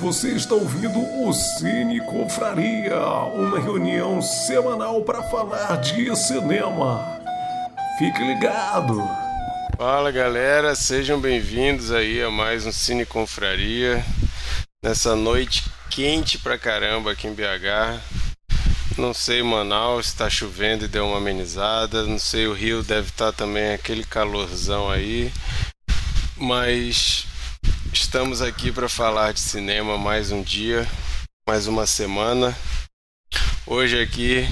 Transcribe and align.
Você 0.00 0.28
está 0.28 0.54
ouvindo 0.54 1.00
o 1.00 1.32
Cine 1.32 2.00
Confraria, 2.00 3.00
uma 3.34 3.58
reunião 3.58 4.22
semanal 4.22 5.02
para 5.02 5.24
falar 5.24 5.74
de 5.80 6.14
cinema. 6.14 7.04
Fique 7.98 8.22
ligado! 8.22 8.96
Fala 9.76 10.12
galera, 10.12 10.76
sejam 10.76 11.20
bem-vindos 11.20 11.90
aí 11.90 12.22
a 12.22 12.30
mais 12.30 12.64
um 12.64 12.70
Cine 12.70 13.04
Confraria. 13.04 14.04
Nessa 14.84 15.16
noite 15.16 15.64
quente 15.90 16.38
pra 16.38 16.56
caramba 16.56 17.10
aqui 17.10 17.26
em 17.26 17.34
BH. 17.34 18.00
Não 18.96 19.12
sei 19.12 19.42
Manaus 19.42 20.06
está 20.06 20.30
chovendo 20.30 20.84
e 20.84 20.88
deu 20.88 21.08
uma 21.08 21.18
amenizada. 21.18 22.04
Não 22.04 22.20
sei 22.20 22.46
o 22.46 22.52
Rio 22.52 22.84
deve 22.84 23.08
estar 23.08 23.32
tá 23.32 23.38
também 23.44 23.72
aquele 23.72 24.04
calorzão 24.04 24.88
aí. 24.88 25.32
Mas 26.36 27.27
Estamos 28.08 28.40
aqui 28.40 28.72
para 28.72 28.88
falar 28.88 29.34
de 29.34 29.40
cinema 29.40 29.98
mais 29.98 30.32
um 30.32 30.42
dia, 30.42 30.88
mais 31.46 31.66
uma 31.66 31.86
semana. 31.86 32.56
Hoje 33.66 34.00
aqui 34.00 34.48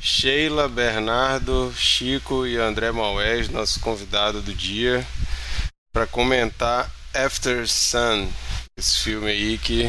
Sheila, 0.00 0.66
Bernardo, 0.66 1.74
Chico 1.76 2.46
e 2.46 2.56
André 2.56 2.90
Maués, 2.90 3.50
nosso 3.50 3.80
convidado 3.80 4.40
do 4.40 4.54
dia, 4.54 5.06
para 5.92 6.06
comentar 6.06 6.90
After 7.12 7.68
Sun, 7.68 8.30
esse 8.78 9.00
filme 9.00 9.30
aí 9.30 9.58
que 9.58 9.86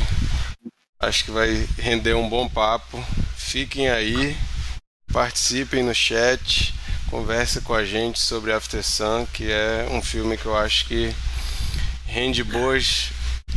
acho 0.99 1.23
que 1.23 1.31
vai 1.31 1.65
render 1.77 2.13
um 2.13 2.27
bom 2.27 2.49
papo. 2.49 3.01
Fiquem 3.37 3.89
aí, 3.89 4.35
participem 5.13 5.81
no 5.81 5.95
chat, 5.95 6.75
conversem 7.09 7.61
com 7.61 7.73
a 7.73 7.85
gente 7.85 8.19
sobre 8.19 8.51
After 8.51 8.83
Sun, 8.83 9.25
que 9.31 9.49
é 9.49 9.87
um 9.89 10.01
filme 10.01 10.35
que 10.35 10.45
eu 10.45 10.57
acho 10.57 10.85
que 10.87 11.15
rende 12.11 12.43
boas, 12.43 13.09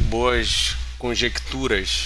boas 0.09 0.77
conjecturas. 0.97 2.05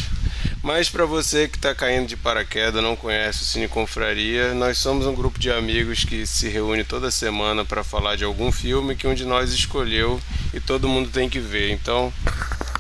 Mas 0.63 0.89
para 0.89 1.05
você 1.05 1.47
que 1.47 1.59
está 1.59 1.75
caindo 1.75 2.09
de 2.09 2.17
paraquedas, 2.17 2.83
não 2.83 2.97
conhece 2.97 3.43
o 3.43 3.45
Cine 3.45 3.69
Confraria, 3.69 4.55
nós 4.55 4.79
somos 4.79 5.07
um 5.07 5.15
grupo 5.15 5.39
de 5.39 5.53
amigos 5.53 6.05
que 6.05 6.27
se 6.27 6.49
reúne 6.49 6.85
toda 6.85 7.11
semana 7.11 7.67
para 7.67 7.85
falar 7.85 8.17
de 8.17 8.25
algum 8.25 8.51
filme 8.51 8.97
que 8.97 9.07
um 9.07 9.15
de 9.15 9.27
nós 9.27 9.53
escolheu 9.53 10.19
e 10.55 10.59
todo 10.59 10.89
mundo 10.89 11.11
tem 11.11 11.29
que 11.29 11.39
ver. 11.39 11.71
Então, 11.71 12.11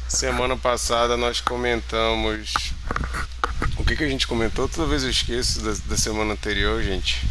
semana 0.08 0.56
passada 0.56 1.14
nós 1.16 1.40
comentamos. 1.42 2.72
O 3.76 3.84
que, 3.84 3.94
que 3.96 4.04
a 4.04 4.08
gente 4.08 4.26
comentou? 4.26 4.66
Toda 4.66 4.88
vez 4.88 5.02
eu 5.02 5.10
esqueço 5.10 5.60
da, 5.60 5.74
da 5.90 5.96
semana 5.96 6.32
anterior, 6.32 6.82
gente. 6.82 7.26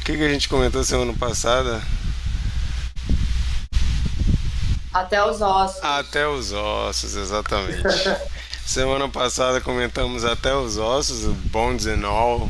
O 0.00 0.04
que, 0.04 0.16
que 0.16 0.22
a 0.22 0.28
gente 0.28 0.48
comentou 0.48 0.84
semana 0.84 1.12
passada? 1.14 1.82
Até 4.92 5.24
os 5.24 5.40
ossos. 5.40 5.82
Até 5.82 6.26
os 6.26 6.52
ossos, 6.52 7.14
exatamente. 7.14 7.82
Semana 8.64 9.08
passada 9.08 9.62
comentamos 9.62 10.26
Até 10.26 10.54
os 10.54 10.76
Ossos, 10.76 11.24
o 11.24 11.34
and 11.86 12.06
All, 12.06 12.48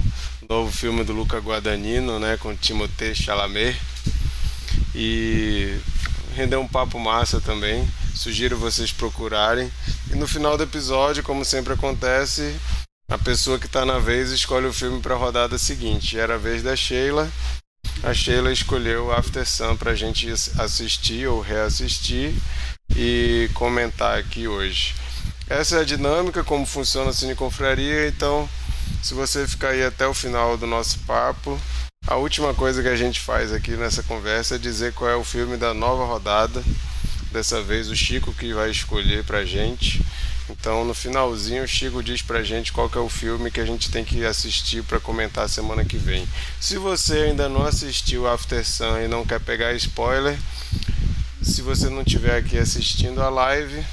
novo 0.48 0.72
filme 0.72 1.04
do 1.04 1.12
Luca 1.12 1.38
Guadagnino, 1.38 2.18
né, 2.18 2.36
com 2.36 2.56
Timothée 2.56 3.14
Chalamet. 3.14 3.80
E 4.94 5.78
rendeu 6.34 6.60
um 6.60 6.66
papo 6.66 6.98
massa 6.98 7.40
também. 7.40 7.88
Sugiro 8.16 8.56
vocês 8.56 8.90
procurarem. 8.90 9.70
E 10.10 10.16
no 10.16 10.26
final 10.26 10.56
do 10.56 10.64
episódio, 10.64 11.22
como 11.22 11.44
sempre 11.44 11.74
acontece, 11.74 12.56
a 13.08 13.16
pessoa 13.16 13.58
que 13.58 13.66
está 13.66 13.84
na 13.84 14.00
vez 14.00 14.32
escolhe 14.32 14.66
o 14.66 14.72
filme 14.72 15.00
para 15.00 15.14
a 15.14 15.18
rodada 15.18 15.56
seguinte. 15.56 16.18
Era 16.18 16.34
a 16.34 16.38
vez 16.38 16.64
da 16.64 16.74
Sheila 16.74 17.30
a 18.02 18.14
Sheila 18.14 18.52
escolheu 18.52 19.12
After 19.12 19.46
Sun 19.46 19.76
para 19.76 19.92
a 19.92 19.94
gente 19.94 20.30
assistir 20.30 21.26
ou 21.26 21.40
reassistir 21.40 22.34
e 22.96 23.50
comentar 23.54 24.18
aqui 24.18 24.46
hoje. 24.46 24.94
Essa 25.48 25.76
é 25.76 25.80
a 25.80 25.84
dinâmica, 25.84 26.44
como 26.44 26.66
funciona 26.66 27.10
a 27.10 27.12
Cine 27.12 27.34
Confraria, 27.34 28.08
então 28.08 28.48
se 29.02 29.14
você 29.14 29.46
ficar 29.46 29.70
aí 29.70 29.84
até 29.84 30.06
o 30.06 30.14
final 30.14 30.56
do 30.56 30.66
nosso 30.66 30.98
papo, 31.00 31.58
a 32.06 32.16
última 32.16 32.54
coisa 32.54 32.82
que 32.82 32.88
a 32.88 32.96
gente 32.96 33.20
faz 33.20 33.52
aqui 33.52 33.72
nessa 33.72 34.02
conversa 34.02 34.54
é 34.54 34.58
dizer 34.58 34.92
qual 34.92 35.10
é 35.10 35.16
o 35.16 35.24
filme 35.24 35.56
da 35.56 35.74
nova 35.74 36.04
rodada. 36.04 36.62
Dessa 37.32 37.60
vez 37.60 37.90
o 37.90 37.96
Chico 37.96 38.32
que 38.32 38.54
vai 38.54 38.70
escolher 38.70 39.22
pra 39.24 39.44
gente. 39.44 40.02
Então, 40.50 40.84
no 40.84 40.94
finalzinho, 40.94 41.64
o 41.64 41.68
Chico 41.68 42.02
diz 42.02 42.22
pra 42.22 42.42
gente 42.42 42.72
qual 42.72 42.90
é 42.94 42.98
o 42.98 43.08
filme 43.08 43.50
que 43.50 43.60
a 43.60 43.66
gente 43.66 43.90
tem 43.90 44.04
que 44.04 44.24
assistir 44.24 44.82
para 44.82 44.98
comentar 44.98 45.48
semana 45.48 45.84
que 45.84 45.98
vem. 45.98 46.26
Se 46.58 46.78
você 46.78 47.18
ainda 47.18 47.48
não 47.48 47.66
assistiu 47.66 48.26
After 48.26 48.64
Sun 48.66 48.98
e 49.00 49.08
não 49.08 49.26
quer 49.26 49.40
pegar 49.40 49.74
spoiler, 49.74 50.38
se 51.42 51.60
você 51.60 51.88
não 51.90 52.02
estiver 52.02 52.36
aqui 52.36 52.58
assistindo 52.58 53.22
a 53.22 53.28
live, 53.28 53.84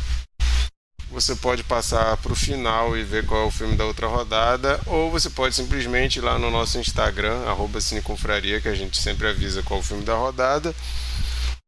você 1.12 1.36
pode 1.36 1.64
passar 1.64 2.18
para 2.18 2.34
o 2.34 2.36
final 2.36 2.98
e 2.98 3.04
ver 3.04 3.26
qual 3.26 3.44
é 3.44 3.46
o 3.46 3.52
filme 3.52 3.76
da 3.76 3.86
outra 3.86 4.08
rodada, 4.08 4.80
ou 4.86 5.12
você 5.12 5.30
pode 5.30 5.56
simplesmente 5.56 6.20
ir 6.20 6.22
lá 6.22 6.40
no 6.40 6.50
nosso 6.50 6.78
Instagram, 6.78 7.44
arroba 7.46 7.80
Cineconfraria, 7.80 8.60
que 8.60 8.68
a 8.68 8.76
gente 8.76 8.98
sempre 8.98 9.28
avisa 9.28 9.64
qual 9.64 9.80
é 9.80 9.84
o 9.84 9.86
filme 9.86 10.04
da 10.04 10.16
rodada, 10.16 10.76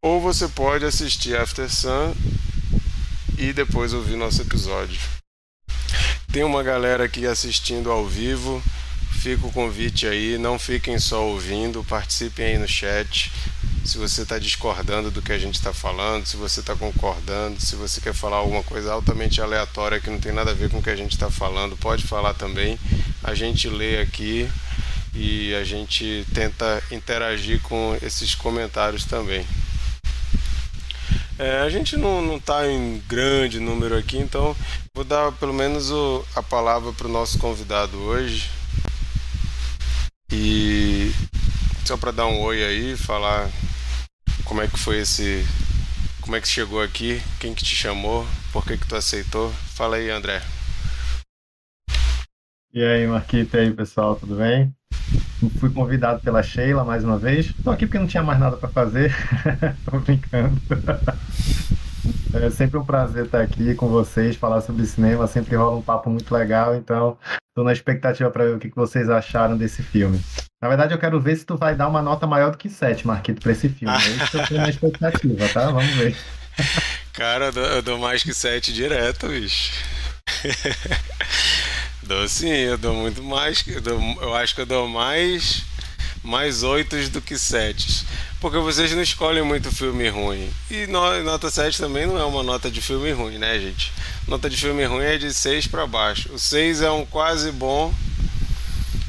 ou 0.02 0.19
você 0.19 0.48
pode 0.48 0.86
assistir 0.86 1.36
After 1.36 1.69
Sun 1.69 2.14
e 3.38 3.53
depois 3.53 3.94
ouvir 3.94 4.16
nosso 4.16 4.42
episódio. 4.42 5.00
Tem 6.31 6.44
uma 6.44 6.64
galera 6.64 7.06
aqui 7.06 7.25
assistindo 7.25 7.92
ao 7.92 8.06
vivo. 8.06 8.62
Fica 9.22 9.48
o 9.48 9.52
convite 9.52 10.06
aí, 10.06 10.38
não 10.38 10.59
fiquem 10.59 11.00
só 11.00 11.24
ouvindo, 11.24 11.84
participem 11.84 12.46
aí 12.46 12.58
no 12.58 12.68
chat. 12.68 13.31
Se 13.84 13.98
você 13.98 14.24
está 14.24 14.38
discordando 14.38 15.09
do 15.09 15.22
que 15.22 15.31
a 15.31 15.40
gente 15.40 15.56
está 15.56 15.74
falando, 15.74 16.25
se 16.25 16.38
você 16.38 16.59
está 16.59 16.75
concordando, 16.75 17.59
se 17.59 17.75
você 17.75 18.02
quer 18.02 18.14
falar 18.14 18.38
alguma 18.38 18.62
coisa 18.64 18.92
altamente 18.92 19.42
aleatória 19.42 20.00
que 20.00 20.09
não 20.09 20.19
tem 20.19 20.31
nada 20.31 20.52
a 20.52 20.54
ver 20.54 20.69
com 20.69 20.80
o 20.80 20.84
que 20.84 20.90
a 20.90 20.96
gente 20.96 21.14
está 21.14 21.31
falando, 21.31 21.78
pode 21.78 22.04
falar 22.04 22.34
também. 22.34 22.78
A 23.24 23.34
gente 23.34 23.69
lê 23.69 24.00
aqui 24.00 24.50
e 25.14 25.56
a 25.56 25.64
gente 25.64 26.25
tenta 26.34 26.84
interagir 26.92 27.62
com 27.62 27.98
esses 28.02 28.36
comentários 28.36 29.06
também. 29.06 29.46
É, 31.40 31.59
a 31.59 31.70
gente 31.70 31.96
não 31.96 32.38
está 32.38 32.68
em 32.68 32.98
grande 33.08 33.59
número 33.59 33.96
aqui, 33.96 34.18
então 34.18 34.56
vou 34.92 35.03
dar 35.03 35.31
pelo 35.34 35.53
menos 35.53 35.92
o, 35.92 36.25
a 36.36 36.42
palavra 36.42 36.92
para 36.94 37.06
o 37.06 37.12
nosso 37.12 37.38
convidado 37.38 37.96
hoje. 37.98 38.50
E 40.31 41.12
só 41.86 41.96
para 41.96 42.12
dar 42.12 42.25
um 42.25 42.42
oi 42.42 42.64
aí, 42.64 42.98
falar 42.98 43.50
como 44.46 44.64
é 44.64 44.68
que 44.68 44.80
foi 44.80 45.00
esse. 45.00 45.46
Como 46.22 46.36
é 46.36 46.42
que 46.42 46.48
chegou 46.48 46.81
aqui, 46.81 47.22
quem 47.40 47.54
que 47.54 47.64
te 47.64 47.75
chamou, 47.75 48.25
por 48.52 48.66
que 48.66 48.75
que 48.75 48.88
tu 48.88 48.96
aceitou. 48.96 49.54
Fala 49.75 49.98
aí, 49.98 50.09
André. 50.09 50.42
E 52.74 52.84
aí, 52.84 53.08
Marquita, 53.08 53.58
e 53.58 53.62
aí, 53.62 53.74
pessoal, 53.74 54.16
tudo 54.16 54.36
bem? 54.36 54.75
Fui 55.59 55.70
convidado 55.70 56.20
pela 56.22 56.42
Sheila 56.42 56.84
mais 56.84 57.03
uma 57.03 57.18
vez. 57.18 57.48
Estou 57.48 57.72
aqui 57.72 57.86
porque 57.86 58.00
não 58.00 58.08
tinha 58.08 58.24
mais 58.24 58.40
nada 58.40 58.58
para 58.58 58.70
fazer. 58.70 59.16
Estou 59.80 60.00
brincando. 60.00 60.59
É 62.34 62.50
sempre 62.50 62.78
um 62.78 62.86
prazer 62.86 63.25
estar 63.25 63.42
aqui 63.42 63.75
com 63.75 63.88
vocês, 63.88 64.36
falar 64.36 64.62
sobre 64.62 64.86
cinema. 64.86 65.28
Sempre 65.28 65.56
rola 65.56 65.78
um 65.78 65.81
papo 65.81 66.09
muito 66.09 66.34
legal. 66.34 66.75
Então, 66.75 67.18
estou 67.50 67.64
na 67.64 67.72
expectativa 67.72 68.30
para 68.31 68.46
ver 68.46 68.56
o 68.56 68.59
que 68.59 68.70
vocês 68.75 69.09
acharam 69.09 69.58
desse 69.58 69.84
filme. 69.84 70.20
Na 70.62 70.70
verdade, 70.70 70.94
eu 70.94 71.00
quero 71.00 71.20
ver 71.22 71.36
se 71.36 71.46
tu 71.46 71.56
vai 71.56 71.75
dar 71.75 71.88
uma 71.88 72.02
nota 72.02 72.25
maior 72.25 72.52
do 72.52 72.58
que 72.58 72.69
7, 72.69 73.06
Marquito, 73.06 73.42
para 73.42 73.52
esse 73.52 73.69
filme. 73.69 73.94
É 73.94 74.09
isso 74.09 74.31
que 74.31 74.38
eu 74.38 74.42
estou 74.42 74.58
na 74.58 74.69
expectativa, 74.69 75.50
tá? 75.50 75.66
Vamos 75.68 75.94
ver. 75.96 76.16
Cara, 77.14 77.46
eu 77.46 77.52
dou, 77.52 77.66
eu 77.66 77.81
dou 77.84 77.98
mais 78.00 78.24
que 78.24 78.34
7 78.34 78.74
direto, 78.74 79.28
bicho. 79.28 79.72
Dou 82.03 82.28
sim, 82.28 82.50
eu 82.50 82.78
dou 82.78 82.94
muito 82.94 83.22
mais. 83.24 83.63
Eu, 83.68 83.81
dou, 83.81 84.00
eu 84.22 84.35
acho 84.35 84.56
que 84.56 84.62
eu 84.62 84.66
dou 84.66 84.88
mais 84.88 85.66
mais 86.24 86.62
oitos 86.62 87.09
do 87.09 87.22
que 87.22 87.38
setes. 87.38 88.06
Porque 88.40 88.58
vocês 88.58 88.91
não 88.91 89.02
escolhem 89.02 89.44
muito 89.44 89.72
filme 89.72 90.09
ruim. 90.09 90.52
E 90.69 90.86
no, 90.88 91.24
nota 91.24 91.50
7 91.50 91.78
também 91.80 92.06
não 92.06 92.19
é 92.19 92.25
uma 92.25 92.44
nota 92.44 92.69
de 92.69 92.81
filme 92.81 93.12
ruim, 93.12 93.38
né, 93.38 93.57
gente? 93.59 93.91
Nota 94.28 94.50
de 94.50 94.57
filme 94.57 94.86
ruim 94.86 95.06
é 95.06 95.18
de 95.18 95.33
6 95.33 95.68
para 95.68 95.88
baixo. 95.88 96.31
O 96.33 96.38
6 96.38 96.81
é 96.81 96.92
um 96.92 97.06
quase 97.06 97.51
bom. 97.51 97.94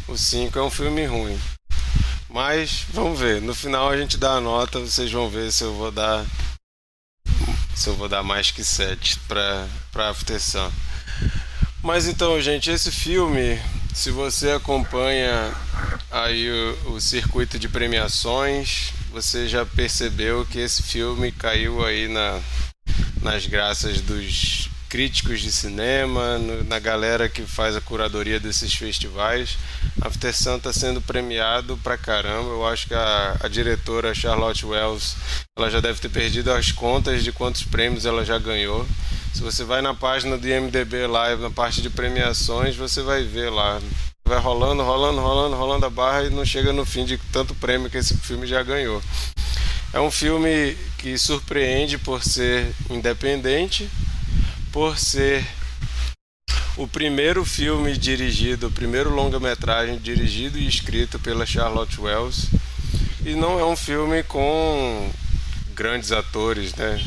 O 0.07 0.17
5 0.17 0.59
é 0.59 0.63
um 0.63 0.71
filme 0.71 1.05
ruim. 1.05 1.39
Mas 2.31 2.87
vamos 2.91 3.19
ver. 3.19 3.43
No 3.43 3.55
final 3.55 3.91
a 3.91 3.97
gente 3.97 4.17
dá 4.17 4.35
a 4.35 4.41
nota, 4.41 4.79
vocês 4.79 5.11
vão 5.11 5.29
ver 5.29 5.51
se 5.53 5.65
eu 5.65 5.75
vou 5.75 5.91
dar 5.91 6.25
se 7.75 7.89
eu 7.89 7.95
vou 7.95 8.09
dar 8.09 8.25
mais 8.25 8.51
que 8.51 8.65
7 8.65 9.19
para 9.29 9.67
para 9.93 10.11
After 10.11 10.41
Sun. 10.41 10.71
Mas 11.83 12.09
então, 12.09 12.41
gente, 12.41 12.71
esse 12.71 12.91
filme, 12.91 13.59
se 13.95 14.11
você 14.11 14.51
acompanha 14.51 15.55
aí 16.11 16.51
o, 16.51 16.95
o, 16.95 17.01
circuito 17.01 17.59
de 17.59 17.69
premiações, 17.69 18.93
você 19.13 19.49
já 19.49 19.65
percebeu 19.65 20.45
que 20.45 20.59
esse 20.59 20.83
filme 20.83 21.31
caiu 21.31 21.85
aí 21.85 22.09
na, 22.09 22.41
nas 23.23 23.47
graças 23.47 24.01
dos 24.01 24.69
críticos 24.89 25.41
de 25.41 25.53
cinema, 25.53 26.39
no, 26.39 26.65
na 26.65 26.81
galera 26.81 27.29
que 27.29 27.43
faz 27.43 27.77
a 27.77 27.81
curadoria 27.81 28.41
desses 28.41 28.75
festivais. 28.75 29.57
After 30.01 30.35
Sun 30.35 30.57
está 30.57 30.73
sendo 30.73 31.01
premiado 31.01 31.77
pra 31.79 31.97
caramba. 31.97 32.51
Eu 32.51 32.67
acho 32.67 32.89
que 32.89 32.95
a, 32.95 33.37
a 33.41 33.49
diretora 33.49 34.15
Charlotte 34.15 34.67
Wells 34.67 35.17
ela 35.57 35.71
já 35.71 35.79
deve 35.79 36.01
ter 36.01 36.09
perdido 36.09 36.53
as 36.53 36.73
contas 36.73 37.23
de 37.23 37.31
quantos 37.31 37.63
prêmios 37.63 38.05
ela 38.05 38.25
já 38.25 38.39
ganhou 38.39 38.87
Se 39.33 39.43
você 39.43 39.65
vai 39.65 39.81
na 39.81 39.95
página 39.95 40.37
do 40.37 40.49
IMDB 40.49 41.07
Live, 41.07 41.43
na 41.43 41.51
parte 41.51 41.81
de 41.81 41.91
premiações, 41.91 42.77
você 42.77 43.03
vai 43.03 43.23
ver 43.25 43.51
lá. 43.51 43.81
Vai 44.25 44.39
rolando, 44.39 44.83
rolando, 44.83 45.21
rolando, 45.21 45.57
rolando 45.57 45.87
a 45.87 45.91
barra 45.91 46.25
e 46.25 46.31
não 46.31 46.45
chega 46.45 46.73
no 46.73 46.85
fim 46.85 47.05
de 47.05 47.19
tanto 47.33 47.55
prêmio 47.55 47.89
que 47.89 47.99
esse 47.99 48.17
filme 48.17 48.47
já 48.47 48.63
ganhou. 48.63 49.03
É 49.93 50.01
um 50.01 50.11
filme 50.11 50.77
que 50.99 51.17
surpreende 51.17 51.97
por 51.97 52.23
ser 52.23 52.75
independente, 52.91 53.89
por 54.73 54.99
ser 54.99 55.47
o 56.77 56.87
primeiro 56.87 57.45
filme 57.45 57.97
dirigido, 57.97 58.69
o 58.69 58.71
primeiro 58.71 59.11
longa-metragem 59.11 59.99
dirigido 59.99 60.59
e 60.59 60.69
escrito 60.69 61.19
pela 61.19 61.47
Charlotte 61.47 62.01
Wells. 62.01 62.49
E 63.25 63.35
não 63.35 63.59
é 63.59 63.65
um 63.65 63.77
filme 63.77 64.23
com 64.23 65.11
grandes 65.75 66.13
atores, 66.13 66.75
né? 66.75 67.03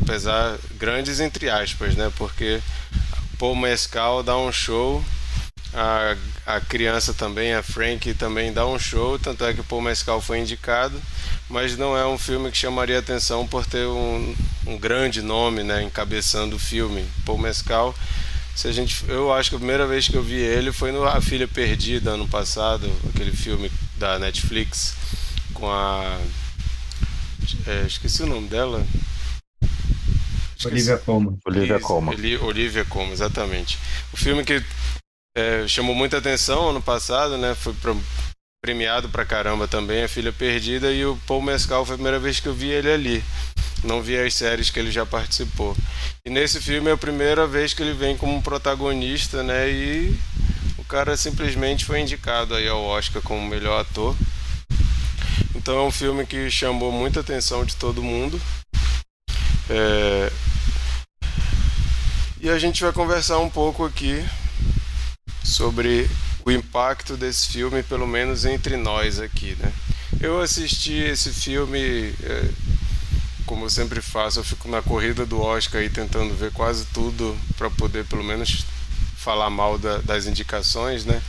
Apesar 0.00 0.56
grandes 0.78 1.18
entre 1.20 1.50
aspas, 1.50 1.94
né? 1.96 2.12
Porque 2.16 2.60
Paul 3.38 3.56
Mescal 3.56 4.22
dá 4.22 4.36
um 4.36 4.52
show, 4.52 5.04
a, 5.74 6.16
a 6.46 6.60
criança 6.60 7.12
também, 7.12 7.52
a 7.52 7.62
Frank 7.62 8.14
também 8.14 8.52
dá 8.52 8.66
um 8.66 8.78
show, 8.78 9.18
tanto 9.18 9.44
é 9.44 9.52
que 9.52 9.62
Paul 9.62 9.82
Mescal 9.82 10.20
foi 10.20 10.38
indicado, 10.38 11.00
mas 11.48 11.76
não 11.76 11.96
é 11.96 12.06
um 12.06 12.16
filme 12.16 12.50
que 12.50 12.56
chamaria 12.56 12.98
atenção 12.98 13.46
por 13.46 13.66
ter 13.66 13.86
um, 13.86 14.36
um 14.66 14.78
grande 14.78 15.20
nome, 15.20 15.62
né, 15.62 15.82
encabeçando 15.82 16.56
o 16.56 16.60
filme. 16.60 17.04
Paul 17.24 17.38
Mescal, 17.38 17.94
se 18.54 18.68
a 18.68 18.72
gente, 18.72 19.04
eu 19.08 19.32
acho 19.32 19.50
que 19.50 19.56
a 19.56 19.58
primeira 19.58 19.86
vez 19.86 20.08
que 20.08 20.16
eu 20.16 20.22
vi 20.22 20.36
ele 20.38 20.72
foi 20.72 20.92
no 20.92 21.04
A 21.04 21.20
Filha 21.20 21.48
Perdida 21.48 22.10
ano 22.12 22.28
passado, 22.28 22.90
aquele 23.08 23.32
filme 23.32 23.70
da 23.96 24.18
Netflix 24.18 24.94
com 25.54 25.68
a 25.68 26.18
é, 27.66 27.84
esqueci 27.86 28.22
o 28.22 28.26
nome 28.26 28.48
dela. 28.48 28.86
Olivia 30.64 30.98
Colman. 30.98 31.38
Olivia 31.46 31.80
Colman. 31.80 32.14
Olivia 32.42 32.84
Colman, 32.84 33.12
exatamente. 33.12 33.78
O 34.12 34.16
filme 34.16 34.44
que 34.44 34.62
é, 35.36 35.68
chamou 35.68 35.94
muita 35.94 36.18
atenção 36.18 36.70
ano 36.70 36.82
passado, 36.82 37.38
né? 37.38 37.54
Foi 37.54 37.74
premiado 38.60 39.08
pra 39.08 39.24
caramba 39.24 39.68
também, 39.68 40.02
A 40.02 40.08
Filha 40.08 40.32
Perdida, 40.32 40.92
e 40.92 41.04
o 41.06 41.16
Paul 41.26 41.40
Mescal 41.40 41.84
foi 41.84 41.94
a 41.94 41.98
primeira 41.98 42.18
vez 42.18 42.40
que 42.40 42.48
eu 42.48 42.54
vi 42.54 42.68
ele 42.70 42.90
ali. 42.90 43.24
Não 43.84 44.02
vi 44.02 44.18
as 44.18 44.34
séries 44.34 44.70
que 44.70 44.80
ele 44.80 44.90
já 44.90 45.06
participou. 45.06 45.76
E 46.24 46.30
nesse 46.30 46.60
filme 46.60 46.90
é 46.90 46.92
a 46.92 46.96
primeira 46.96 47.46
vez 47.46 47.72
que 47.72 47.80
ele 47.80 47.92
vem 47.92 48.16
como 48.16 48.42
protagonista, 48.42 49.44
né? 49.44 49.70
E 49.70 50.18
o 50.76 50.84
cara 50.84 51.16
simplesmente 51.16 51.84
foi 51.84 52.00
indicado 52.00 52.54
aí 52.54 52.66
ao 52.66 52.82
Oscar 52.82 53.22
como 53.22 53.46
melhor 53.46 53.80
ator. 53.80 54.16
Então 55.54 55.78
é 55.78 55.82
um 55.82 55.92
filme 55.92 56.26
que 56.26 56.50
chamou 56.50 56.90
muita 56.90 57.20
atenção 57.20 57.64
de 57.64 57.76
todo 57.76 58.02
mundo. 58.02 58.40
É... 59.70 60.32
E 62.40 62.48
a 62.48 62.58
gente 62.58 62.82
vai 62.82 62.92
conversar 62.92 63.38
um 63.38 63.50
pouco 63.50 63.84
aqui 63.84 64.24
sobre 65.44 66.08
o 66.44 66.50
impacto 66.50 67.16
desse 67.16 67.48
filme, 67.48 67.82
pelo 67.82 68.06
menos 68.06 68.44
entre 68.44 68.76
nós 68.76 69.18
aqui, 69.20 69.56
né? 69.58 69.72
Eu 70.20 70.40
assisti 70.40 70.94
esse 70.94 71.30
filme, 71.30 72.14
é... 72.22 72.48
como 73.44 73.66
eu 73.66 73.70
sempre 73.70 74.00
faço, 74.00 74.38
eu 74.40 74.44
fico 74.44 74.68
na 74.68 74.80
corrida 74.80 75.26
do 75.26 75.40
Oscar 75.40 75.80
aí 75.80 75.90
tentando 75.90 76.34
ver 76.34 76.52
quase 76.52 76.86
tudo 76.86 77.36
para 77.56 77.68
poder 77.70 78.04
pelo 78.06 78.24
menos 78.24 78.64
falar 79.16 79.50
mal 79.50 79.78
da, 79.78 79.98
das 79.98 80.26
indicações, 80.26 81.04
né? 81.04 81.20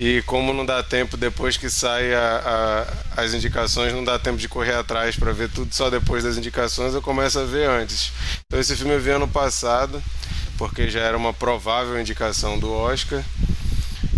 E 0.00 0.22
como 0.22 0.52
não 0.52 0.66
dá 0.66 0.82
tempo 0.82 1.16
depois 1.16 1.56
que 1.56 1.66
a, 1.66 2.86
as 3.16 3.32
indicações, 3.32 3.92
não 3.92 4.02
dá 4.02 4.18
tempo 4.18 4.38
de 4.38 4.48
correr 4.48 4.74
atrás 4.74 5.14
para 5.14 5.32
ver 5.32 5.48
tudo 5.50 5.72
só 5.72 5.88
depois 5.88 6.24
das 6.24 6.36
indicações, 6.36 6.94
eu 6.94 7.00
começo 7.02 7.38
a 7.38 7.44
ver 7.44 7.68
antes. 7.68 8.12
Então 8.46 8.58
esse 8.58 8.74
filme 8.74 8.94
eu 8.94 9.00
vi 9.00 9.10
ano 9.10 9.28
passado, 9.28 10.02
porque 10.58 10.90
já 10.90 11.00
era 11.00 11.16
uma 11.16 11.32
provável 11.32 12.00
indicação 12.00 12.58
do 12.58 12.72
Oscar. 12.72 13.22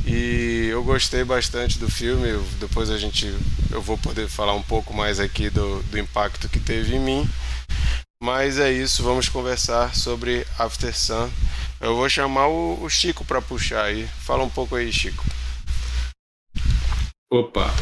E 0.06 0.68
eu 0.70 0.82
gostei 0.82 1.24
bastante 1.24 1.78
do 1.78 1.90
filme. 1.90 2.42
Depois 2.58 2.88
a 2.90 2.96
gente 2.96 3.34
eu 3.70 3.82
vou 3.82 3.98
poder 3.98 4.28
falar 4.28 4.54
um 4.54 4.62
pouco 4.62 4.94
mais 4.94 5.20
aqui 5.20 5.50
do, 5.50 5.82
do 5.82 5.98
impacto 5.98 6.48
que 6.48 6.58
teve 6.58 6.96
em 6.96 7.00
mim. 7.00 7.28
Mas 8.22 8.58
é 8.58 8.72
isso, 8.72 9.02
vamos 9.02 9.28
conversar 9.28 9.94
sobre 9.94 10.46
After 10.58 10.96
Sun. 10.96 11.28
Eu 11.80 11.94
vou 11.94 12.08
chamar 12.08 12.46
o, 12.46 12.82
o 12.82 12.88
Chico 12.88 13.26
para 13.26 13.42
puxar 13.42 13.84
aí. 13.84 14.08
Fala 14.24 14.42
um 14.42 14.48
pouco 14.48 14.74
aí, 14.74 14.90
Chico. 14.90 15.22
Opa! 17.28 17.74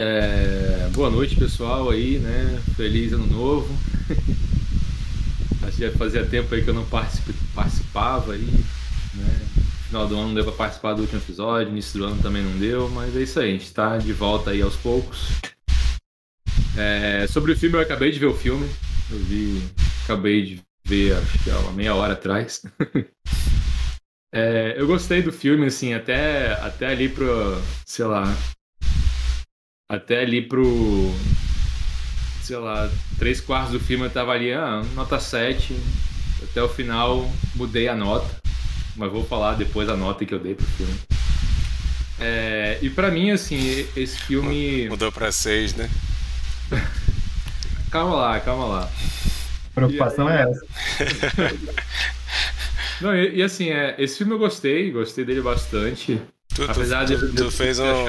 É, 0.00 0.88
boa 0.92 1.10
noite, 1.10 1.34
pessoal 1.34 1.90
aí, 1.90 2.16
né? 2.20 2.62
Feliz 2.76 3.12
ano 3.12 3.26
novo. 3.26 3.76
Acho 5.66 5.76
que 5.78 5.90
fazia 5.90 6.24
tempo 6.24 6.54
aí 6.54 6.62
que 6.62 6.70
eu 6.70 6.74
não 6.74 6.86
participava 6.86 8.34
aí, 8.34 8.64
né? 9.14 9.46
Final 9.88 10.06
do 10.06 10.14
ano 10.14 10.28
não 10.28 10.34
deu 10.34 10.44
pra 10.44 10.52
participar 10.52 10.92
do 10.92 11.02
último 11.02 11.20
episódio, 11.20 11.72
início 11.72 11.98
do 11.98 12.04
ano 12.04 12.22
também 12.22 12.42
não 12.42 12.56
deu, 12.56 12.88
mas 12.88 13.16
é 13.16 13.22
isso 13.22 13.40
aí, 13.40 13.48
a 13.50 13.52
gente 13.52 13.74
tá 13.74 13.98
de 13.98 14.12
volta 14.12 14.52
aí 14.52 14.62
aos 14.62 14.76
poucos. 14.76 15.30
É, 16.78 17.26
sobre 17.26 17.50
o 17.50 17.56
filme, 17.56 17.76
eu 17.76 17.80
acabei 17.80 18.12
de 18.12 18.18
ver 18.20 18.26
o 18.26 18.34
filme. 18.34 18.68
Eu 19.10 19.18
vi, 19.18 19.60
acabei 20.04 20.44
de 20.44 20.60
ver, 20.84 21.16
acho 21.16 21.42
que 21.42 21.50
há 21.50 21.58
uma 21.58 21.72
meia 21.72 21.96
hora 21.96 22.12
atrás. 22.12 22.62
É, 24.34 24.74
eu 24.78 24.86
gostei 24.86 25.20
do 25.20 25.30
filme, 25.30 25.66
assim, 25.66 25.92
até, 25.92 26.52
até 26.54 26.86
ali 26.86 27.08
pro. 27.08 27.60
Sei 27.84 28.04
lá. 28.04 28.34
Até 29.90 30.22
ali 30.22 30.40
pro. 30.40 31.12
Sei 32.42 32.56
lá, 32.56 32.90
três 33.18 33.40
quartos 33.40 33.72
do 33.72 33.80
filme 33.80 34.06
eu 34.06 34.10
tava 34.10 34.32
ali, 34.32 34.52
ah, 34.52 34.82
nota 34.94 35.20
7. 35.20 35.76
Até 36.42 36.62
o 36.62 36.68
final 36.68 37.30
mudei 37.54 37.88
a 37.88 37.94
nota. 37.94 38.40
Mas 38.96 39.12
vou 39.12 39.24
falar 39.24 39.54
depois 39.54 39.88
a 39.88 39.96
nota 39.96 40.24
que 40.24 40.34
eu 40.34 40.40
dei 40.40 40.54
pro 40.54 40.66
filme. 40.66 40.98
É, 42.18 42.78
e 42.80 42.88
para 42.88 43.10
mim, 43.10 43.30
assim, 43.30 43.86
esse 43.94 44.18
filme. 44.18 44.88
Mudou 44.88 45.12
pra 45.12 45.30
6, 45.30 45.74
né? 45.74 45.90
calma 47.90 48.16
lá, 48.16 48.40
calma 48.40 48.64
lá. 48.64 48.84
A 48.84 49.74
preocupação 49.74 50.26
aí... 50.26 50.38
é 50.38 50.42
essa. 50.42 51.72
Não, 53.02 53.14
e, 53.14 53.36
e, 53.36 53.42
assim, 53.42 53.70
é, 53.70 53.96
esse 53.98 54.18
filme 54.18 54.32
eu 54.32 54.38
gostei, 54.38 54.90
gostei 54.92 55.24
dele 55.24 55.42
bastante. 55.42 56.22
Tu, 56.54 56.62
apesar 56.62 57.04
tu, 57.04 57.16
de, 57.16 57.28
tu, 57.34 57.44
tu 57.44 57.50
fez 57.50 57.78
um. 57.80 58.06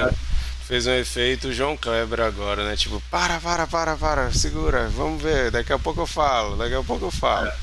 Fez 0.64 0.86
um 0.86 0.92
efeito 0.92 1.52
João 1.52 1.76
Kleber 1.76 2.20
agora, 2.20 2.64
né? 2.64 2.74
Tipo, 2.74 3.02
para, 3.10 3.38
para, 3.38 3.66
para, 3.66 3.96
para, 3.96 4.32
segura, 4.32 4.88
vamos 4.88 5.22
ver, 5.22 5.50
daqui 5.50 5.74
a 5.74 5.78
pouco 5.78 6.00
eu 6.00 6.06
falo, 6.06 6.56
daqui 6.56 6.74
a 6.74 6.82
pouco 6.82 7.04
eu 7.04 7.10
falo. 7.10 7.48
É. 7.48 7.54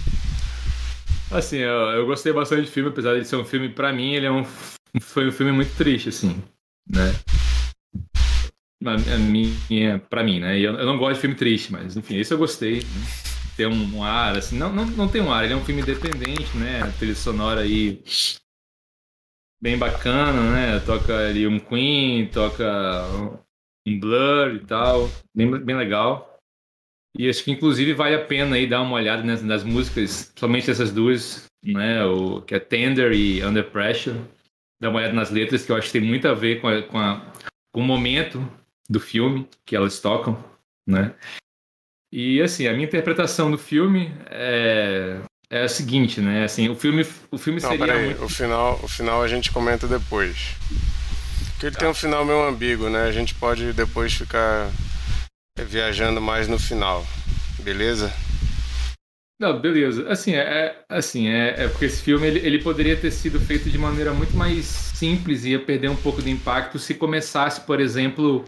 Assim, 1.31 1.57
eu, 1.57 1.71
eu, 1.71 2.05
gostei 2.05 2.31
bastante 2.31 2.63
do 2.63 2.71
filme, 2.71 2.89
apesar 2.89 3.17
de 3.17 3.25
ser 3.25 3.37
um 3.37 3.45
filme, 3.45 3.69
pra 3.69 3.91
mim, 3.91 4.13
ele 4.13 4.27
é 4.27 4.31
um, 4.31 4.45
foi 4.99 5.27
um 5.27 5.31
filme 5.31 5.51
muito 5.51 5.75
triste, 5.75 6.09
assim, 6.09 6.43
né? 6.87 7.15
A 8.85 9.17
minha, 9.17 9.97
pra 9.97 10.23
mim, 10.23 10.39
né? 10.39 10.59
Eu, 10.59 10.75
eu 10.75 10.85
não 10.85 10.97
gosto 10.97 11.15
de 11.15 11.21
filme 11.21 11.35
triste, 11.35 11.71
mas 11.71 11.97
enfim, 11.97 12.17
esse 12.17 12.31
eu 12.31 12.37
gostei. 12.37 12.81
Né? 12.81 13.30
Ter 13.55 13.67
um 13.67 14.03
ar, 14.03 14.37
assim, 14.37 14.57
não, 14.57 14.71
não, 14.73 14.85
não 14.85 15.07
tem 15.07 15.21
um 15.21 15.31
ar, 15.31 15.43
ele 15.43 15.53
é 15.53 15.55
um 15.55 15.65
filme 15.65 15.81
independente, 15.81 16.57
né? 16.57 16.81
A 16.81 16.91
trilha 16.91 17.15
sonora 17.15 17.61
aí 17.61 18.01
bem 19.61 19.77
bacana, 19.77 20.51
né? 20.51 20.79
Toca 20.79 21.29
ali 21.29 21.47
um 21.47 21.59
Queen, 21.59 22.27
toca 22.27 22.65
um 23.87 23.99
Blur 23.99 24.55
e 24.55 24.65
tal, 24.65 25.09
bem, 25.35 25.49
bem 25.59 25.75
legal. 25.75 26.39
E 27.17 27.29
acho 27.29 27.43
que 27.43 27.51
inclusive 27.51 27.93
vale 27.93 28.15
a 28.15 28.25
pena 28.25 28.55
aí 28.55 28.65
dar 28.65 28.81
uma 28.81 28.95
olhada 28.95 29.23
nas, 29.23 29.43
nas 29.43 29.63
músicas, 29.63 30.31
somente 30.35 30.71
essas 30.71 30.91
duas, 30.91 31.45
né? 31.63 32.03
O 32.05 32.41
que 32.41 32.55
é 32.55 32.59
Tender 32.59 33.11
e 33.11 33.43
Under 33.43 33.69
Pressure. 33.69 34.19
Dar 34.81 34.89
uma 34.89 34.99
olhada 34.99 35.13
nas 35.13 35.29
letras 35.29 35.65
que 35.65 35.71
eu 35.71 35.75
acho 35.75 35.87
que 35.87 35.99
tem 35.99 36.07
muito 36.07 36.27
a 36.27 36.33
ver 36.33 36.59
com, 36.59 36.67
a, 36.67 36.81
com, 36.81 36.97
a, 36.97 37.33
com 37.71 37.81
o 37.81 37.83
momento 37.83 38.39
do 38.89 38.99
filme 38.99 39.47
que 39.65 39.75
elas 39.75 39.99
tocam, 39.99 40.43
né? 40.87 41.15
E 42.11 42.41
assim, 42.41 42.67
a 42.67 42.73
minha 42.73 42.85
interpretação 42.85 43.49
do 43.49 43.57
filme 43.57 44.13
é, 44.29 45.19
é 45.49 45.63
a 45.63 45.69
seguinte, 45.69 46.19
né? 46.19 46.43
Assim, 46.43 46.67
o 46.67 46.75
filme, 46.75 47.05
o 47.31 47.37
filme 47.37 47.61
Não, 47.61 47.69
seria. 47.69 47.85
Peraí, 47.85 48.05
muito... 48.07 48.25
o, 48.25 48.29
final, 48.29 48.79
o 48.83 48.87
final 48.87 49.23
a 49.23 49.27
gente 49.27 49.51
comenta 49.51 49.87
depois. 49.87 50.55
Porque 51.53 51.67
ele 51.67 51.73
tá. 51.73 51.79
tem 51.79 51.89
um 51.89 51.93
final 51.93 52.25
meio 52.25 52.43
ambíguo, 52.43 52.89
né? 52.89 53.03
A 53.03 53.11
gente 53.11 53.33
pode 53.35 53.71
depois 53.71 54.13
ficar 54.13 54.69
viajando 55.57 56.19
mais 56.19 56.49
no 56.49 56.59
final. 56.59 57.05
Beleza? 57.59 58.11
Não, 59.39 59.59
beleza. 59.59 60.07
Assim, 60.09 60.35
é, 60.35 60.39
é, 60.41 60.85
assim, 60.89 61.29
é, 61.29 61.63
é 61.63 61.67
porque 61.69 61.85
esse 61.85 62.01
filme 62.01 62.27
ele, 62.27 62.39
ele 62.45 62.61
poderia 62.61 62.97
ter 62.97 63.09
sido 63.09 63.39
feito 63.39 63.69
de 63.69 63.77
maneira 63.77 64.13
muito 64.13 64.35
mais 64.35 64.65
simples 64.65 65.45
e 65.45 65.51
ia 65.51 65.59
perder 65.63 65.89
um 65.89 65.95
pouco 65.95 66.21
de 66.21 66.29
impacto 66.29 66.77
se 66.77 66.93
começasse, 66.93 67.61
por 67.61 67.79
exemplo, 67.79 68.45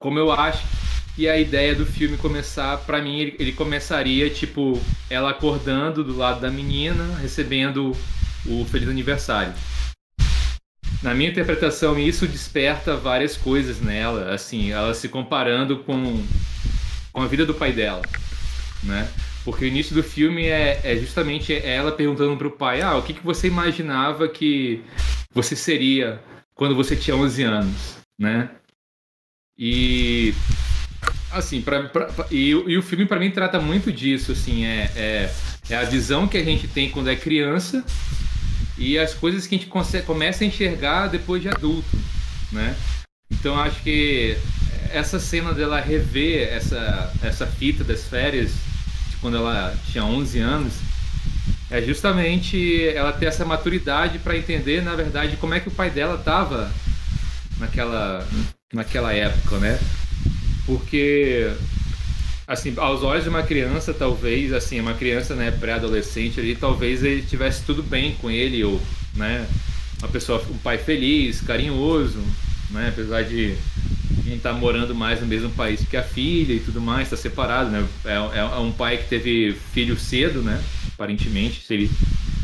como 0.00 0.18
eu 0.18 0.30
acho 0.30 0.79
e 1.20 1.28
a 1.28 1.38
ideia 1.38 1.74
do 1.74 1.84
filme 1.84 2.16
começar, 2.16 2.78
para 2.78 3.02
mim, 3.02 3.20
ele, 3.20 3.36
ele, 3.38 3.52
começaria 3.52 4.30
tipo 4.30 4.80
ela 5.10 5.28
acordando 5.28 6.02
do 6.02 6.16
lado 6.16 6.40
da 6.40 6.50
menina, 6.50 7.14
recebendo 7.18 7.92
o 8.46 8.64
feliz 8.64 8.88
aniversário. 8.88 9.52
Na 11.02 11.14
minha 11.14 11.28
interpretação, 11.28 11.98
isso 11.98 12.26
desperta 12.26 12.96
várias 12.96 13.36
coisas 13.36 13.82
nela, 13.82 14.32
assim, 14.32 14.70
ela 14.70 14.94
se 14.94 15.10
comparando 15.10 15.80
com, 15.80 16.24
com 17.12 17.20
a 17.20 17.26
vida 17.26 17.44
do 17.44 17.52
pai 17.52 17.70
dela, 17.72 18.00
né? 18.82 19.06
Porque 19.44 19.66
o 19.66 19.68
início 19.68 19.94
do 19.94 20.02
filme 20.02 20.46
é, 20.46 20.80
é 20.82 20.96
justamente 20.96 21.52
ela 21.52 21.92
perguntando 21.92 22.34
pro 22.38 22.50
pai: 22.50 22.80
Ah, 22.80 22.96
o 22.96 23.02
que, 23.02 23.12
que 23.12 23.24
você 23.24 23.46
imaginava 23.46 24.26
que 24.26 24.82
você 25.34 25.54
seria 25.54 26.18
quando 26.54 26.74
você 26.74 26.96
tinha 26.96 27.14
11 27.14 27.42
anos, 27.42 27.96
né? 28.18 28.48
E 29.58 30.32
assim, 31.32 31.60
pra, 31.60 31.84
pra, 31.84 32.06
pra 32.06 32.26
e, 32.30 32.50
e, 32.50 32.78
o 32.78 32.82
filme 32.82 33.06
para 33.06 33.18
mim 33.18 33.30
trata 33.30 33.60
muito 33.60 33.92
disso, 33.92 34.32
assim, 34.32 34.64
é, 34.64 34.90
é, 34.96 35.30
é, 35.68 35.76
a 35.76 35.84
visão 35.84 36.26
que 36.26 36.36
a 36.36 36.44
gente 36.44 36.66
tem 36.68 36.90
quando 36.90 37.08
é 37.08 37.16
criança 37.16 37.84
e 38.76 38.98
as 38.98 39.14
coisas 39.14 39.46
que 39.46 39.54
a 39.54 39.58
gente 39.58 39.70
consegue, 39.70 40.06
começa 40.06 40.44
a 40.44 40.46
enxergar 40.46 41.08
depois 41.08 41.42
de 41.42 41.48
adulto, 41.48 41.98
né? 42.50 42.74
Então 43.30 43.58
acho 43.58 43.82
que 43.82 44.36
essa 44.92 45.20
cena 45.20 45.52
dela 45.52 45.80
rever 45.80 46.48
essa, 46.48 47.12
essa 47.22 47.46
fita 47.46 47.84
das 47.84 48.04
férias 48.04 48.50
de 49.10 49.16
quando 49.20 49.36
ela 49.36 49.76
tinha 49.90 50.04
11 50.04 50.38
anos 50.40 50.72
é 51.70 51.80
justamente 51.80 52.88
ela 52.88 53.12
ter 53.12 53.26
essa 53.26 53.44
maturidade 53.44 54.18
para 54.18 54.36
entender, 54.36 54.82
na 54.82 54.96
verdade, 54.96 55.36
como 55.36 55.54
é 55.54 55.60
que 55.60 55.68
o 55.68 55.72
pai 55.72 55.88
dela 55.88 56.16
estava 56.16 56.70
naquela, 57.58 58.26
naquela 58.72 59.12
época, 59.12 59.58
né? 59.58 59.78
Porque, 60.66 61.50
assim, 62.46 62.74
aos 62.76 63.02
olhos 63.02 63.24
de 63.24 63.30
uma 63.30 63.42
criança, 63.42 63.92
talvez, 63.92 64.52
assim, 64.52 64.80
uma 64.80 64.94
criança, 64.94 65.34
né, 65.34 65.50
pré-adolescente 65.50 66.38
ali, 66.40 66.54
talvez 66.54 67.02
ele 67.02 67.22
tivesse 67.22 67.64
tudo 67.64 67.82
bem 67.82 68.14
com 68.20 68.30
ele, 68.30 68.62
ou, 68.64 68.80
né, 69.14 69.46
uma 69.98 70.08
pessoa, 70.08 70.42
um 70.50 70.58
pai 70.58 70.78
feliz, 70.78 71.40
carinhoso, 71.40 72.20
né, 72.70 72.88
apesar 72.88 73.22
de 73.22 73.56
não 74.30 74.36
estar 74.36 74.52
tá 74.52 74.58
morando 74.58 74.94
mais 74.94 75.20
no 75.20 75.26
mesmo 75.26 75.50
país 75.50 75.84
que 75.84 75.96
a 75.96 76.02
filha 76.02 76.54
e 76.54 76.60
tudo 76.60 76.80
mais, 76.80 77.02
está 77.04 77.16
separado, 77.16 77.70
né? 77.70 77.86
É, 78.04 78.12
é, 78.12 78.38
é, 78.38 78.58
um 78.58 78.72
pai 78.72 78.98
que 78.98 79.08
teve 79.08 79.56
filho 79.72 79.98
cedo, 79.98 80.42
né? 80.42 80.62
Aparentemente, 80.94 81.62
se 81.66 81.74
ele, 81.74 81.90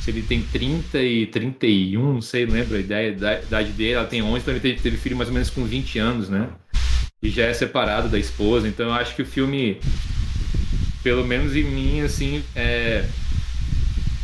se 0.00 0.10
ele 0.10 0.22
tem 0.22 0.42
30 0.42 0.98
e 0.98 1.26
31, 1.26 2.14
não 2.14 2.22
sei, 2.22 2.46
não 2.46 2.54
lembro 2.54 2.76
a 2.76 2.80
ideia 2.80 3.12
da 3.12 3.40
idade 3.40 3.72
dele, 3.72 3.92
ela 3.92 4.06
tem 4.06 4.22
11, 4.22 4.38
então 4.38 4.54
ele 4.54 4.60
teve, 4.60 4.80
teve 4.80 4.96
filho 4.96 5.16
mais 5.16 5.28
ou 5.28 5.34
menos 5.34 5.50
com 5.50 5.64
20 5.64 5.98
anos, 5.98 6.28
né? 6.28 6.48
E 7.22 7.30
já 7.30 7.44
é 7.44 7.54
separado 7.54 8.08
da 8.08 8.18
esposa, 8.18 8.68
então 8.68 8.86
eu 8.86 8.92
acho 8.92 9.14
que 9.16 9.22
o 9.22 9.26
filme, 9.26 9.80
pelo 11.02 11.24
menos 11.24 11.56
em 11.56 11.64
mim, 11.64 12.00
assim, 12.00 12.44
é, 12.54 13.04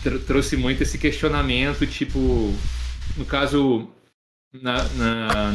tr 0.02 0.18
trouxe 0.26 0.56
muito 0.56 0.82
esse 0.82 0.98
questionamento, 0.98 1.86
tipo, 1.86 2.54
no 3.16 3.24
caso 3.24 3.88
na, 4.60 4.84
na, 4.84 5.52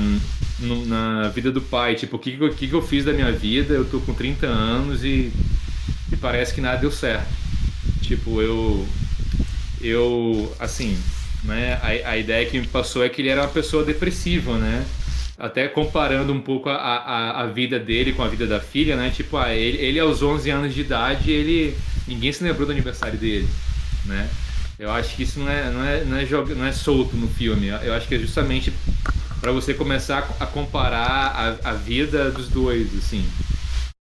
na 0.88 1.29
vida 1.29 1.51
do 1.51 1.62
pai. 1.62 1.96
Tipo, 1.96 2.15
o 2.15 2.20
que, 2.20 2.38
que, 2.56 2.67
que 2.67 2.74
eu 2.74 2.82
fiz 2.82 3.06
da 3.06 3.13
minha 3.13 3.32
vida? 3.32 3.74
Eu 3.74 3.86
tô 3.86 4.00
com 4.00 4.13
30 4.13 4.48
anos 4.48 5.03
e, 5.03 5.32
e 6.12 6.17
parece 6.20 6.53
que 6.53 6.62
nada 6.62 6.77
deu 6.77 6.91
certo. 6.91 7.27
Tipo, 8.01 8.41
eu. 8.41 8.88
Eu. 9.82 10.56
Assim, 10.60 10.98
né? 11.44 11.79
A, 11.82 12.12
a 12.12 12.17
ideia 12.17 12.50
que 12.50 12.60
me 12.60 12.67
passou 12.67 13.03
é 13.03 13.10
que 13.10 13.22
ele 13.22 13.29
era 13.29 13.41
uma 13.41 13.50
pessoa 13.50 13.84
depressiva, 13.84 14.58
né? 14.58 14.86
Até 15.38 15.67
comparando 15.67 16.34
um 16.34 16.41
pouco 16.41 16.70
a, 16.70 16.75
a, 16.75 17.41
a 17.41 17.46
vida 17.46 17.79
dele 17.79 18.13
com 18.13 18.24
a 18.24 18.27
vida 18.27 18.48
da 18.48 18.60
filha, 18.60 18.96
né? 18.96 19.12
Tipo, 19.12 19.38
ah, 19.38 19.53
ele, 19.53 19.77
ele 19.77 20.00
aos 20.00 20.24
11 20.24 20.50
anos 20.50 20.74
de 20.74 20.82
idade, 20.82 21.32
ele 21.32 21.77
ninguém 22.08 22.32
se 22.32 22.44
lembrou 22.44 22.65
do 22.65 22.72
aniversário 22.72 23.20
dele, 23.20 23.48
né? 24.06 24.27
Eu 24.79 24.91
acho 24.91 25.15
que 25.15 25.24
isso 25.24 25.39
não 25.39 25.50
é, 25.50 25.72
não 25.72 25.84
é, 25.84 26.03
não 26.06 26.17
é, 26.17 26.25
não 26.56 26.65
é 26.65 26.72
solto 26.72 27.15
no 27.15 27.27
filme. 27.27 27.67
Eu 27.67 27.94
acho 27.94 28.08
que 28.08 28.15
é 28.15 28.20
justamente 28.20 28.72
para 29.41 29.51
você 29.51 29.74
começar 29.74 30.27
a 30.39 30.46
comparar 30.46 31.60
a, 31.63 31.70
a 31.70 31.74
vida 31.74 32.32
dos 32.32 32.50
dois, 32.50 32.96
assim. 32.96 33.25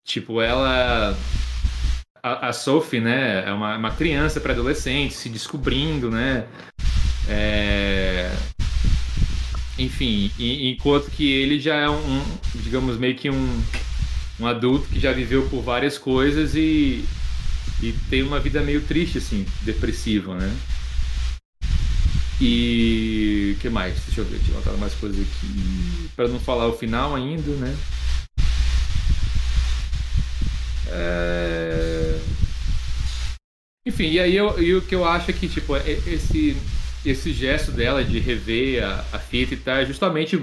Tipo, 0.05 0.41
ela. 0.41 1.17
A, 2.23 2.49
a 2.49 2.53
Sophie, 2.53 3.01
né, 3.01 3.45
é 3.49 3.53
uma, 3.53 3.77
uma 3.77 3.91
criança 3.91 4.41
pré-adolescente, 4.41 5.15
se 5.15 5.29
descobrindo, 5.29 6.11
né? 6.11 6.47
É... 7.29 8.02
Enfim, 9.83 10.31
enquanto 10.39 11.11
que 11.11 11.29
ele 11.29 11.59
já 11.59 11.75
é 11.75 11.91
um, 11.91 12.25
digamos, 12.55 12.97
meio 12.97 13.17
que 13.17 13.29
um, 13.29 13.63
um 14.39 14.47
adulto 14.47 14.87
que 14.87 15.01
já 15.01 15.13
viveu 15.13 15.49
por 15.49 15.61
várias 15.61 15.99
coisas 15.99 16.55
e, 16.55 17.05
e 17.83 17.93
tem 18.09 18.23
uma 18.23 18.39
vida 18.39 18.63
meio 18.63 18.83
triste, 18.83 19.19
assim, 19.19 19.45
depressiva, 19.63 20.37
né? 20.37 20.57
E 22.41 23.57
que 23.61 23.69
mais? 23.69 23.95
Deixa 24.07 24.21
eu 24.21 24.25
ver, 24.25 24.39
tinha 24.39 24.55
anotado 24.55 24.79
mais 24.79 24.95
coisas 24.95 25.21
aqui. 25.21 26.09
Para 26.15 26.29
não 26.29 26.39
falar 26.39 26.69
o 26.69 26.79
final 26.79 27.17
ainda, 27.17 27.51
né? 27.57 27.77
É... 30.87 32.21
Enfim, 33.85 34.11
e 34.11 34.21
aí 34.21 34.37
eu, 34.37 34.63
e 34.63 34.77
o 34.77 34.83
que 34.83 34.95
eu 34.95 35.05
acho 35.05 35.33
é 35.33 35.35
que, 35.35 35.49
tipo, 35.49 35.75
é, 35.75 35.91
esse, 36.07 36.57
esse 37.05 37.33
gesto 37.33 37.73
dela 37.73 38.05
de 38.05 38.19
rever 38.19 38.85
a, 38.85 39.05
a 39.13 39.19
fita 39.19 39.55
e 39.55 39.57
tal 39.57 39.77
é 39.77 39.87
justamente 39.87 40.41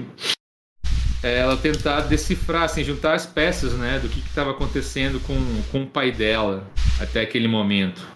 é 1.22 1.38
ela 1.38 1.56
tentar 1.56 2.02
decifrar, 2.02 2.62
assim, 2.62 2.82
juntar 2.82 3.14
as 3.14 3.26
peças, 3.26 3.74
né, 3.74 3.98
do 3.98 4.08
que 4.08 4.20
estava 4.20 4.52
acontecendo 4.52 5.20
com, 5.20 5.36
com 5.70 5.82
o 5.82 5.86
pai 5.86 6.10
dela 6.10 6.66
até 6.98 7.20
aquele 7.20 7.46
momento, 7.46 8.06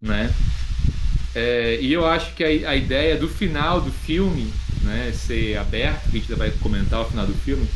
né? 0.00 0.32
É, 1.34 1.78
e 1.80 1.92
eu 1.92 2.06
acho 2.06 2.32
que 2.34 2.44
a, 2.44 2.70
a, 2.70 2.76
ideia 2.76 3.16
do 3.16 3.28
final 3.28 3.80
do 3.80 3.90
filme, 3.90 4.52
né, 4.82 5.12
ser 5.12 5.56
aberto, 5.56 6.10
que 6.10 6.16
a 6.16 6.20
gente 6.20 6.34
vai 6.34 6.50
comentar 6.52 7.00
o 7.00 7.04
final 7.04 7.26
do 7.26 7.34
filme, 7.34 7.66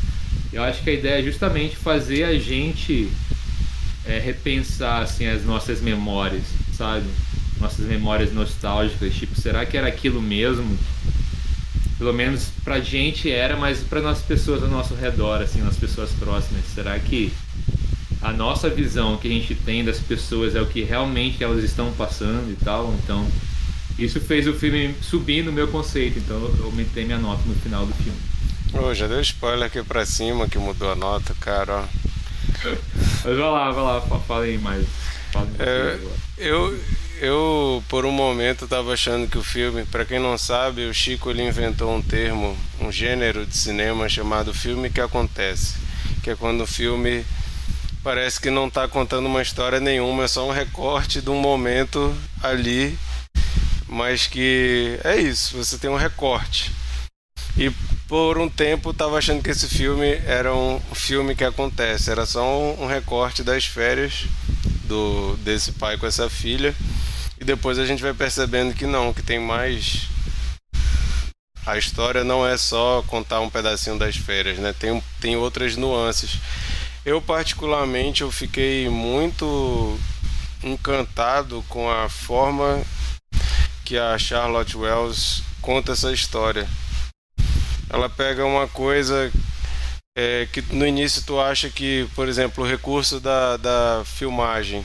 eu 0.53 0.63
acho 0.63 0.81
que 0.81 0.89
a 0.89 0.93
ideia 0.93 1.19
é 1.19 1.23
justamente 1.23 1.75
fazer 1.75 2.23
a 2.23 2.39
gente 2.39 3.11
é, 4.05 4.17
repensar 4.17 5.01
assim 5.01 5.27
as 5.27 5.43
nossas 5.43 5.81
memórias, 5.81 6.43
sabe? 6.71 7.05
Nossas 7.59 7.85
memórias 7.85 8.31
nostálgicas, 8.33 9.13
tipo, 9.13 9.39
será 9.39 9.65
que 9.65 9.77
era 9.77 9.87
aquilo 9.87 10.21
mesmo? 10.21 10.77
Pelo 11.97 12.13
menos 12.13 12.47
pra 12.63 12.79
gente 12.79 13.29
era, 13.29 13.57
mas 13.57 13.79
para 13.79 14.09
as 14.09 14.21
pessoas 14.21 14.63
ao 14.63 14.69
nosso 14.69 14.95
redor, 14.95 15.41
assim, 15.41 15.65
as 15.67 15.75
pessoas 15.75 16.11
próximas, 16.11 16.63
será 16.73 16.97
que 16.97 17.33
a 18.21 18.31
nossa 18.31 18.69
visão 18.69 19.17
que 19.17 19.27
a 19.27 19.31
gente 19.31 19.53
tem 19.55 19.83
das 19.83 19.99
pessoas 19.99 20.55
é 20.55 20.61
o 20.61 20.65
que 20.65 20.83
realmente 20.83 21.43
elas 21.43 21.63
estão 21.63 21.91
passando 21.93 22.49
e 22.51 22.55
tal? 22.63 22.93
Então, 23.03 23.27
isso 23.97 24.21
fez 24.21 24.47
o 24.47 24.53
filme 24.53 24.95
subir 25.01 25.43
no 25.43 25.51
meu 25.51 25.67
conceito, 25.67 26.19
então 26.19 26.37
eu 26.57 26.65
aumentei 26.65 27.03
minha 27.03 27.17
nota 27.17 27.41
no 27.45 27.55
final 27.55 27.85
do 27.85 27.93
filme. 27.95 28.17
Oh, 28.73 28.93
já 28.93 29.07
deu 29.07 29.19
spoiler 29.19 29.67
aqui 29.67 29.83
pra 29.83 30.05
cima 30.05 30.47
que 30.47 30.57
mudou 30.57 30.91
a 30.91 30.95
nota, 30.95 31.35
cara. 31.39 31.83
Mas 32.63 33.23
vai 33.23 33.35
lá, 33.35 33.71
vai 33.71 33.83
lá, 33.83 34.01
fala 34.01 34.45
aí 34.45 34.57
mais. 34.57 34.85
É, 35.59 35.99
eu, 36.37 36.79
eu, 37.21 37.83
por 37.89 38.05
um 38.05 38.11
momento, 38.11 38.65
estava 38.65 38.93
achando 38.93 39.27
que 39.27 39.37
o 39.37 39.43
filme, 39.43 39.85
para 39.85 40.05
quem 40.05 40.19
não 40.19 40.37
sabe, 40.37 40.85
o 40.85 40.93
Chico 40.93 41.29
ele 41.29 41.43
inventou 41.43 41.93
um 41.93 42.01
termo, 42.01 42.57
um 42.79 42.91
gênero 42.91 43.45
de 43.45 43.55
cinema 43.55 44.07
chamado 44.07 44.53
filme 44.53 44.89
que 44.89 45.01
acontece, 45.01 45.75
que 46.23 46.29
é 46.29 46.35
quando 46.35 46.61
o 46.61 46.67
filme 46.67 47.25
parece 48.03 48.39
que 48.39 48.49
não 48.49 48.67
está 48.67 48.87
contando 48.87 49.25
uma 49.25 49.41
história 49.41 49.79
nenhuma, 49.79 50.23
é 50.23 50.27
só 50.27 50.47
um 50.47 50.51
recorte 50.51 51.21
de 51.21 51.29
um 51.29 51.39
momento 51.39 52.15
ali, 52.41 52.97
mas 53.87 54.25
que 54.25 54.97
é 55.03 55.17
isso, 55.17 55.57
você 55.57 55.77
tem 55.77 55.89
um 55.89 55.97
recorte. 55.97 56.71
E 57.57 57.69
por 58.07 58.37
um 58.37 58.49
tempo 58.49 58.91
estava 58.91 59.17
achando 59.17 59.43
que 59.43 59.49
esse 59.49 59.67
filme 59.67 60.19
era 60.25 60.55
um 60.55 60.79
filme 60.93 61.35
que 61.35 61.43
acontece, 61.43 62.09
era 62.09 62.25
só 62.25 62.43
um, 62.43 62.83
um 62.83 62.87
recorte 62.87 63.43
das 63.43 63.65
férias 63.65 64.25
do 64.89 65.37
desse 65.37 65.71
pai 65.73 65.97
com 65.97 66.07
essa 66.07 66.29
filha. 66.29 66.75
E 67.39 67.45
depois 67.45 67.79
a 67.79 67.85
gente 67.85 68.01
vai 68.01 68.13
percebendo 68.13 68.73
que 68.73 68.85
não, 68.85 69.13
que 69.13 69.21
tem 69.21 69.39
mais. 69.39 70.07
A 71.65 71.77
história 71.77 72.23
não 72.23 72.45
é 72.45 72.57
só 72.57 73.03
contar 73.07 73.39
um 73.39 73.49
pedacinho 73.49 73.97
das 73.97 74.17
férias, 74.17 74.57
né? 74.57 74.73
Tem, 74.77 75.01
tem 75.21 75.37
outras 75.37 75.77
nuances. 75.77 76.37
Eu 77.05 77.21
particularmente 77.21 78.23
eu 78.23 78.31
fiquei 78.31 78.89
muito 78.89 79.97
encantado 80.63 81.63
com 81.69 81.89
a 81.89 82.09
forma 82.09 82.81
que 83.85 83.97
a 83.97 84.17
Charlotte 84.17 84.75
Wells 84.75 85.43
conta 85.61 85.93
essa 85.93 86.11
história. 86.11 86.67
Ela 87.89 88.09
pega 88.09 88.45
uma 88.45 88.67
coisa 88.67 89.31
é, 90.19 90.47
que 90.51 90.61
no 90.73 90.85
início 90.85 91.23
tu 91.25 91.39
acha 91.39 91.69
que, 91.69 92.05
por 92.13 92.27
exemplo, 92.27 92.63
o 92.63 92.67
recurso 92.67 93.21
da, 93.21 93.55
da 93.55 94.03
filmagem 94.05 94.83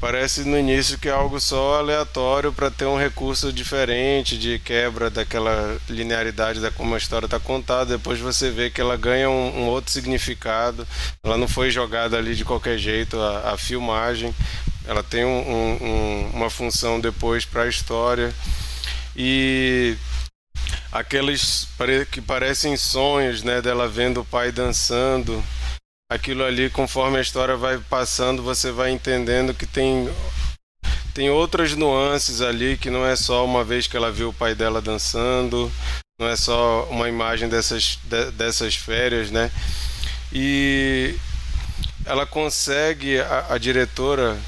Parece 0.00 0.44
no 0.44 0.56
início 0.56 0.96
que 0.96 1.08
é 1.08 1.10
algo 1.10 1.40
só 1.40 1.80
aleatório 1.80 2.52
para 2.52 2.70
ter 2.70 2.84
um 2.84 2.96
recurso 2.96 3.52
diferente 3.52 4.38
de 4.38 4.60
quebra 4.60 5.10
daquela 5.10 5.76
linearidade 5.88 6.60
da 6.60 6.70
como 6.70 6.94
a 6.94 6.98
história 6.98 7.26
está 7.26 7.40
contada. 7.40 7.96
Depois 7.96 8.20
você 8.20 8.48
vê 8.48 8.70
que 8.70 8.80
ela 8.80 8.96
ganha 8.96 9.28
um, 9.28 9.62
um, 9.62 9.66
outro 9.66 9.90
significado. 9.90 10.86
Ela 11.20 11.36
não 11.36 11.48
foi 11.48 11.72
jogada 11.72 12.16
ali 12.16 12.36
de 12.36 12.44
qualquer 12.44 12.78
jeito. 12.78 13.18
A, 13.18 13.54
a 13.54 13.58
filmagem, 13.58 14.32
ela 14.86 15.02
tem 15.02 15.24
um, 15.24 15.40
um, 15.82 16.30
uma 16.32 16.48
função 16.48 17.00
depois 17.00 17.44
para 17.44 17.64
a 17.64 17.68
história 17.68 18.32
e 19.16 19.96
aqueles 20.92 21.68
que 22.10 22.20
parecem 22.20 22.76
sonhos, 22.76 23.42
né, 23.42 23.60
dela 23.60 23.88
vendo 23.88 24.20
o 24.20 24.24
pai 24.24 24.50
dançando 24.52 25.42
aquilo 26.10 26.42
ali, 26.42 26.70
conforme 26.70 27.18
a 27.18 27.22
história 27.22 27.56
vai 27.56 27.78
passando, 27.78 28.42
você 28.42 28.72
vai 28.72 28.90
entendendo 28.90 29.52
que 29.52 29.66
tem 29.66 30.08
tem 31.14 31.30
outras 31.30 31.74
nuances 31.74 32.40
ali 32.40 32.76
que 32.76 32.90
não 32.90 33.04
é 33.04 33.16
só 33.16 33.44
uma 33.44 33.64
vez 33.64 33.88
que 33.88 33.96
ela 33.96 34.10
viu 34.10 34.28
o 34.28 34.32
pai 34.32 34.54
dela 34.54 34.80
dançando, 34.80 35.70
não 36.18 36.28
é 36.28 36.36
só 36.36 36.84
uma 36.90 37.08
imagem 37.08 37.48
dessas, 37.48 37.98
de, 38.04 38.30
dessas 38.32 38.76
férias, 38.76 39.28
né? 39.30 39.50
E 40.32 41.16
ela 42.04 42.24
consegue, 42.24 43.18
a, 43.20 43.46
a, 43.50 43.58
diretora 43.58 44.38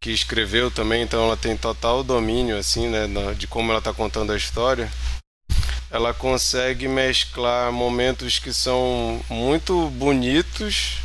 que 0.00 0.10
escreveu 0.10 0.70
também, 0.70 1.02
então 1.02 1.24
ela 1.24 1.36
tem 1.36 1.56
total 1.56 2.04
domínio, 2.04 2.56
assim, 2.56 2.88
né, 2.88 3.06
de 3.36 3.46
como 3.48 3.70
ela 3.72 3.80
está 3.80 3.92
contando 3.92 4.32
a 4.32 4.36
história. 4.36 4.90
Ela 5.90 6.12
consegue 6.12 6.88
mesclar 6.88 7.72
momentos 7.72 8.38
que 8.38 8.52
são 8.52 9.20
muito 9.30 9.88
bonitos 9.90 10.98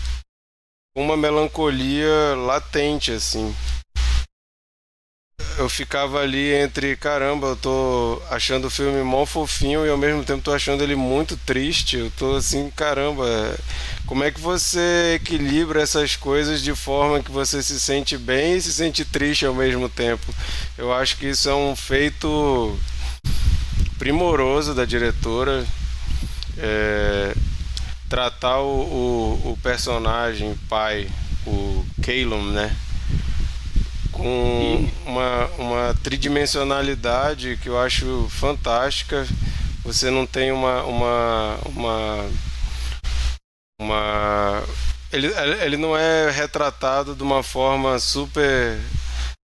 com 0.94 1.04
uma 1.04 1.16
melancolia 1.16 2.36
latente, 2.36 3.12
assim 3.12 3.56
eu 5.58 5.70
ficava 5.70 6.20
ali 6.20 6.54
entre 6.54 6.96
caramba, 6.96 7.48
eu 7.48 7.56
tô 7.56 8.22
achando 8.30 8.66
o 8.66 8.70
filme 8.70 9.04
mó 9.04 9.26
fofinho 9.26 9.86
e 9.86 9.90
ao 9.90 9.98
mesmo 9.98 10.24
tempo 10.24 10.42
tô 10.42 10.54
achando 10.54 10.84
ele 10.84 10.96
muito 10.96 11.38
triste. 11.38 11.98
Eu 11.98 12.12
tô 12.18 12.36
assim, 12.36 12.72
caramba, 12.76 13.26
como 14.06 14.24
é 14.24 14.32
que 14.32 14.40
você 14.40 15.16
equilibra 15.16 15.82
essas 15.82 16.16
coisas 16.16 16.62
de 16.62 16.74
forma 16.74 17.22
que 17.22 17.32
você 17.32 17.62
se 17.62 17.80
sente 17.80 18.18
bem 18.18 18.56
e 18.56 18.62
se 18.62 18.74
sente 18.74 19.06
triste 19.06 19.46
ao 19.46 19.54
mesmo 19.54 19.88
tempo? 19.90 20.34
Eu 20.78 20.94
acho 20.94 21.18
que 21.18 21.28
isso 21.28 21.50
é 21.50 21.56
um 21.56 21.76
feito 21.76 22.78
primoroso 24.02 24.74
da 24.74 24.84
diretora. 24.84 25.64
É, 26.58 27.36
tratar 28.10 28.60
o, 28.60 28.82
o, 29.46 29.52
o 29.52 29.58
personagem 29.62 30.58
pai, 30.68 31.08
o 31.46 31.86
Calum, 32.02 32.44
né? 32.52 32.76
com 34.12 34.90
uma, 35.06 35.46
uma 35.60 35.96
tridimensionalidade 36.02 37.60
que 37.62 37.70
eu 37.70 37.80
acho 37.80 38.28
fantástica. 38.30 39.28
Você 39.84 40.10
não 40.10 40.26
tem 40.26 40.52
uma. 40.52 40.84
uma, 40.84 41.60
uma, 41.68 42.30
uma 43.80 44.64
ele, 45.12 45.28
ele 45.64 45.78
não 45.78 45.96
é 45.96 46.32
retratado 46.32 47.14
de 47.14 47.22
uma 47.22 47.44
forma 47.44 48.00
super. 48.00 48.80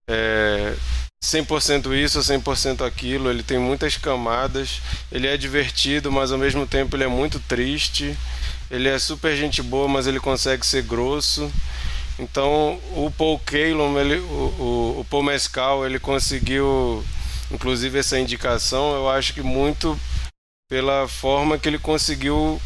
É, 0.10 0.74
100% 1.24 1.93
isso 1.93 2.17
ou 2.19 2.24
100% 2.24 2.86
aquilo. 2.86 3.29
Ele 3.29 3.43
tem 3.43 3.57
muitas 3.57 3.97
camadas. 3.97 4.81
Ele 5.12 5.27
é 5.27 5.38
divertido, 5.38 6.12
mas 6.12 6.31
ao 6.31 6.38
mesmo 6.38 6.65
tempo 6.65 6.95
ele 6.95 7.03
é 7.03 7.07
muito 7.07 7.39
triste. 7.39 8.17
Ele 8.69 8.88
é 8.88 9.00
super 9.00 9.36
gente 9.36 9.62
boa, 9.62 9.88
mas 9.88 10.07
ele 10.07 10.19
consegue 10.19 10.65
ser 10.65 10.83
grosso. 10.83 11.51
Então 12.19 12.79
o 12.95 13.12
Paul 13.15 13.39
Kalon, 13.39 14.00
ele, 14.00 14.17
o, 14.19 14.24
o, 14.24 15.00
o 15.01 15.05
Paul 15.09 15.24
Mescal, 15.24 15.86
ele 15.86 16.00
conseguiu, 16.00 17.03
inclusive 17.51 18.00
essa 18.00 18.19
indicação, 18.19 18.95
eu 18.95 19.09
acho 19.09 19.33
que 19.33 19.41
muito 19.41 20.00
pela 20.69 21.07
forma 21.07 21.57
que 21.57 21.69
ele 21.69 21.79
conseguiu 21.79 22.59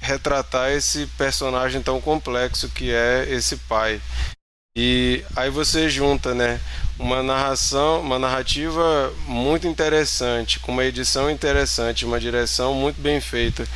retratar 0.00 0.70
esse 0.70 1.06
personagem 1.18 1.82
tão 1.82 2.00
complexo 2.00 2.68
que 2.68 2.90
é 2.90 3.26
esse 3.28 3.56
pai. 3.56 4.00
E 4.76 5.24
aí 5.34 5.50
você 5.50 5.88
junta, 5.88 6.32
né, 6.32 6.60
uma 6.96 7.22
narração, 7.22 8.00
uma 8.02 8.18
narrativa 8.18 9.12
muito 9.26 9.66
interessante, 9.66 10.60
com 10.60 10.70
uma 10.70 10.84
edição 10.84 11.28
interessante, 11.28 12.04
uma 12.04 12.20
direção 12.20 12.74
muito 12.74 13.00
bem 13.00 13.20
feita, 13.20 13.66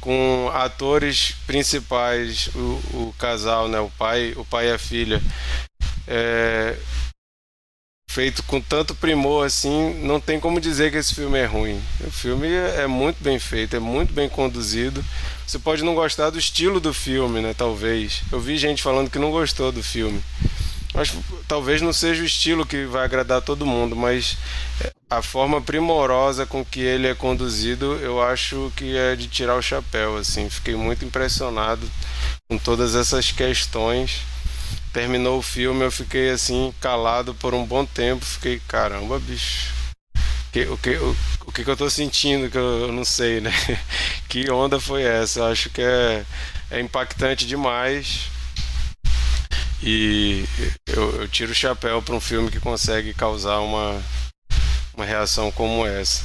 com 0.00 0.50
atores 0.52 1.36
principais, 1.46 2.48
o, 2.54 2.58
o 2.94 3.14
casal, 3.16 3.68
né, 3.68 3.78
o 3.78 3.90
pai, 3.90 4.34
o 4.36 4.44
pai 4.44 4.68
e 4.68 4.72
a 4.72 4.78
filha, 4.78 5.22
é, 6.08 6.76
feito 8.14 8.44
com 8.44 8.60
tanto 8.60 8.94
primor 8.94 9.44
assim, 9.44 9.92
não 10.04 10.20
tem 10.20 10.38
como 10.38 10.60
dizer 10.60 10.92
que 10.92 10.98
esse 10.98 11.12
filme 11.12 11.36
é 11.36 11.46
ruim. 11.46 11.82
O 12.06 12.12
filme 12.12 12.46
é 12.48 12.86
muito 12.86 13.20
bem 13.20 13.40
feito, 13.40 13.74
é 13.74 13.80
muito 13.80 14.12
bem 14.12 14.28
conduzido. 14.28 15.04
Você 15.44 15.58
pode 15.58 15.82
não 15.82 15.96
gostar 15.96 16.30
do 16.30 16.38
estilo 16.38 16.78
do 16.78 16.94
filme, 16.94 17.40
né? 17.40 17.52
Talvez. 17.58 18.22
Eu 18.30 18.38
vi 18.38 18.56
gente 18.56 18.84
falando 18.84 19.10
que 19.10 19.18
não 19.18 19.32
gostou 19.32 19.72
do 19.72 19.82
filme. 19.82 20.22
Mas 20.94 21.12
talvez 21.48 21.82
não 21.82 21.92
seja 21.92 22.22
o 22.22 22.24
estilo 22.24 22.64
que 22.64 22.84
vai 22.84 23.04
agradar 23.04 23.42
todo 23.42 23.66
mundo, 23.66 23.96
mas 23.96 24.38
é, 24.80 24.92
a 25.10 25.20
forma 25.20 25.60
primorosa 25.60 26.46
com 26.46 26.64
que 26.64 26.78
ele 26.78 27.08
é 27.08 27.16
conduzido, 27.16 27.96
eu 27.96 28.22
acho 28.22 28.72
que 28.76 28.96
é 28.96 29.16
de 29.16 29.26
tirar 29.26 29.56
o 29.56 29.62
chapéu, 29.62 30.16
assim. 30.16 30.48
Fiquei 30.48 30.76
muito 30.76 31.04
impressionado 31.04 31.90
com 32.48 32.56
todas 32.58 32.94
essas 32.94 33.32
questões. 33.32 34.20
Terminou 34.94 35.38
o 35.38 35.42
filme, 35.42 35.84
eu 35.84 35.90
fiquei 35.90 36.30
assim 36.30 36.72
calado 36.80 37.34
por 37.34 37.52
um 37.52 37.66
bom 37.66 37.84
tempo, 37.84 38.24
fiquei, 38.24 38.62
caramba, 38.66 39.18
bicho 39.18 39.74
que, 40.54 40.62
o, 40.66 40.78
que, 40.78 40.90
o, 41.46 41.52
que, 41.52 41.64
que 41.64 41.70
eu 41.70 41.76
tô 41.76 41.90
sentindo, 41.90 42.48
que 42.48 42.56
eu, 42.56 42.82
eu, 42.82 42.92
não 42.92 43.04
sei, 43.04 43.40
né? 43.40 43.50
Que 44.28 44.48
onda 44.50 44.78
foi 44.78 45.02
essa? 45.02 45.40
Eu 45.40 45.46
acho 45.46 45.68
que 45.68 45.82
é, 45.82 46.24
é 46.70 46.80
impactante 46.80 47.44
demais. 47.44 48.30
E 49.82 50.44
eu, 50.86 51.22
eu 51.22 51.28
tiro 51.28 51.50
o 51.50 51.54
chapéu 51.54 52.00
para 52.00 52.14
um 52.14 52.20
filme 52.20 52.52
que 52.52 52.60
consegue 52.60 53.12
causar 53.14 53.58
uma, 53.58 54.00
uma 54.94 55.04
reação 55.04 55.50
como 55.50 55.84
essa. 55.84 56.22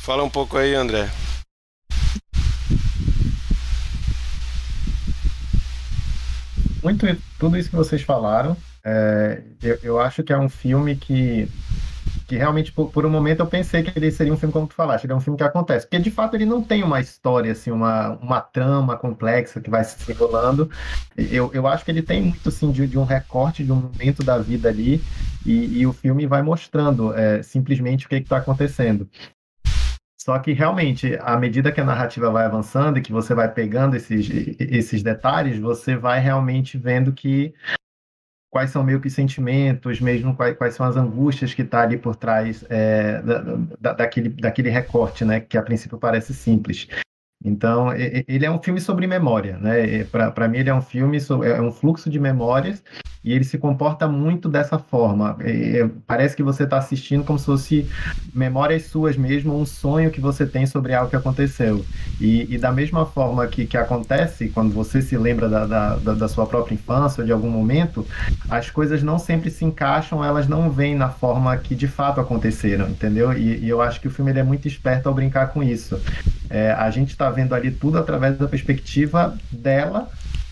Fala 0.00 0.22
um 0.22 0.30
pouco 0.30 0.58
aí, 0.58 0.74
André. 0.74 1.10
Muito 6.82 7.06
tudo 7.38 7.56
isso 7.56 7.70
que 7.70 7.76
vocês 7.76 8.02
falaram. 8.02 8.56
É, 8.84 9.42
eu, 9.62 9.78
eu 9.82 10.00
acho 10.00 10.22
que 10.22 10.32
é 10.32 10.38
um 10.38 10.48
filme 10.48 10.96
que 10.96 11.48
que 12.26 12.36
realmente 12.36 12.70
por, 12.72 12.90
por, 12.90 13.06
um 13.06 13.10
momento 13.10 13.40
eu 13.40 13.46
pensei 13.46 13.82
que 13.82 13.98
ele 13.98 14.10
seria 14.10 14.32
um 14.32 14.36
filme 14.36 14.52
como 14.52 14.66
tu 14.66 14.74
falaste, 14.74 15.04
ele 15.04 15.14
é 15.14 15.16
um 15.16 15.20
filme 15.20 15.38
que 15.38 15.42
acontece, 15.42 15.86
porque 15.86 15.98
de 15.98 16.10
fato 16.10 16.36
ele 16.36 16.44
não 16.44 16.62
tem 16.62 16.82
uma 16.82 17.00
história 17.00 17.52
assim, 17.52 17.70
uma, 17.70 18.10
uma 18.20 18.40
trama 18.40 18.98
complexa 18.98 19.60
que 19.62 19.70
vai 19.70 19.82
se 19.82 19.98
desenrolando. 19.98 20.70
Eu, 21.16 21.50
eu 21.54 21.66
acho 21.66 21.84
que 21.84 21.90
ele 21.90 22.02
tem 22.02 22.22
muito 22.22 22.50
assim 22.50 22.70
de, 22.70 22.86
de 22.86 22.98
um 22.98 23.04
recorte 23.04 23.64
de 23.64 23.72
um 23.72 23.76
momento 23.76 24.22
da 24.22 24.36
vida 24.36 24.68
ali 24.68 25.02
e, 25.44 25.80
e 25.80 25.86
o 25.86 25.92
filme 25.92 26.26
vai 26.26 26.42
mostrando 26.42 27.14
é, 27.14 27.42
simplesmente 27.42 28.04
o 28.04 28.08
que 28.10 28.16
está 28.16 28.36
acontecendo. 28.36 29.08
Só 30.28 30.38
que 30.38 30.52
realmente, 30.52 31.16
à 31.22 31.38
medida 31.38 31.72
que 31.72 31.80
a 31.80 31.84
narrativa 31.84 32.30
vai 32.30 32.44
avançando 32.44 32.98
e 32.98 33.00
que 33.00 33.10
você 33.10 33.32
vai 33.32 33.50
pegando 33.50 33.96
esses, 33.96 34.28
esses 34.60 35.02
detalhes, 35.02 35.58
você 35.58 35.96
vai 35.96 36.20
realmente 36.20 36.76
vendo 36.76 37.14
que 37.14 37.54
quais 38.50 38.68
são 38.68 38.84
meio 38.84 39.00
que 39.00 39.08
sentimentos, 39.08 40.02
mesmo 40.02 40.36
quais, 40.36 40.54
quais 40.54 40.74
são 40.74 40.84
as 40.84 40.98
angústias 40.98 41.54
que 41.54 41.62
está 41.62 41.80
ali 41.80 41.96
por 41.96 42.14
trás 42.14 42.62
é, 42.68 43.22
da, 43.22 43.38
da, 43.80 43.92
daquele, 43.94 44.28
daquele 44.28 44.68
recorte, 44.68 45.24
né, 45.24 45.40
que 45.40 45.56
a 45.56 45.62
princípio 45.62 45.96
parece 45.96 46.34
simples. 46.34 46.86
Então, 47.44 47.92
ele 47.94 48.44
é 48.44 48.50
um 48.50 48.60
filme 48.60 48.80
sobre 48.80 49.06
memória, 49.06 49.58
né? 49.58 50.04
Para 50.04 50.48
mim, 50.48 50.58
ele 50.58 50.70
é 50.70 50.74
um 50.74 50.82
filme, 50.82 51.20
sobre, 51.20 51.48
é 51.48 51.60
um 51.60 51.70
fluxo 51.70 52.10
de 52.10 52.18
memórias 52.18 52.82
e 53.24 53.32
ele 53.32 53.44
se 53.44 53.58
comporta 53.58 54.08
muito 54.08 54.48
dessa 54.48 54.78
forma. 54.78 55.36
É, 55.40 55.88
parece 56.06 56.34
que 56.34 56.42
você 56.42 56.64
está 56.64 56.78
assistindo 56.78 57.24
como 57.24 57.38
se 57.38 57.44
fosse 57.44 57.86
memórias 58.34 58.84
suas 58.84 59.16
mesmo, 59.16 59.58
um 59.58 59.66
sonho 59.66 60.10
que 60.10 60.20
você 60.20 60.46
tem 60.46 60.66
sobre 60.66 60.94
algo 60.94 61.10
que 61.10 61.16
aconteceu. 61.16 61.84
E, 62.20 62.54
e 62.54 62.58
da 62.58 62.72
mesma 62.72 63.06
forma 63.06 63.46
que, 63.46 63.66
que 63.66 63.76
acontece 63.76 64.48
quando 64.48 64.72
você 64.72 65.02
se 65.02 65.16
lembra 65.16 65.48
da, 65.48 65.66
da, 65.66 65.96
da, 65.96 66.28
sua 66.28 66.46
própria 66.46 66.74
infância 66.74 67.20
ou 67.20 67.26
de 67.26 67.32
algum 67.32 67.50
momento, 67.50 68.06
as 68.48 68.70
coisas 68.70 69.02
não 69.02 69.18
sempre 69.18 69.50
se 69.50 69.64
encaixam, 69.64 70.24
elas 70.24 70.48
não 70.48 70.70
vêm 70.70 70.94
na 70.94 71.08
forma 71.08 71.56
que 71.56 71.74
de 71.74 71.86
fato 71.86 72.20
aconteceram, 72.20 72.88
entendeu? 72.88 73.32
E, 73.32 73.58
e 73.64 73.68
eu 73.68 73.80
acho 73.80 74.00
que 74.00 74.08
o 74.08 74.10
filme 74.10 74.32
é 74.32 74.42
muito 74.42 74.66
esperto 74.66 75.08
ao 75.08 75.14
brincar 75.14 75.48
com 75.48 75.62
isso. 75.62 76.00
É, 76.50 76.72
a 76.72 76.90
gente 76.90 77.10
está 77.10 77.30
vendo 77.30 77.54
ali 77.54 77.70
tudo 77.70 77.98
através 77.98 78.38
da 78.38 78.48
perspectiva 78.48 79.36
dela, 79.50 80.08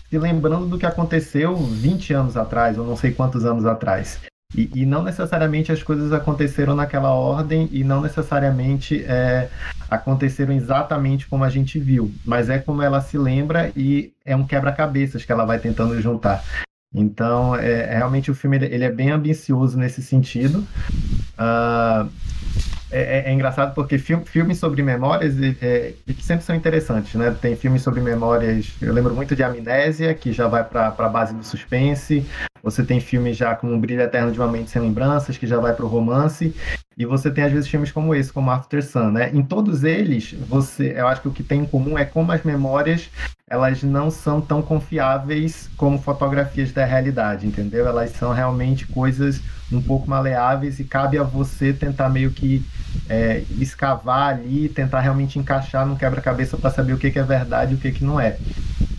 se 0.09 0.17
lembrando 0.17 0.67
do 0.67 0.77
que 0.77 0.85
aconteceu 0.85 1.55
20 1.55 2.13
anos 2.13 2.37
atrás, 2.37 2.77
ou 2.77 2.85
não 2.85 2.95
sei 2.95 3.11
quantos 3.11 3.45
anos 3.45 3.65
atrás. 3.65 4.19
E, 4.55 4.69
e 4.73 4.85
não 4.85 5.03
necessariamente 5.03 5.71
as 5.71 5.83
coisas 5.83 6.13
aconteceram 6.13 6.73
naquela 6.73 7.11
ordem 7.11 7.67
e 7.71 7.83
não 7.83 8.01
necessariamente 8.01 9.03
é, 9.03 9.49
aconteceram 9.89 10.53
exatamente 10.53 11.27
como 11.27 11.43
a 11.43 11.49
gente 11.49 11.77
viu, 11.77 12.13
mas 12.25 12.49
é 12.49 12.57
como 12.57 12.81
ela 12.81 13.01
se 13.01 13.17
lembra 13.17 13.71
e 13.75 14.13
é 14.23 14.35
um 14.35 14.47
quebra-cabeças 14.47 15.25
que 15.25 15.31
ela 15.31 15.45
vai 15.45 15.59
tentando 15.59 16.01
juntar. 16.01 16.43
Então, 16.93 17.55
é, 17.55 17.97
realmente 17.97 18.31
o 18.31 18.35
filme 18.35 18.57
ele, 18.57 18.85
é 18.85 18.91
bem 18.91 19.11
ambicioso 19.11 19.77
nesse 19.77 20.01
sentido. 20.01 20.65
Uh, 21.37 22.09
é, 22.89 23.19
é, 23.19 23.29
é, 23.29 23.33
engraçado 23.33 23.73
porque 23.73 23.97
film, 23.97 24.21
filmes 24.21 24.57
sobre 24.57 24.81
memórias 24.81 25.35
é, 25.61 25.93
sempre 26.21 26.45
são 26.45 26.55
interessantes, 26.55 27.13
né? 27.15 27.35
Tem 27.41 27.55
filmes 27.55 27.81
sobre 27.81 27.99
memórias, 27.99 28.73
eu 28.81 28.93
lembro 28.93 29.13
muito 29.13 29.35
de 29.35 29.43
Amnésia, 29.43 30.13
que 30.13 30.31
já 30.31 30.47
vai 30.47 30.63
para 30.63 30.87
a 30.87 31.09
base 31.09 31.33
do 31.33 31.43
suspense. 31.43 32.25
Você 32.63 32.83
tem 32.83 32.99
filmes 32.99 33.35
já 33.37 33.55
como 33.55 33.73
O 33.73 33.77
Brilho 33.79 34.01
Eterno 34.01 34.31
de 34.31 34.39
uma 34.39 34.47
Mente 34.47 34.69
Sem 34.69 34.81
Lembranças, 34.81 35.37
que 35.37 35.45
já 35.45 35.59
vai 35.59 35.73
para 35.73 35.85
o 35.85 35.87
romance. 35.87 36.55
e 36.97 37.05
você 37.05 37.29
tem 37.29 37.43
às 37.43 37.51
vezes 37.51 37.69
filmes 37.69 37.91
como 37.91 38.15
esse, 38.15 38.31
como 38.33 38.49
After 38.49 38.83
Sun, 38.83 39.11
né? 39.11 39.31
Em 39.33 39.43
todos 39.43 39.83
eles, 39.83 40.33
você, 40.47 40.93
eu 40.97 41.07
acho 41.07 41.21
que 41.21 41.27
o 41.27 41.31
que 41.31 41.43
tem 41.43 41.61
em 41.61 41.65
comum 41.65 41.97
é 41.97 42.05
como 42.05 42.31
as 42.31 42.43
memórias 42.43 43.09
elas 43.49 43.81
não 43.81 44.11
são 44.11 44.41
tão 44.41 44.61
confiáveis 44.61 45.69
como 45.77 46.01
fotografias 46.01 46.71
da 46.73 46.83
realidade, 46.83 47.47
entendeu? 47.47 47.87
Elas 47.87 48.11
são 48.11 48.33
realmente 48.33 48.85
coisas 48.85 49.41
um 49.71 49.81
pouco 49.81 50.09
maleáveis 50.09 50.79
e 50.79 50.83
cabe 50.83 51.17
a 51.17 51.23
você 51.23 51.71
tentar 51.71 52.09
meio 52.09 52.31
que 52.31 52.65
é, 53.09 53.43
escavar 53.59 54.35
ali, 54.35 54.69
tentar 54.69 54.99
realmente 55.01 55.39
encaixar 55.39 55.85
no 55.85 55.95
quebra-cabeça 55.95 56.57
para 56.57 56.71
saber 56.71 56.93
o 56.93 56.97
que, 56.97 57.11
que 57.11 57.19
é 57.19 57.23
verdade 57.23 57.73
e 57.73 57.75
o 57.75 57.77
que, 57.77 57.91
que 57.91 58.03
não 58.03 58.19
é. 58.19 58.37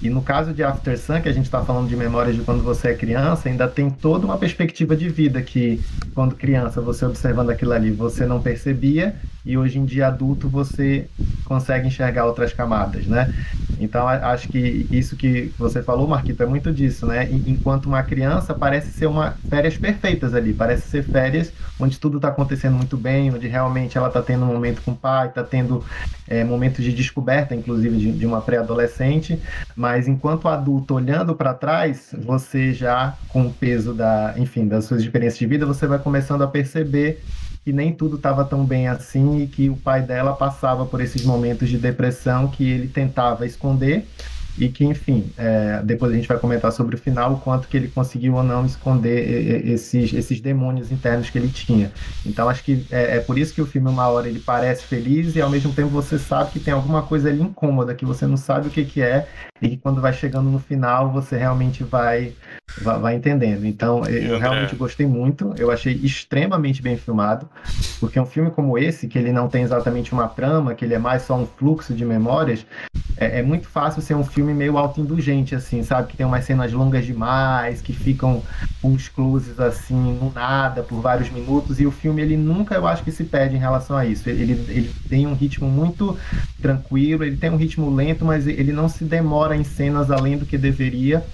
E 0.01 0.09
no 0.09 0.23
caso 0.23 0.53
de 0.53 0.63
After 0.63 0.97
Sun, 0.99 1.21
que 1.21 1.29
a 1.29 1.33
gente 1.33 1.47
está 1.47 1.65
falando 1.65 1.89
de 1.89 1.97
memórias 1.97 2.37
de 2.37 2.43
quando 2.43 2.63
você 2.63 2.89
é 2.89 2.95
criança, 2.95 3.49
ainda 3.49 3.67
tem 3.67 3.91
toda 3.91 4.25
uma 4.25 4.39
perspectiva 4.39 4.97
de 4.97 5.09
vida 5.09 5.43
que, 5.43 5.81
quando 6.15 6.37
criança, 6.37 6.81
você 6.81 7.05
observando 7.05 7.51
aquilo 7.51 7.73
ali, 7.73 7.91
você 7.91 8.25
não 8.25 8.41
percebia, 8.41 9.17
e 9.45 9.57
hoje 9.57 9.79
em 9.79 9.85
dia 9.85 10.09
adulto 10.09 10.49
você 10.49 11.09
consegue 11.47 11.89
enxergar 11.89 12.27
outras 12.27 12.53
camadas, 12.53 13.07
né? 13.07 13.33
Então 13.81 14.07
acho 14.07 14.49
que 14.49 14.87
isso 14.91 15.17
que 15.17 15.53
você 15.59 15.83
falou, 15.83 16.07
Marquito, 16.07 16.43
é 16.43 16.47
muito 16.47 16.71
disso, 16.71 17.07
né? 17.07 17.29
Enquanto 17.31 17.87
uma 17.87 18.03
criança 18.03 18.53
parece 18.53 18.91
ser 18.93 19.07
uma 19.07 19.37
férias 19.49 19.79
perfeitas 19.79 20.35
ali, 20.35 20.53
parece 20.53 20.89
ser 20.89 21.03
férias 21.03 21.51
onde 21.81 21.99
tudo 21.99 22.19
está 22.19 22.29
acontecendo 22.29 22.77
muito 22.77 22.97
bem, 22.97 23.33
onde 23.33 23.47
realmente 23.49 23.97
ela 23.97 24.09
está 24.09 24.21
tendo 24.21 24.45
um 24.45 24.53
momento 24.53 24.83
com 24.83 24.91
o 24.91 24.97
pai, 24.97 25.29
está 25.29 25.43
tendo 25.43 25.83
é, 26.27 26.45
momentos 26.45 26.85
de 26.85 26.93
descoberta, 26.93 27.55
inclusive 27.55 27.97
de, 27.97 28.13
de 28.13 28.27
uma 28.27 28.43
pré-adolescente, 28.43 29.41
mas 29.75 29.88
enquanto 29.97 30.49
adulto 30.49 30.95
olhando 30.95 31.35
para 31.35 31.55
trás, 31.55 32.15
você 32.19 32.75
já 32.75 33.17
com 33.29 33.47
o 33.47 33.53
peso 33.53 33.95
da, 33.95 34.35
enfim, 34.37 34.67
das 34.67 34.85
suas 34.85 35.01
experiências 35.01 35.39
de 35.39 35.47
vida, 35.47 35.65
você 35.65 35.87
vai 35.87 35.99
começando 35.99 36.43
a 36.43 36.47
perceber 36.47 37.23
que 37.65 37.73
nem 37.73 37.93
tudo 37.93 38.17
estava 38.17 38.45
tão 38.45 38.65
bem 38.65 38.89
assim 38.89 39.43
e 39.43 39.47
que 39.47 39.71
o 39.71 39.77
pai 39.77 40.03
dela 40.03 40.35
passava 40.35 40.85
por 40.85 41.01
esses 41.01 41.25
momentos 41.25 41.69
de 41.69 41.79
depressão 41.79 42.49
que 42.49 42.69
ele 42.69 42.89
tentava 42.89 43.47
esconder 43.47 44.07
e 44.59 44.69
que, 44.69 44.85
enfim, 44.85 45.31
é, 45.39 45.81
depois 45.85 46.13
a 46.13 46.15
gente 46.15 46.27
vai 46.27 46.39
comentar 46.39 46.73
sobre 46.73 46.97
o 46.97 46.99
final, 46.99 47.35
o 47.35 47.41
quanto 47.41 47.69
que 47.69 47.77
ele 47.77 47.89
conseguiu 47.89 48.35
ou 48.35 48.43
não 48.43 48.67
esconder 48.67 49.67
esses, 49.67 50.13
esses 50.13 50.41
demônios 50.41 50.91
internos 50.91 51.31
que 51.31 51.39
ele 51.39 51.49
tinha. 51.49 51.93
Então, 52.27 52.49
acho 52.49 52.65
que 52.65 52.85
é, 52.91 53.17
é, 53.17 53.21
por 53.21 53.39
isso 53.39 53.55
que 53.55 53.63
o 53.63 53.67
filme, 53.67 53.89
uma 53.89 54.09
hora, 54.09 54.29
ele 54.29 54.41
parece 54.41 54.85
feliz 54.85 55.37
e, 55.37 55.41
ao 55.41 55.49
mesmo 55.49 55.73
tempo, 55.73 55.89
você 55.89 56.19
sabe 56.19 56.51
que 56.51 56.61
tem 56.61 56.75
alguma 56.75 57.03
coisa 57.03 57.29
ali 57.29 57.41
incômoda, 57.41 57.95
que 57.95 58.05
você 58.05 58.27
não 58.27 58.37
sabe 58.37 58.69
o 58.69 58.71
que, 58.71 58.85
que 58.85 59.01
é 59.01 59.29
e 59.61 59.71
que 59.71 59.77
quando 59.77 60.01
vai 60.01 60.13
chegando 60.13 60.51
no 60.51 60.59
final, 60.59 61.11
você 61.11 61.37
realmente 61.37 61.83
vai, 61.83 62.33
vai, 62.81 62.99
vai 63.01 63.15
entendendo. 63.15 63.65
Então, 63.65 64.05
eu 64.07 64.39
realmente 64.39 64.75
gostei 64.77 65.07
muito, 65.07 65.55
eu 65.57 65.71
achei 65.71 65.95
extremamente 65.95 66.83
bem 66.83 66.97
filmado, 66.97 67.49
porque 67.99 68.19
um 68.19 68.27
filme 68.27 68.51
como 68.51 68.79
esse, 68.79 69.09
que 69.09 69.19
ele 69.19 69.33
não 69.33 69.49
tem 69.49 69.63
exatamente 69.63 70.13
uma 70.13 70.29
trama, 70.29 70.75
que 70.75 70.85
ele 70.85 70.95
é 70.95 70.99
mais 70.99 71.23
só 71.23 71.37
um 71.37 71.47
fluxo 71.47 71.93
de 71.93 72.05
memórias, 72.05 72.65
é, 73.17 73.41
é 73.41 73.43
muito 73.43 73.69
fácil 73.69 74.01
ser 74.01 74.15
um 74.15 74.25
filme 74.25 74.48
meio 74.55 74.77
autoindulgente, 74.79 75.55
assim, 75.55 75.83
sabe? 75.83 76.09
Que 76.09 76.17
tem 76.17 76.27
umas 76.27 76.45
cenas 76.45 76.73
longas 76.73 77.05
demais, 77.05 77.81
que 77.81 77.93
ficam 77.93 78.43
uns 78.83 79.09
closes, 79.09 79.59
assim, 79.59 80.19
no 80.21 80.33
nada, 80.33 80.83
por 80.83 81.01
vários 81.01 81.31
minutos, 81.31 81.81
e 81.81 81.87
o 81.87 81.91
filme, 81.91 82.23
ele 82.23 82.37
nunca, 82.37 82.75
eu 82.75 82.87
acho 82.87 83.03
que 83.03 83.11
se 83.11 83.25
perde 83.25 83.57
em 83.57 83.59
relação 83.59 83.97
a 83.97 84.05
isso. 84.05 84.29
Ele, 84.29 84.53
ele 84.69 84.95
tem 85.09 85.27
um 85.27 85.35
ritmo 85.35 85.69
muito 85.69 86.17
tranquilo, 86.61 87.25
ele 87.25 87.37
tem 87.37 87.51
um 87.51 87.57
ritmo 87.57 87.95
lento, 87.95 88.25
mas 88.25 88.47
ele 88.47 88.73
não 88.73 88.89
se 88.89 89.05
demora 89.05 89.57
em 89.57 89.65
cenas 89.65 90.11
além 90.11 90.37
do 90.37 90.47
que 90.47 90.59
deveria, 90.59 91.25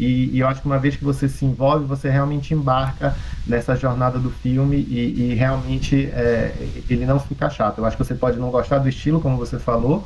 e, 0.00 0.34
e, 0.34 0.40
eu 0.40 0.48
acho 0.48 0.62
que 0.62 0.66
uma 0.66 0.78
vez 0.78 0.96
que 0.96 1.04
você 1.04 1.28
se 1.28 1.44
envolve, 1.44 1.84
você 1.84 2.08
realmente 2.08 2.54
embarca 2.54 3.14
nessa 3.46 3.76
jornada 3.76 4.18
do 4.18 4.30
filme 4.30 4.78
e, 4.78 5.32
e 5.32 5.34
realmente 5.34 6.06
é, 6.06 6.54
ele 6.88 7.04
não 7.04 7.20
fica 7.20 7.50
chato. 7.50 7.78
Eu 7.78 7.84
acho 7.84 7.98
que 7.98 8.04
você 8.04 8.14
pode 8.14 8.38
não 8.38 8.50
gostar 8.50 8.78
do 8.78 8.88
estilo, 8.88 9.20
como 9.20 9.36
você 9.36 9.58
falou, 9.58 10.02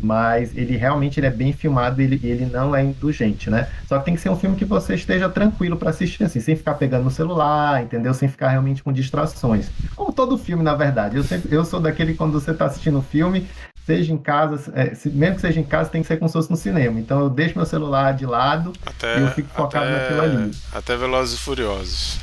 mas 0.00 0.56
ele 0.56 0.76
realmente 0.76 1.18
ele 1.18 1.26
é 1.26 1.30
bem 1.30 1.52
filmado 1.52 2.00
e 2.00 2.04
ele, 2.04 2.20
ele 2.22 2.46
não 2.46 2.74
é 2.74 2.82
indulgente, 2.82 3.50
né? 3.50 3.68
Só 3.86 3.98
que 3.98 4.04
tem 4.04 4.14
que 4.14 4.20
ser 4.20 4.30
um 4.30 4.36
filme 4.36 4.56
que 4.56 4.64
você 4.64 4.94
esteja 4.94 5.28
tranquilo 5.28 5.76
para 5.76 5.90
assistir, 5.90 6.24
assim, 6.24 6.40
sem 6.40 6.56
ficar 6.56 6.74
pegando 6.74 7.04
no 7.04 7.10
celular, 7.10 7.82
entendeu? 7.82 8.12
Sem 8.14 8.28
ficar 8.28 8.48
realmente 8.48 8.82
com 8.82 8.92
distrações. 8.92 9.70
Como 9.94 10.12
todo 10.12 10.38
filme, 10.38 10.62
na 10.62 10.74
verdade. 10.74 11.16
Eu, 11.16 11.24
sempre, 11.24 11.54
eu 11.54 11.64
sou 11.64 11.80
daquele 11.80 12.14
quando 12.14 12.32
você 12.32 12.50
está 12.50 12.66
assistindo 12.66 12.98
um 12.98 13.02
filme, 13.02 13.46
seja 13.86 14.12
em 14.12 14.18
casa, 14.18 14.72
é, 14.74 14.94
se, 14.94 15.10
mesmo 15.10 15.36
que 15.36 15.40
seja 15.40 15.60
em 15.60 15.64
casa, 15.64 15.90
tem 15.90 16.02
que 16.02 16.08
ser 16.08 16.16
como 16.16 16.28
se 16.28 16.34
fosse 16.34 16.50
no 16.50 16.56
cinema. 16.56 16.98
Então 16.98 17.20
eu 17.20 17.30
deixo 17.30 17.56
meu 17.56 17.66
celular 17.66 18.14
de 18.14 18.26
lado 18.26 18.72
até, 18.84 19.18
e 19.18 19.22
eu 19.22 19.28
fico 19.28 19.48
focado 19.54 19.86
até, 19.86 19.98
naquilo 19.98 20.20
ali. 20.20 20.50
Até 20.72 20.96
Velozes 20.96 21.38
e 21.38 21.42
Furiosos. 21.42 22.18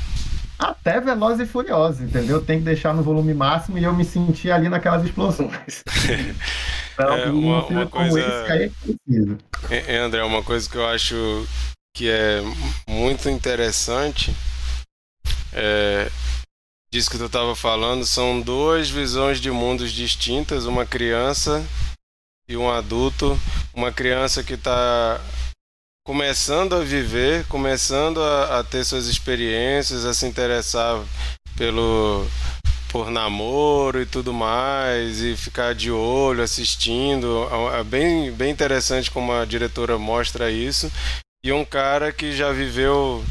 Até 0.58 1.00
Velozes 1.00 1.40
e 1.40 1.46
Furiosos, 1.46 2.02
entendeu? 2.02 2.42
Tem 2.42 2.58
que 2.58 2.64
deixar 2.64 2.92
no 2.92 3.02
volume 3.02 3.32
máximo 3.32 3.78
e 3.78 3.84
eu 3.84 3.94
me 3.94 4.04
sentir 4.04 4.50
ali 4.50 4.68
naquelas 4.68 5.04
explosões. 5.04 5.82
Então, 7.04 7.16
é, 7.16 7.30
uma, 7.30 7.66
uma 7.66 7.86
coisa... 7.86 8.20
é 9.70 9.96
André, 9.96 10.22
uma 10.22 10.42
coisa 10.42 10.68
que 10.68 10.76
eu 10.76 10.86
acho 10.86 11.46
que 11.94 12.08
é 12.08 12.40
muito 12.86 13.28
interessante 13.28 14.34
é, 15.52 16.10
disso 16.92 17.10
que 17.10 17.18
tu 17.18 17.26
estava 17.26 17.54
falando, 17.54 18.04
são 18.04 18.40
duas 18.40 18.90
visões 18.90 19.40
de 19.40 19.50
mundos 19.50 19.92
distintas, 19.92 20.66
uma 20.66 20.86
criança 20.86 21.64
e 22.48 22.56
um 22.56 22.70
adulto, 22.70 23.38
uma 23.74 23.92
criança 23.92 24.42
que 24.42 24.54
está 24.54 25.20
começando 26.04 26.74
a 26.74 26.80
viver, 26.80 27.46
começando 27.46 28.20
a, 28.22 28.58
a, 28.58 28.64
ter 28.64 28.84
suas 28.84 29.06
experiências, 29.06 30.04
a 30.04 30.12
se 30.12 30.26
interessar 30.26 31.00
pelo 31.56 32.26
por 32.90 33.10
namoro 33.10 34.00
e 34.00 34.06
tudo 34.06 34.32
mais 34.32 35.20
e 35.20 35.36
ficar 35.36 35.74
de 35.74 35.90
olho 35.90 36.42
assistindo 36.42 37.48
é, 37.72 37.80
é 37.80 37.84
bem 37.84 38.32
bem 38.32 38.50
interessante 38.50 39.10
como 39.10 39.32
a 39.32 39.44
diretora 39.44 39.98
mostra 39.98 40.50
isso 40.50 40.90
e 41.44 41.52
um 41.52 41.64
cara 41.64 42.12
que 42.12 42.32
já 42.32 42.52
viveu 42.52 43.24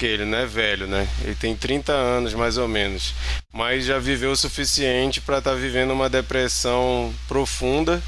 que 0.00 0.06
ele 0.06 0.24
não 0.24 0.38
é 0.38 0.46
velho, 0.46 0.86
né? 0.86 1.06
Ele 1.20 1.34
tem 1.34 1.54
30 1.54 1.92
anos 1.92 2.32
mais 2.32 2.56
ou 2.56 2.66
menos, 2.66 3.12
mas 3.52 3.84
já 3.84 3.98
viveu 3.98 4.30
o 4.30 4.36
suficiente 4.36 5.20
para 5.20 5.38
estar 5.38 5.50
tá 5.50 5.56
vivendo 5.56 5.90
uma 5.90 6.08
depressão 6.08 7.12
profunda. 7.28 8.02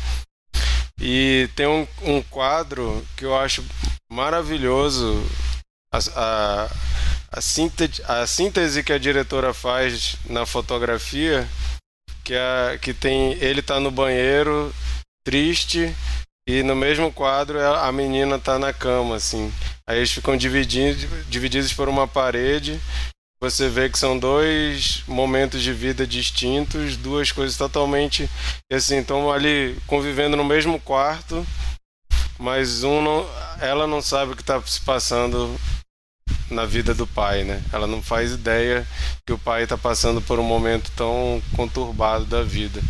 E 0.99 1.51
tem 1.55 1.67
um, 1.67 1.87
um 2.03 2.23
quadro 2.23 3.07
que 3.15 3.27
eu 3.27 3.37
acho 3.37 3.63
maravilhoso. 4.11 5.23
A, 5.93 5.99
a, 6.17 6.71
a, 7.31 7.41
síntese, 7.41 8.03
a 8.09 8.27
síntese 8.27 8.83
que 8.83 8.93
a 8.93 8.99
diretora 8.99 9.53
faz 9.53 10.17
na 10.27 10.47
fotografia, 10.47 11.47
que, 12.25 12.33
é, 12.35 12.79
que 12.81 12.95
tem 12.95 13.35
ele 13.35 13.61
tá 13.61 13.79
no 13.79 13.91
banheiro 13.91 14.75
triste 15.25 15.95
e 16.49 16.63
no 16.63 16.75
mesmo 16.75 17.13
quadro 17.13 17.61
a 17.61 17.93
menina 17.93 18.39
tá 18.39 18.59
na 18.59 18.73
cama, 18.73 19.17
assim. 19.17 19.53
Aí 19.87 19.99
eles 19.99 20.11
ficam 20.11 20.37
divididos, 20.37 21.07
divididos 21.29 21.73
por 21.73 21.89
uma 21.89 22.09
parede. 22.09 22.81
Você 23.41 23.69
vê 23.69 23.91
que 23.91 23.99
são 23.99 24.17
dois 24.17 25.03
momentos 25.07 25.63
de 25.63 25.73
vida 25.73 26.07
distintos, 26.07 26.97
duas 26.97 27.33
coisas 27.33 27.57
totalmente 27.57 28.31
assim, 28.73 28.99
estão 28.99 29.33
ali 29.33 29.77
convivendo 29.87 30.37
no 30.37 30.45
mesmo 30.45 30.79
quarto, 30.81 31.45
mas 32.39 32.85
um 32.85 33.03
não, 33.03 33.29
ela 33.61 33.87
não 33.87 34.01
sabe 34.01 34.33
o 34.33 34.37
que 34.37 34.43
está 34.43 34.63
se 34.63 34.81
passando 34.81 35.59
na 36.53 36.65
vida 36.65 36.95
do 36.95 37.07
pai, 37.07 37.45
né? 37.45 37.63
Ela 37.73 37.87
não 37.87 38.03
faz 38.03 38.33
ideia 38.33 38.87
que 39.27 39.33
o 39.33 39.39
pai 39.39 39.65
está 39.65 39.77
passando 39.77 40.21
por 40.21 40.39
um 40.39 40.45
momento 40.45 40.91
tão 40.97 41.43
conturbado 41.57 42.25
da 42.25 42.43
vida. 42.43 42.81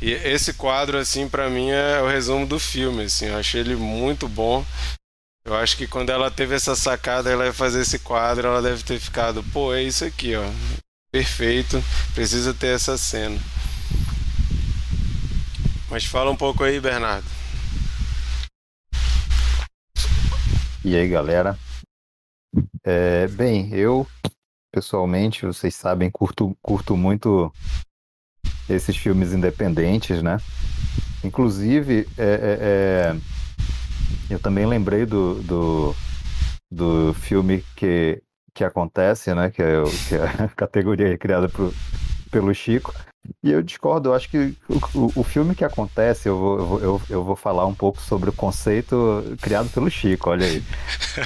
E 0.00 0.12
esse 0.12 0.54
quadro, 0.54 0.96
assim, 0.96 1.28
para 1.28 1.50
mim 1.50 1.70
é 1.70 2.00
o 2.00 2.08
resumo 2.08 2.46
do 2.46 2.58
filme, 2.58 3.04
assim. 3.04 3.26
Eu 3.26 3.38
achei 3.38 3.60
ele 3.60 3.74
muito 3.76 4.28
bom. 4.28 4.64
Eu 5.44 5.56
acho 5.56 5.76
que 5.76 5.86
quando 5.86 6.10
ela 6.10 6.30
teve 6.30 6.54
essa 6.54 6.76
sacada, 6.76 7.30
ela 7.30 7.46
ia 7.46 7.52
fazer 7.52 7.80
esse 7.80 7.98
quadro, 7.98 8.46
ela 8.46 8.62
deve 8.62 8.82
ter 8.82 9.00
ficado, 9.00 9.42
pô, 9.52 9.74
é 9.74 9.82
isso 9.82 10.04
aqui, 10.04 10.36
ó. 10.36 10.44
Perfeito, 11.10 11.82
precisa 12.14 12.52
ter 12.52 12.74
essa 12.74 12.98
cena. 12.98 13.38
Mas 15.90 16.04
fala 16.04 16.30
um 16.30 16.36
pouco 16.36 16.62
aí, 16.62 16.78
Bernardo. 16.78 17.26
E 20.84 20.94
aí, 20.94 21.08
galera? 21.08 21.58
É, 22.84 23.26
bem, 23.28 23.72
eu 23.74 24.06
pessoalmente, 24.72 25.46
vocês 25.46 25.74
sabem, 25.74 26.10
curto, 26.10 26.56
curto 26.62 26.96
muito 26.96 27.52
esses 28.68 28.96
filmes 28.96 29.32
independentes, 29.32 30.22
né? 30.22 30.38
Inclusive, 31.24 32.06
é, 32.16 32.22
é, 32.22 32.58
é, 32.60 33.16
eu 34.30 34.38
também 34.38 34.66
lembrei 34.66 35.04
do, 35.06 35.42
do, 35.42 35.94
do 36.70 37.14
filme 37.14 37.64
que, 37.74 38.22
que 38.54 38.62
acontece, 38.62 39.34
né? 39.34 39.50
Que 39.50 39.62
é, 39.62 39.82
que 40.08 40.14
é 40.14 40.44
a 40.44 40.48
categoria 40.54 41.16
criada 41.16 41.48
por, 41.48 41.72
pelo 42.30 42.54
Chico. 42.54 42.94
E 43.42 43.50
eu 43.50 43.62
discordo, 43.62 44.08
eu 44.08 44.14
acho 44.14 44.28
que 44.28 44.56
o, 44.68 45.20
o, 45.20 45.22
filme 45.22 45.54
que 45.54 45.64
acontece, 45.64 46.28
eu 46.28 46.38
vou, 46.38 46.80
eu, 46.80 47.02
eu 47.10 47.24
vou 47.24 47.36
falar 47.36 47.66
um 47.66 47.74
pouco 47.74 48.00
sobre 48.00 48.30
o 48.30 48.32
conceito 48.32 49.22
criado 49.40 49.68
pelo 49.70 49.90
Chico, 49.90 50.30
olha 50.30 50.46
aí. 50.46 50.62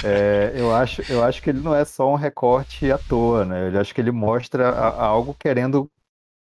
É, 0.03 0.53
eu, 0.55 0.73
acho, 0.73 1.03
eu 1.07 1.23
acho 1.23 1.39
que 1.39 1.51
ele 1.51 1.59
não 1.59 1.75
é 1.75 1.85
só 1.85 2.11
um 2.11 2.15
recorte 2.15 2.91
à 2.91 2.97
toa, 2.97 3.45
né? 3.45 3.69
Eu 3.71 3.79
acho 3.79 3.93
que 3.93 4.01
ele 4.01 4.11
mostra 4.11 4.69
a, 4.69 4.87
a 4.87 5.05
algo 5.05 5.35
querendo 5.37 5.87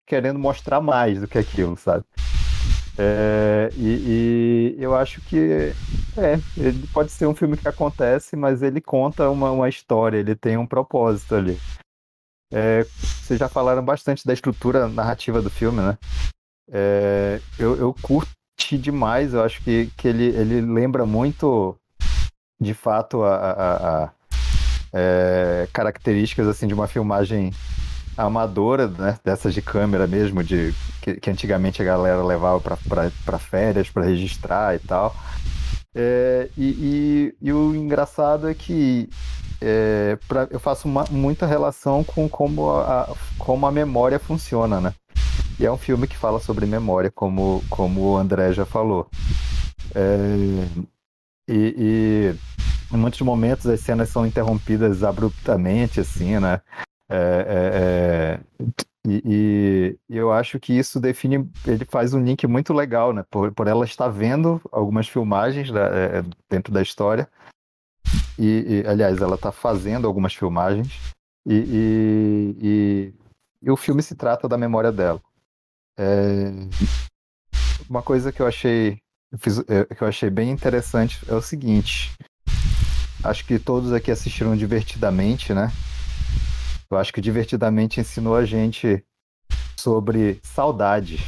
querendo 0.06 0.38
mostrar 0.38 0.80
mais 0.80 1.20
do 1.20 1.26
que 1.26 1.36
aquilo, 1.36 1.76
sabe? 1.76 2.04
É, 2.98 3.70
e, 3.76 4.76
e, 4.76 4.82
eu 4.82 4.94
acho 4.94 5.20
que 5.22 5.72
é, 6.16 6.38
ele 6.56 6.86
pode 6.92 7.10
ser 7.12 7.26
um 7.26 7.34
filme 7.34 7.56
que 7.56 7.68
acontece, 7.68 8.36
mas 8.36 8.62
ele 8.62 8.80
conta 8.80 9.30
uma, 9.30 9.50
uma 9.50 9.68
história, 9.68 10.18
ele 10.18 10.34
tem 10.34 10.56
um 10.56 10.66
propósito 10.66 11.34
ali. 11.34 11.58
É, 12.52 12.84
vocês 13.22 13.38
já 13.38 13.48
falaram 13.48 13.84
bastante 13.84 14.26
da 14.26 14.32
estrutura 14.32 14.88
narrativa 14.88 15.40
do 15.40 15.50
filme, 15.50 15.80
né? 15.80 15.98
É, 16.70 17.40
eu, 17.58 17.76
eu 17.76 17.94
curti 18.00 18.78
demais, 18.78 19.34
eu 19.34 19.42
acho 19.42 19.62
que, 19.62 19.90
que 19.96 20.08
ele, 20.08 20.26
ele 20.26 20.60
lembra 20.60 21.06
muito, 21.06 21.76
de 22.60 22.74
fato, 22.74 23.22
a, 23.22 23.34
a, 23.34 24.04
a 24.04 24.10
é, 24.92 25.68
características 25.72 26.48
assim 26.48 26.66
de 26.66 26.74
uma 26.74 26.86
filmagem 26.86 27.52
amadora, 28.16 28.88
né? 28.88 29.18
Dessas 29.24 29.54
de 29.54 29.62
câmera 29.62 30.06
mesmo, 30.06 30.42
de 30.42 30.74
que, 31.00 31.14
que 31.14 31.30
antigamente 31.30 31.80
a 31.80 31.84
galera 31.84 32.22
levava 32.22 32.60
para 32.60 33.38
férias, 33.38 33.88
para 33.88 34.04
registrar 34.04 34.74
e 34.74 34.78
tal. 34.78 35.14
É, 35.94 36.48
e, 36.56 36.68
e, 37.42 37.48
e, 37.48 37.52
o 37.52 37.74
engraçado 37.74 38.48
é 38.48 38.54
que 38.54 39.08
é, 39.61 40.18
pra, 40.27 40.49
eu 40.51 40.59
faço 40.59 40.88
uma, 40.88 41.05
muita 41.11 41.46
relação 41.46 42.03
com 42.03 42.29
como 42.29 42.70
a, 42.70 43.14
como 43.38 43.66
a 43.66 43.73
memória 43.73 44.18
funciona, 44.18 44.81
né? 44.81 44.94
E 45.59 45.66
é 45.66 45.70
um 45.70 45.77
filme 45.77 46.09
que 46.09 46.16
fala 46.16 46.40
sobre 46.40 46.64
memória, 46.64 47.11
como, 47.11 47.62
como 47.68 48.12
o 48.12 48.16
André 48.16 48.53
já 48.53 48.64
falou. 48.64 49.09
É, 49.94 50.83
e, 51.49 51.75
e, 51.77 52.94
em 52.94 52.96
muitos 52.96 53.20
momentos 53.20 53.66
as 53.66 53.81
cenas 53.81 54.09
são 54.09 54.27
interrompidas 54.27 55.05
abruptamente, 55.05 56.01
assim, 56.01 56.38
né? 56.38 56.61
É, 57.11 57.18
é, 57.49 58.64
é 58.64 58.90
e, 59.07 59.96
e, 60.09 60.16
eu 60.16 60.31
acho 60.31 60.61
que 60.61 60.75
isso 60.75 61.01
define, 61.01 61.51
ele 61.66 61.87
faz 61.87 62.12
um 62.12 62.23
link 62.23 62.46
muito 62.46 62.73
legal, 62.73 63.12
né? 63.12 63.25
Por, 63.31 63.53
por 63.53 63.66
ela 63.66 63.85
estar 63.85 64.09
vendo 64.09 64.61
algumas 64.70 65.09
filmagens 65.09 65.70
da, 65.70 65.87
é, 65.87 66.25
dentro 66.49 66.73
da 66.73 66.83
história. 66.83 67.29
E, 68.40 68.81
e, 68.83 68.87
aliás, 68.87 69.20
ela 69.20 69.35
está 69.35 69.53
fazendo 69.53 70.07
algumas 70.07 70.35
filmagens. 70.35 70.88
E, 71.46 72.55
e, 72.62 73.14
e, 73.62 73.70
o 73.70 73.76
filme 73.76 74.03
se 74.03 74.14
trata 74.14 74.48
da 74.48 74.57
memória 74.57 74.90
dela. 74.90 75.20
É, 75.98 76.50
uma 77.88 78.03
coisa 78.03 78.33
que 78.33 78.40
eu 78.40 78.46
achei 78.46 78.98
eu 79.33 79.38
fiz, 79.38 79.59
é, 79.61 79.85
que 79.94 80.03
eu 80.03 80.09
achei 80.09 80.29
bem 80.29 80.50
interessante 80.50 81.20
é 81.29 81.35
o 81.35 81.42
seguinte. 81.42 82.11
Acho 83.22 83.44
que 83.44 83.59
todos 83.59 83.92
aqui 83.92 84.11
assistiram 84.11 84.57
divertidamente, 84.57 85.55
né? 85.55 85.70
Eu 86.90 86.98
acho 86.98 87.12
que 87.12 87.20
divertidamente 87.20 88.00
ensinou 88.00 88.35
a 88.35 88.44
gente 88.44 89.05
sobre 89.79 90.40
saudade. 90.42 91.18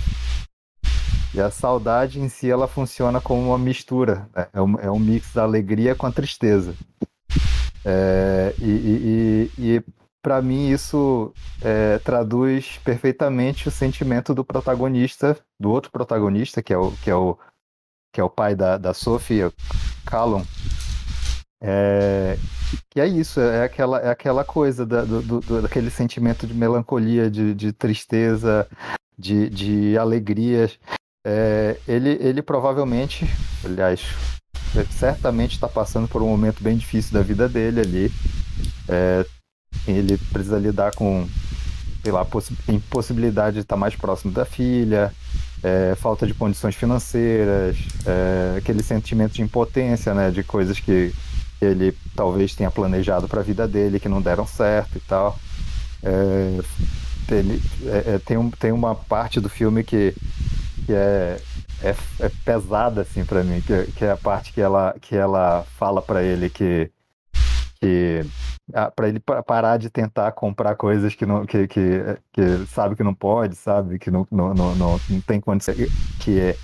E 1.34 1.40
a 1.40 1.50
saudade 1.50 2.20
em 2.20 2.28
si 2.28 2.50
ela 2.50 2.68
funciona 2.68 3.20
como 3.20 3.40
uma 3.40 3.58
mistura, 3.58 4.28
né? 4.34 4.46
é, 4.52 4.60
um, 4.60 4.78
é 4.78 4.90
um 4.90 4.98
mix 4.98 5.32
da 5.32 5.42
alegria 5.42 5.94
com 5.94 6.06
a 6.06 6.12
tristeza. 6.12 6.74
É, 7.84 8.54
e, 8.58 8.70
e, 8.70 9.50
e, 9.58 9.84
para 10.22 10.40
mim 10.40 10.68
isso 10.68 11.32
é, 11.60 11.98
traduz 11.98 12.78
perfeitamente 12.84 13.66
o 13.66 13.72
sentimento 13.72 14.34
do 14.34 14.44
protagonista, 14.44 15.36
do 15.58 15.70
outro 15.70 15.90
protagonista, 15.90 16.62
que 16.62 16.72
é 16.72 16.78
o, 16.78 16.92
que 16.92 17.10
é 17.10 17.14
o, 17.14 17.36
que 18.12 18.20
é 18.20 18.24
o 18.24 18.30
pai 18.30 18.54
da, 18.54 18.78
da 18.78 18.94
Sophie, 18.94 19.50
Callum, 20.06 20.44
é, 21.64 22.36
que 22.90 23.00
é 23.00 23.06
isso, 23.06 23.40
é 23.40 23.64
aquela, 23.64 24.00
é 24.00 24.10
aquela 24.10 24.44
coisa 24.44 24.84
da, 24.84 25.02
do, 25.04 25.22
do, 25.22 25.62
daquele 25.62 25.90
sentimento 25.90 26.44
de 26.44 26.52
melancolia, 26.52 27.30
de, 27.30 27.54
de 27.54 27.72
tristeza, 27.72 28.68
de, 29.16 29.48
de 29.48 29.96
alegria. 29.96 30.68
É, 31.24 31.76
ele, 31.86 32.18
ele 32.20 32.42
provavelmente, 32.42 33.28
aliás, 33.64 34.02
certamente 34.90 35.52
está 35.52 35.68
passando 35.68 36.08
por 36.08 36.22
um 36.22 36.28
momento 36.28 36.62
bem 36.62 36.76
difícil 36.76 37.12
da 37.12 37.22
vida 37.22 37.48
dele 37.48 37.80
ali. 37.80 38.12
É, 38.88 39.24
ele 39.86 40.18
precisa 40.32 40.58
lidar 40.58 40.94
com, 40.94 41.28
sei 42.02 42.12
lá, 42.12 42.26
impossibilidade 42.68 43.54
de 43.54 43.60
estar 43.60 43.76
mais 43.76 43.94
próximo 43.94 44.32
da 44.32 44.44
filha, 44.44 45.12
é, 45.62 45.94
falta 45.94 46.26
de 46.26 46.34
condições 46.34 46.74
financeiras, 46.74 47.76
é, 48.04 48.58
aquele 48.58 48.82
sentimento 48.82 49.34
de 49.34 49.42
impotência, 49.42 50.12
né, 50.12 50.30
de 50.30 50.42
coisas 50.42 50.78
que 50.80 51.12
ele 51.60 51.96
talvez 52.16 52.54
tenha 52.54 52.70
planejado 52.70 53.28
para 53.28 53.40
a 53.40 53.44
vida 53.44 53.68
dele 53.68 54.00
que 54.00 54.08
não 54.08 54.20
deram 54.20 54.46
certo 54.46 54.96
e 54.96 55.00
tal. 55.00 55.38
É, 56.02 56.58
ele, 57.30 57.62
é, 57.86 58.14
é, 58.14 58.18
tem, 58.18 58.36
um, 58.36 58.50
tem 58.50 58.72
uma 58.72 58.94
parte 58.94 59.40
do 59.40 59.48
filme 59.48 59.84
que, 59.84 60.14
que 60.84 60.92
é, 60.92 61.40
é, 61.82 61.94
é 62.20 62.30
pesada 62.44 63.02
assim 63.02 63.24
para 63.24 63.42
mim, 63.42 63.60
que, 63.60 63.84
que, 63.92 64.04
é 64.04 64.10
a 64.10 64.16
parte 64.16 64.52
que 64.52 64.60
ela, 64.60 64.94
que 65.00 65.16
ela 65.16 65.64
fala 65.78 66.02
para 66.02 66.22
ele 66.22 66.48
que 66.48 66.90
que 67.80 68.24
para 68.94 69.08
ele 69.08 69.20
parar 69.20 69.76
de 69.76 69.90
tentar 69.90 70.30
comprar 70.32 70.76
coisas 70.76 71.14
que 71.14 71.26
não 71.26 71.44
que, 71.44 71.66
que, 71.66 72.00
que 72.32 72.66
sabe 72.68 72.94
que 72.94 73.02
não 73.02 73.12
pode 73.12 73.56
sabe? 73.56 73.98
Que 73.98 74.10
não 74.10 74.26
não, 74.30 74.54
não, 74.54 74.74
não, 74.76 75.00
não 75.10 75.20
tem 75.20 75.40
condição 75.40 75.74
que 76.20 76.38
é 76.38 76.56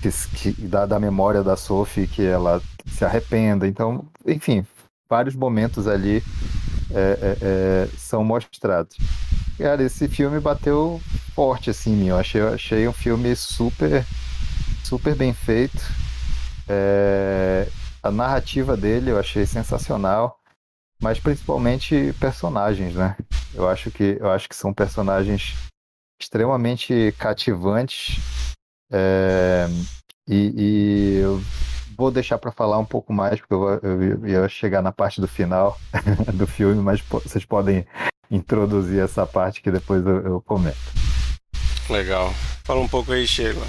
que, 0.00 0.10
que 0.34 0.62
da, 0.62 0.86
da 0.86 0.98
memória 0.98 1.42
da 1.42 1.56
Sophie 1.56 2.06
que 2.06 2.24
ela 2.24 2.60
se 2.86 3.04
arrependa. 3.04 3.68
Então 3.68 4.04
enfim 4.26 4.64
vários 5.08 5.34
momentos 5.34 5.86
ali 5.86 6.22
é, 6.90 7.18
é, 7.20 7.36
é, 7.42 7.88
são 7.98 8.24
mostrados 8.24 8.96
cara 9.62 9.82
esse 9.82 10.08
filme 10.08 10.40
bateu 10.40 11.00
forte 11.34 11.70
assim 11.70 11.94
mim. 11.94 12.08
Eu 12.08 12.18
achei 12.18 12.40
eu 12.40 12.48
achei 12.52 12.88
um 12.88 12.92
filme 12.92 13.34
super 13.36 14.04
super 14.84 15.14
bem 15.14 15.32
feito. 15.32 15.82
É, 16.68 17.68
a 18.02 18.10
narrativa 18.10 18.76
dele 18.76 19.10
eu 19.10 19.18
achei 19.18 19.46
sensacional 19.46 20.38
mas 21.02 21.18
principalmente 21.18 22.14
personagens, 22.20 22.94
né? 22.94 23.16
Eu 23.52 23.68
acho 23.68 23.90
que 23.90 24.16
eu 24.20 24.30
acho 24.30 24.48
que 24.48 24.54
são 24.54 24.72
personagens 24.72 25.54
extremamente 26.20 27.12
cativantes. 27.18 28.20
É, 28.90 29.66
e, 30.28 30.52
e, 30.56 31.16
eu 31.16 31.40
vou 31.96 32.12
deixar 32.12 32.38
para 32.38 32.52
falar 32.52 32.78
um 32.78 32.84
pouco 32.84 33.12
mais 33.12 33.40
porque 33.40 33.52
eu, 33.52 33.80
eu, 33.82 34.26
ia 34.26 34.48
chegar 34.48 34.80
na 34.80 34.92
parte 34.92 35.20
do 35.20 35.26
final 35.26 35.76
do 36.34 36.46
filme, 36.46 36.80
mas 36.80 37.00
vocês 37.00 37.44
podem 37.44 37.84
introduzir 38.32 38.98
essa 38.98 39.26
parte 39.26 39.60
que 39.60 39.70
depois 39.70 40.04
eu, 40.06 40.22
eu 40.22 40.40
comento. 40.40 40.78
Legal. 41.90 42.32
Fala 42.64 42.80
um 42.80 42.88
pouco 42.88 43.12
aí, 43.12 43.26
Sheila. 43.26 43.66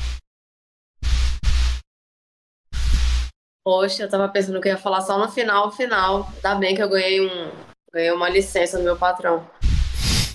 Poxa, 3.65 4.03
eu 4.03 4.09
tava 4.09 4.29
pensando 4.29 4.61
que 4.61 4.69
eu 4.69 4.73
ia 4.73 4.77
falar 4.77 5.01
só 5.01 5.17
no 5.17 5.29
final, 5.29 5.71
final. 5.71 6.31
Ainda 6.35 6.55
bem 6.55 6.75
que 6.75 6.81
eu 6.81 6.89
ganhei, 6.89 7.19
um, 7.21 7.51
ganhei 7.91 8.11
uma 8.11 8.29
licença 8.29 8.77
do 8.77 8.83
meu 8.83 8.95
patrão. 8.95 9.45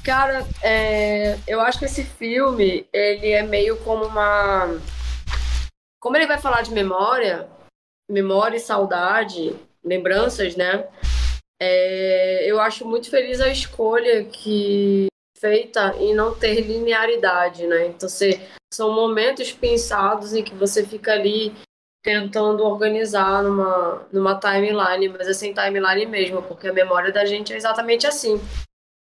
Cara, 0.05 0.47
é, 0.63 1.39
eu 1.47 1.61
acho 1.61 1.79
que 1.79 1.85
esse 1.87 2.05
filme, 2.05 2.87
ele 2.93 3.31
é 3.31 3.43
meio 3.43 3.77
como 3.79 4.05
uma... 4.05 4.79
Como 6.01 6.17
ele 6.17 6.27
vai 6.27 6.39
falar 6.39 6.63
de 6.63 6.71
memória, 6.71 7.49
memória 8.09 8.57
e 8.57 8.61
saudade, 8.61 9.55
lembranças, 9.85 10.57
né? 10.57 10.87
É, 11.61 12.45
eu 12.51 12.61
acho 12.61 12.87
muito 12.87 13.11
feliz 13.11 13.41
a 13.41 13.49
escolha 13.49 14.25
que 14.25 15.09
feita 15.39 15.97
em 15.99 16.15
não 16.15 16.35
ter 16.35 16.61
linearidade, 16.61 17.67
né? 17.67 17.87
Então, 17.87 18.09
você, 18.09 18.41
são 18.73 18.93
momentos 18.93 19.53
pensados 19.53 20.35
em 20.35 20.43
que 20.43 20.55
você 20.55 20.87
fica 20.87 21.13
ali 21.13 21.55
tentando 22.03 22.65
organizar 22.65 23.43
numa, 23.43 24.07
numa 24.13 24.39
timeline, 24.39 25.09
mas 25.09 25.29
é 25.29 25.33
sem 25.33 25.53
timeline 25.53 26.07
mesmo, 26.07 26.43
porque 26.43 26.69
a 26.69 26.73
memória 26.73 27.13
da 27.13 27.25
gente 27.25 27.53
é 27.53 27.57
exatamente 27.57 28.07
assim. 28.07 28.41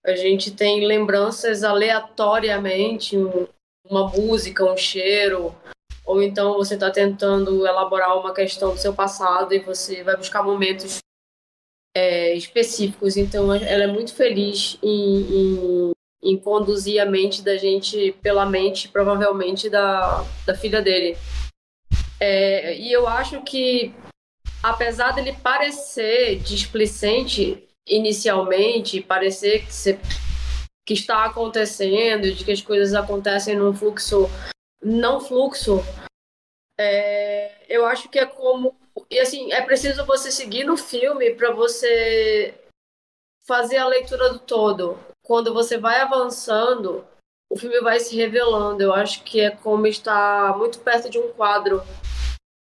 A 0.06 0.16
gente 0.16 0.52
tem 0.52 0.86
lembranças 0.86 1.64
aleatoriamente, 1.64 3.16
uma 3.88 4.08
música, 4.10 4.66
um 4.66 4.76
cheiro, 4.76 5.56
ou 6.06 6.22
então 6.22 6.56
você 6.56 6.74
está 6.74 6.90
tentando 6.90 7.66
elaborar 7.68 8.18
uma 8.18 8.34
questão 8.34 8.72
do 8.72 8.80
seu 8.80 8.94
passado 8.94 9.54
e 9.54 9.60
você 9.60 10.04
vai 10.04 10.18
buscar 10.18 10.42
momentos 10.42 10.98
é, 11.96 12.34
específicos. 12.34 13.18
Então, 13.18 13.54
ela 13.54 13.84
é 13.84 13.88
muito 13.88 14.14
feliz 14.14 14.78
em, 14.82 15.22
em, 15.22 15.92
em, 16.24 16.38
conduzir 16.38 17.02
a 17.02 17.06
mente 17.06 17.42
da 17.42 17.58
gente 17.58 18.12
pela 18.22 18.46
mente, 18.46 18.88
provavelmente, 18.88 19.70
da, 19.70 20.26
da 20.46 20.56
filha 20.56 20.82
dele. 20.82 21.18
É, 22.20 22.78
e 22.78 22.92
eu 22.92 23.08
acho 23.08 23.42
que, 23.42 23.94
apesar 24.62 25.12
dele 25.12 25.36
parecer 25.42 26.38
displicente 26.40 27.68
inicialmente, 27.88 29.02
parecer 29.02 29.66
que, 29.66 29.74
se, 29.74 30.00
que 30.86 30.94
está 30.94 31.26
acontecendo, 31.26 32.32
de 32.32 32.46
que 32.46 32.52
as 32.52 32.62
coisas 32.62 32.94
acontecem 32.94 33.56
num 33.56 33.74
fluxo 33.74 34.30
não 34.84 35.20
fluxo, 35.20 35.84
é, 36.80 37.52
eu 37.70 37.86
acho 37.86 38.10
que 38.10 38.18
é 38.18 38.26
como. 38.26 38.76
E 39.12 39.20
assim, 39.20 39.52
é 39.52 39.62
preciso 39.62 40.06
você 40.06 40.32
seguir 40.32 40.64
no 40.64 40.78
filme 40.78 41.36
para 41.36 41.52
você 41.52 42.56
fazer 43.46 43.76
a 43.76 43.86
leitura 43.86 44.30
do 44.32 44.40
todo. 44.40 44.98
Quando 45.22 45.54
você 45.54 45.78
vai 45.78 46.00
avançando, 46.00 47.06
o 47.52 47.60
filme 47.60 47.82
vai 47.82 48.00
se 48.00 48.16
revelando. 48.16 48.82
Eu 48.82 48.94
acho 48.94 49.22
que 49.24 49.42
é 49.42 49.52
como 49.52 49.86
estar 49.86 50.58
muito 50.58 50.80
perto 50.80 51.10
de 51.10 51.20
um 51.20 51.34
quadro 51.34 51.84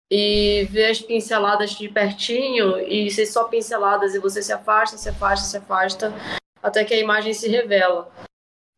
e 0.10 0.65
ver 0.71 0.91
as 0.91 1.02
pinceladas 1.02 1.71
de 1.71 1.89
pertinho 1.89 2.80
e 2.80 3.12
ser 3.12 3.25
só 3.25 3.43
pinceladas 3.49 4.15
e 4.15 4.19
você 4.19 4.41
se 4.41 4.54
afasta, 4.54 4.97
se 4.97 5.10
afasta, 5.10 5.45
se 5.45 5.58
afasta 5.58 6.13
até 6.63 6.86
que 6.86 6.93
a 6.93 6.99
imagem 6.99 7.34
se 7.34 7.49
revela. 7.49 8.10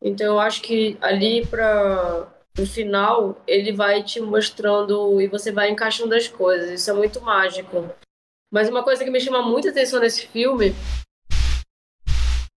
Então 0.02 0.26
eu 0.26 0.40
acho 0.40 0.60
que 0.62 0.98
ali 1.00 1.46
para 1.46 2.28
o 2.58 2.66
final 2.66 3.40
ele 3.46 3.72
vai 3.72 4.02
te 4.02 4.20
mostrando 4.20 5.20
e 5.20 5.26
você 5.26 5.50
vai 5.50 5.70
encaixando 5.70 6.14
as 6.14 6.28
coisas. 6.28 6.70
Isso 6.70 6.90
é 6.90 6.92
muito 6.92 7.20
mágico. 7.20 7.88
Mas 8.52 8.68
uma 8.68 8.82
coisa 8.82 9.02
que 9.02 9.10
me 9.10 9.20
chama 9.20 9.40
muita 9.42 9.70
atenção 9.70 10.00
nesse 10.00 10.26
filme 10.26 10.74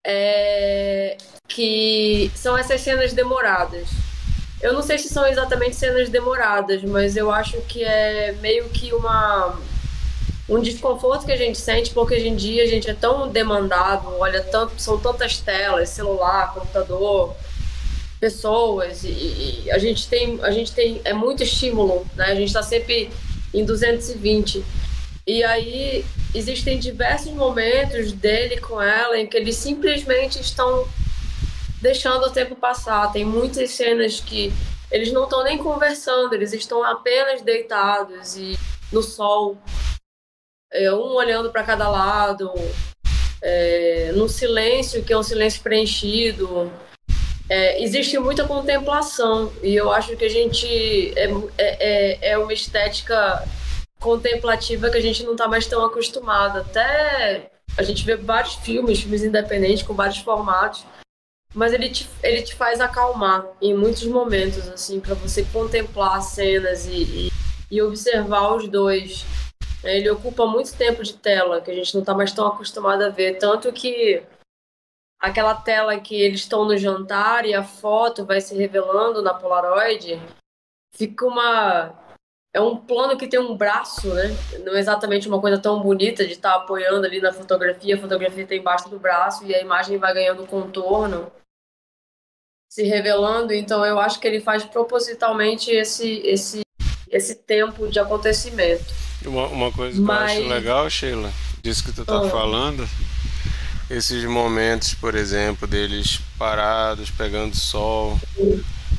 é 0.06 1.18
que 1.48 2.30
são 2.36 2.58
essas 2.58 2.82
cenas 2.82 3.14
demoradas. 3.14 3.88
Eu 4.62 4.74
não 4.74 4.82
sei 4.82 4.98
se 4.98 5.08
são 5.08 5.26
exatamente 5.26 5.76
cenas 5.76 6.10
demoradas, 6.10 6.84
mas 6.84 7.16
eu 7.16 7.32
acho 7.32 7.62
que 7.62 7.84
é 7.84 8.34
meio 8.34 8.70
que 8.70 8.94
uma 8.94 9.58
um 10.48 10.60
desconforto 10.60 11.26
que 11.26 11.32
a 11.32 11.38
gente 11.38 11.58
sente 11.58 11.92
porque 11.92 12.16
hoje 12.16 12.28
em 12.28 12.36
dia 12.36 12.64
a 12.64 12.68
gente 12.68 12.88
é 12.88 12.94
tão 12.94 13.28
demandado, 13.28 14.08
olha 14.20 14.44
tanto, 14.44 14.80
são 14.80 15.00
tantas 15.00 15.40
telas, 15.40 15.90
celular, 15.90 16.54
computador, 16.54 17.36
pessoas 18.20 19.04
e, 19.04 19.10
e 19.66 19.72
a 19.72 19.78
gente 19.78 20.08
tem 20.08 20.40
a 20.42 20.52
gente 20.52 20.72
tem 20.72 21.02
é 21.04 21.14
muito 21.14 21.44
estímulo, 21.44 22.08
né? 22.16 22.26
A 22.26 22.36
gente 22.36 22.48
está 22.48 22.64
sempre 22.64 23.10
em 23.54 23.64
220 23.64 24.64
e 25.28 25.44
aí 25.44 26.06
existem 26.34 26.78
diversos 26.78 27.32
momentos 27.32 28.12
dele 28.12 28.60
com 28.62 28.82
ela 28.82 29.18
em 29.18 29.26
que 29.26 29.36
eles 29.36 29.56
simplesmente 29.56 30.40
estão 30.40 30.88
deixando 31.82 32.26
o 32.26 32.32
tempo 32.32 32.56
passar. 32.56 33.12
Tem 33.12 33.26
muitas 33.26 33.72
cenas 33.72 34.20
que 34.20 34.54
eles 34.92 35.12
não 35.12 35.24
estão 35.24 35.44
nem 35.44 35.58
conversando, 35.58 36.34
eles 36.34 36.54
estão 36.54 36.84
apenas 36.84 37.42
deitados 37.42 38.38
e 38.38 38.58
no 38.92 39.02
sol, 39.02 39.58
é, 40.72 40.92
um 40.94 41.16
olhando 41.16 41.52
para 41.52 41.64
cada 41.64 41.90
lado, 41.90 42.52
é, 43.42 44.12
no 44.14 44.30
silêncio 44.30 45.04
que 45.04 45.12
é 45.12 45.18
um 45.18 45.24
silêncio 45.24 45.62
preenchido. 45.62 46.72
É, 47.48 47.82
existe 47.84 48.18
muita 48.18 48.48
contemplação 48.48 49.54
e 49.62 49.76
eu 49.76 49.92
acho 49.92 50.18
que 50.18 50.26
a 50.26 50.30
gente 50.30 51.14
é, 51.16 51.26
é, 51.58 52.28
é, 52.28 52.32
é 52.32 52.38
uma 52.38 52.54
estética 52.54 53.48
contemplativa 54.00 54.90
que 54.90 54.98
a 54.98 55.02
gente 55.02 55.24
não 55.24 55.34
está 55.34 55.48
mais 55.48 55.68
tão 55.68 55.86
acostumado. 55.86 56.60
Até 56.60 57.52
a 57.78 57.84
gente 57.84 58.04
vê 58.04 58.16
vários 58.16 58.56
filmes, 58.56 59.02
filmes 59.02 59.24
independentes 59.24 59.84
com 59.84 59.94
vários 59.94 60.18
formatos, 60.18 60.86
mas 61.54 61.72
ele 61.72 61.90
te, 61.90 62.10
ele 62.24 62.42
te 62.42 62.56
faz 62.56 62.82
acalmar 62.82 63.46
em 63.62 63.74
muitos 63.74 64.04
momentos, 64.06 64.68
assim, 64.68 65.00
para 65.00 65.14
você 65.14 65.44
contemplar 65.44 66.18
as 66.18 66.26
cenas 66.26 66.86
e, 66.88 66.92
e, 66.92 67.32
e, 67.72 67.82
observar 67.82 68.56
os 68.56 68.68
dois. 68.68 69.26
Ele 69.84 70.10
ocupa 70.10 70.46
muito 70.48 70.74
tempo 70.76 71.04
de 71.04 71.14
tela, 71.14 71.62
que 71.62 71.70
a 71.70 71.74
gente 71.74 71.94
não 71.94 72.02
está 72.02 72.14
mais 72.14 72.32
tão 72.32 72.48
acostumado 72.48 73.04
a 73.04 73.10
ver. 73.10 73.38
Tanto 73.38 73.72
que 73.72 74.24
aquela 75.26 75.56
tela 75.56 76.00
que 76.00 76.16
eles 76.16 76.42
estão 76.42 76.66
no 76.66 76.78
jantar 76.78 77.46
e 77.46 77.54
a 77.54 77.64
foto 77.64 78.26
vai 78.26 78.40
se 78.42 78.56
revelando 78.56 79.22
na 79.22 79.34
Polaroid, 79.34 80.22
fica 80.94 81.26
uma 81.26 81.94
é 82.54 82.62
um 82.62 82.78
plano 82.78 83.18
que 83.18 83.28
tem 83.28 83.38
um 83.38 83.58
braço, 83.58 84.08
né? 84.14 84.34
Não 84.64 84.74
é 84.74 84.80
exatamente 84.80 85.28
uma 85.28 85.42
coisa 85.42 85.58
tão 85.58 85.82
bonita 85.82 86.26
de 86.26 86.32
estar 86.32 86.52
tá 86.52 86.58
apoiando 86.60 87.06
ali 87.06 87.20
na 87.20 87.34
fotografia. 87.34 87.96
A 87.96 88.00
fotografia 88.00 88.48
tem 88.48 88.60
embaixo 88.60 88.88
do 88.88 88.98
braço 88.98 89.44
e 89.46 89.54
a 89.54 89.60
imagem 89.60 89.98
vai 89.98 90.14
ganhando 90.14 90.48
contorno, 90.48 91.30
se 92.72 92.84
revelando. 92.84 93.52
Então 93.52 93.86
eu 93.86 94.00
acho 94.00 94.22
que 94.22 94.28
ele 94.28 94.40
faz 94.40 94.64
propositalmente 94.64 95.70
esse 95.70 96.20
esse 96.20 96.62
esse 97.10 97.36
tempo 97.36 97.90
de 97.90 98.00
acontecimento. 98.00 98.86
Uma, 99.26 99.48
uma 99.48 99.72
coisa 99.72 99.98
que 99.98 100.02
Mas... 100.02 100.38
eu 100.38 100.44
acho 100.44 100.50
legal, 100.50 100.90
Sheila, 100.90 101.34
disso 101.62 101.84
que 101.84 101.92
tu 101.92 102.06
tá 102.06 102.20
ah. 102.20 102.30
falando, 102.30 102.88
esses 103.90 104.24
momentos, 104.26 104.94
por 104.94 105.16
exemplo, 105.16 105.68
deles 105.68 106.20
parados, 106.38 107.10
pegando 107.10 107.56
sol. 107.56 108.20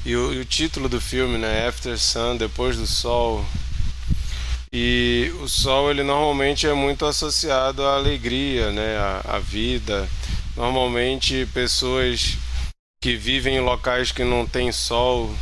E 0.04 0.14
o, 0.14 0.32
e 0.32 0.40
o, 0.40 0.44
título 0.44 0.88
do 0.88 1.00
filme, 1.00 1.36
né? 1.36 1.66
After 1.66 1.98
Sun, 1.98 2.36
Depois 2.36 2.76
do 2.76 2.86
Sol. 2.86 3.44
E 4.72 5.32
o 5.40 5.48
sol, 5.48 5.90
ele 5.90 6.02
normalmente 6.02 6.66
é 6.66 6.72
muito 6.72 7.04
associado 7.04 7.84
à 7.84 7.96
alegria, 7.96 8.70
né? 8.70 8.96
À, 8.96 9.36
à 9.36 9.38
vida. 9.40 10.08
Normalmente, 10.56 11.48
pessoas 11.52 12.36
que 13.00 13.16
vivem 13.16 13.56
em 13.56 13.60
locais 13.60 14.12
que 14.12 14.24
não 14.24 14.46
tem 14.46 14.70
sol 14.72 15.34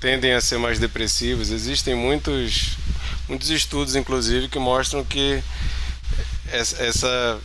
tendem 0.00 0.34
a 0.34 0.40
ser 0.40 0.58
mais 0.58 0.78
depressivos. 0.78 1.50
Existem 1.50 1.94
muitos, 1.94 2.76
muitos 3.26 3.48
estudos, 3.48 3.96
inclusive, 3.96 4.48
que 4.48 4.58
mostram 4.58 5.02
que 5.02 5.42
essa 6.52 7.40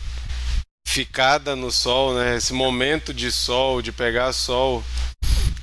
ficada 0.88 1.56
no 1.56 1.72
sol, 1.72 2.14
né? 2.14 2.36
Esse 2.38 2.54
momento 2.54 3.14
de 3.14 3.32
sol, 3.32 3.82
de 3.82 3.92
pegar 3.92 4.34
sol, 4.34 4.84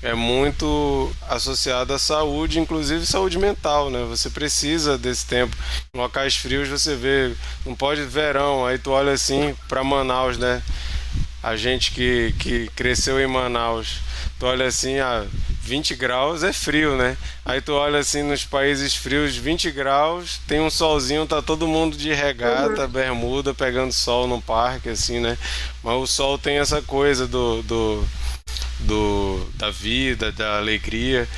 é 0.03 0.15
muito 0.15 1.13
associado 1.29 1.93
à 1.93 1.99
saúde, 1.99 2.61
inclusive 2.61 3.05
saúde 3.05 3.39
mental, 3.39 3.91
né? 3.91 4.05
Você 4.09 4.31
precisa 4.31 4.97
desse 4.97 5.27
tempo. 5.27 5.57
Em 5.93 5.99
locais 5.99 6.37
frios 6.37 6.69
você 6.69 6.95
vê, 6.95 7.35
não 7.65 7.75
pode 7.75 8.03
verão, 8.03 8.65
aí 8.65 8.79
tu 8.79 8.91
olha 8.93 9.13
assim 9.13 9.55
para 9.69 9.83
Manaus, 9.83 10.39
né? 10.39 10.63
A 11.47 11.57
gente 11.57 11.93
que, 11.93 12.35
que 12.39 12.69
cresceu 12.75 13.21
em 13.21 13.27
Manaus, 13.27 13.99
tu 14.39 14.47
olha 14.47 14.67
assim, 14.67 14.99
a 14.99 15.21
ah, 15.21 15.27
20 15.63 15.95
graus 15.95 16.43
é 16.43 16.53
frio, 16.53 16.97
né? 16.97 17.17
Aí 17.45 17.61
tu 17.61 17.73
olha 17.73 17.99
assim 17.99 18.23
nos 18.23 18.45
países 18.45 18.95
frios, 18.95 19.37
20 19.37 19.71
graus, 19.71 20.41
tem 20.47 20.61
um 20.61 20.71
solzinho, 20.71 21.27
tá 21.27 21.41
todo 21.41 21.69
mundo 21.69 21.97
de 21.97 22.13
regata, 22.13 22.83
uhum. 22.83 22.89
bermuda, 22.89 23.55
pegando 23.55 23.93
sol 23.93 24.27
no 24.27 24.43
parque, 24.43 24.89
assim, 24.89 25.21
né? 25.21 25.39
Mas 25.83 25.95
o 25.95 26.07
sol 26.07 26.39
tem 26.39 26.59
essa 26.59 26.83
coisa 26.83 27.27
do, 27.27 27.63
do 27.63 28.05
do, 28.81 29.47
da 29.55 29.71
vida, 29.71 30.31
da 30.33 30.59
alegria. 30.59 31.29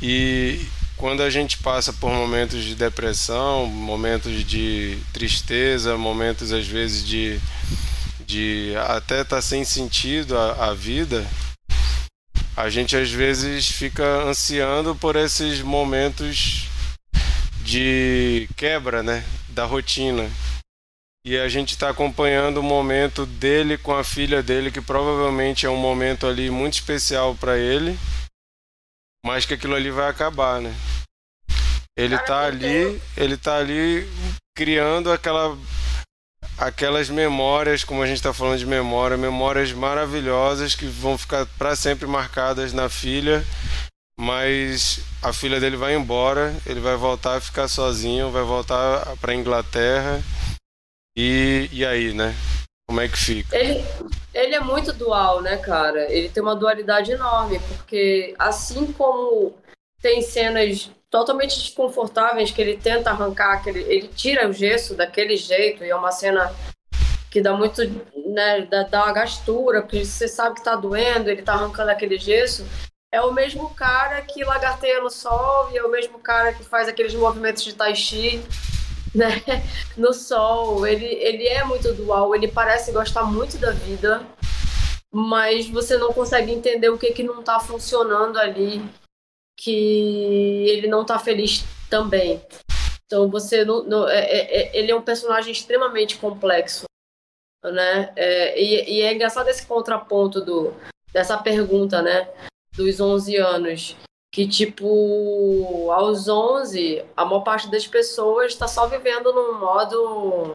E 0.00 0.60
quando 0.96 1.22
a 1.22 1.30
gente 1.30 1.58
passa 1.58 1.92
por 1.92 2.10
momentos 2.10 2.62
de 2.62 2.74
depressão, 2.74 3.66
momentos 3.66 4.44
de 4.44 4.98
tristeza, 5.12 5.96
momentos 5.96 6.52
às 6.52 6.66
vezes 6.66 7.04
de, 7.04 7.40
de 8.26 8.74
até 8.88 9.22
estar 9.22 9.36
tá 9.36 9.42
sem 9.42 9.64
sentido 9.64 10.36
a, 10.38 10.70
a 10.70 10.74
vida, 10.74 11.26
a 12.56 12.68
gente 12.68 12.96
às 12.96 13.10
vezes 13.10 13.68
fica 13.68 14.04
ansiando 14.22 14.94
por 14.94 15.16
esses 15.16 15.60
momentos 15.60 16.68
de 17.62 18.48
quebra, 18.56 19.02
né, 19.02 19.24
da 19.48 19.64
rotina. 19.64 20.30
E 21.26 21.38
a 21.38 21.48
gente 21.48 21.70
está 21.70 21.88
acompanhando 21.88 22.58
o 22.58 22.62
momento 22.62 23.24
dele 23.24 23.78
com 23.78 23.94
a 23.94 24.04
filha 24.04 24.42
dele, 24.42 24.70
que 24.70 24.80
provavelmente 24.80 25.64
é 25.64 25.70
um 25.70 25.76
momento 25.76 26.26
ali 26.26 26.50
muito 26.50 26.74
especial 26.74 27.34
para 27.34 27.56
ele, 27.56 27.98
mas 29.24 29.46
que 29.46 29.54
aquilo 29.54 29.74
ali 29.74 29.90
vai 29.90 30.08
acabar, 30.10 30.60
né? 30.60 30.74
Ele 31.96 32.14
está 32.14 32.44
ali, 32.44 33.00
ele 33.16 33.36
tá 33.38 33.56
ali 33.56 34.06
criando 34.54 35.10
aquela 35.10 35.56
aquelas 36.58 37.08
memórias, 37.08 37.84
como 37.84 38.02
a 38.02 38.06
gente 38.06 38.16
está 38.16 38.32
falando 38.32 38.58
de 38.58 38.66
memória, 38.66 39.16
memórias 39.16 39.72
maravilhosas 39.72 40.74
que 40.74 40.86
vão 40.86 41.18
ficar 41.18 41.46
para 41.58 41.74
sempre 41.74 42.06
marcadas 42.06 42.72
na 42.72 42.88
filha, 42.88 43.44
mas 44.18 45.00
a 45.22 45.32
filha 45.32 45.58
dele 45.58 45.76
vai 45.76 45.94
embora, 45.94 46.54
ele 46.66 46.80
vai 46.80 46.96
voltar 46.96 47.36
a 47.36 47.40
ficar 47.40 47.68
sozinho, 47.68 48.30
vai 48.30 48.42
voltar 48.42 49.16
para 49.20 49.34
Inglaterra 49.34 50.22
e, 51.16 51.68
e 51.72 51.84
aí, 51.84 52.12
né? 52.12 52.34
Como 52.86 53.00
é 53.00 53.08
que 53.08 53.16
fica? 53.16 53.56
Ele, 53.56 53.82
ele 54.32 54.54
é 54.54 54.60
muito 54.60 54.92
dual, 54.92 55.40
né, 55.40 55.56
cara? 55.56 56.12
Ele 56.12 56.28
tem 56.28 56.42
uma 56.42 56.54
dualidade 56.54 57.10
enorme, 57.10 57.58
porque 57.60 58.34
assim 58.38 58.92
como 58.92 59.56
tem 60.02 60.20
cenas 60.20 60.90
totalmente 61.14 61.60
desconfortáveis 61.60 62.50
que 62.50 62.60
ele 62.60 62.76
tenta 62.76 63.10
arrancar, 63.10 63.62
que 63.62 63.70
ele, 63.70 64.08
tira 64.08 64.48
o 64.48 64.52
gesso 64.52 64.96
daquele 64.96 65.36
jeito, 65.36 65.84
e 65.84 65.88
é 65.88 65.94
uma 65.94 66.10
cena 66.10 66.52
que 67.30 67.40
dá 67.40 67.52
muito, 67.52 67.82
né, 68.32 68.62
dá, 68.62 68.82
dá 68.82 69.04
uma 69.04 69.12
gastura, 69.12 69.80
porque 69.80 70.04
você 70.04 70.26
sabe 70.26 70.56
que 70.56 70.64
tá 70.64 70.74
doendo, 70.74 71.30
ele 71.30 71.42
tá 71.42 71.52
arrancando 71.52 71.92
aquele 71.92 72.18
gesso. 72.18 72.66
É 73.12 73.20
o 73.20 73.32
mesmo 73.32 73.72
cara 73.76 74.22
que 74.22 74.42
lagarteia 74.42 75.00
no 75.00 75.08
sol 75.08 75.70
e 75.70 75.78
é 75.78 75.84
o 75.84 75.88
mesmo 75.88 76.18
cara 76.18 76.52
que 76.52 76.64
faz 76.64 76.88
aqueles 76.88 77.14
movimentos 77.14 77.62
de 77.62 77.74
tai 77.76 77.94
chi 77.94 78.42
né, 79.14 79.40
no 79.96 80.12
sol. 80.12 80.84
Ele, 80.84 81.06
ele 81.06 81.46
é 81.46 81.62
muito 81.62 81.94
dual, 81.94 82.34
ele 82.34 82.48
parece 82.48 82.90
gostar 82.90 83.22
muito 83.22 83.56
da 83.56 83.70
vida, 83.70 84.26
mas 85.12 85.68
você 85.68 85.96
não 85.96 86.12
consegue 86.12 86.50
entender 86.50 86.88
o 86.88 86.98
que, 86.98 87.12
que 87.12 87.22
não 87.22 87.38
está 87.38 87.60
funcionando 87.60 88.36
ali, 88.36 88.84
que 89.56 90.66
ele 90.68 90.86
não 90.86 91.02
está 91.02 91.18
feliz 91.18 91.64
também. 91.88 92.42
Então 93.06 93.30
você 93.30 93.64
não, 93.64 93.84
não 93.84 94.08
é, 94.08 94.18
é, 94.18 94.60
é, 94.60 94.78
ele 94.78 94.90
é 94.90 94.96
um 94.96 95.02
personagem 95.02 95.52
extremamente 95.52 96.16
complexo, 96.16 96.84
né? 97.62 98.12
É, 98.16 98.60
e, 98.60 98.98
e, 98.98 99.02
é 99.02 99.12
engraçado 99.12 99.48
esse 99.48 99.66
contraponto 99.66 100.40
do 100.40 100.74
dessa 101.12 101.38
pergunta, 101.38 102.02
né? 102.02 102.28
dos 102.76 103.00
11 103.00 103.36
anos. 103.36 103.96
Que, 104.32 104.48
tipo, 104.48 105.90
aos 105.92 106.28
11, 106.28 107.04
a 107.16 107.24
maior 107.24 107.40
parte 107.42 107.70
das 107.70 107.86
pessoas 107.86 108.52
está 108.52 108.66
só 108.66 108.86
vivendo 108.88 109.32
num 109.32 109.60
modo 109.60 110.50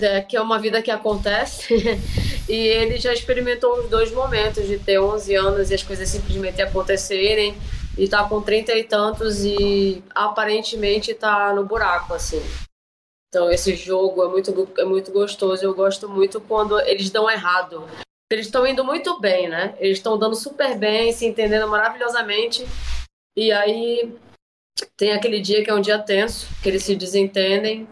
é, 0.00 0.22
que 0.22 0.36
é 0.36 0.40
uma 0.40 0.58
vida 0.58 0.80
que 0.80 0.90
acontece. 0.90 1.74
e 2.50 2.66
ele 2.66 2.98
já 2.98 3.12
experimentou 3.12 3.78
os 3.78 3.88
dois 3.88 4.10
momentos 4.10 4.66
de 4.66 4.76
ter 4.76 4.98
11 4.98 5.34
anos 5.36 5.70
e 5.70 5.74
as 5.74 5.84
coisas 5.84 6.08
simplesmente 6.08 6.60
acontecerem 6.60 7.56
e 7.96 8.08
tá 8.08 8.28
com 8.28 8.42
30 8.42 8.74
e 8.74 8.82
tantos 8.82 9.44
e 9.44 10.02
aparentemente 10.12 11.14
tá 11.14 11.54
no 11.54 11.64
buraco, 11.64 12.12
assim. 12.12 12.42
Então 13.28 13.48
esse 13.52 13.76
jogo 13.76 14.24
é 14.24 14.28
muito, 14.28 14.72
é 14.76 14.84
muito 14.84 15.12
gostoso. 15.12 15.64
Eu 15.64 15.72
gosto 15.72 16.08
muito 16.08 16.40
quando 16.40 16.80
eles 16.80 17.08
dão 17.10 17.30
errado. 17.30 17.86
Eles 18.28 18.46
estão 18.46 18.66
indo 18.66 18.84
muito 18.84 19.20
bem, 19.20 19.48
né? 19.48 19.76
Eles 19.78 19.98
estão 19.98 20.18
dando 20.18 20.34
super 20.34 20.76
bem, 20.76 21.12
se 21.12 21.26
entendendo 21.26 21.68
maravilhosamente. 21.68 22.66
E 23.36 23.52
aí 23.52 24.12
tem 24.96 25.12
aquele 25.12 25.40
dia 25.40 25.62
que 25.62 25.70
é 25.70 25.74
um 25.74 25.80
dia 25.80 26.00
tenso, 26.00 26.48
que 26.60 26.68
eles 26.68 26.82
se 26.82 26.96
desentendem 26.96 27.86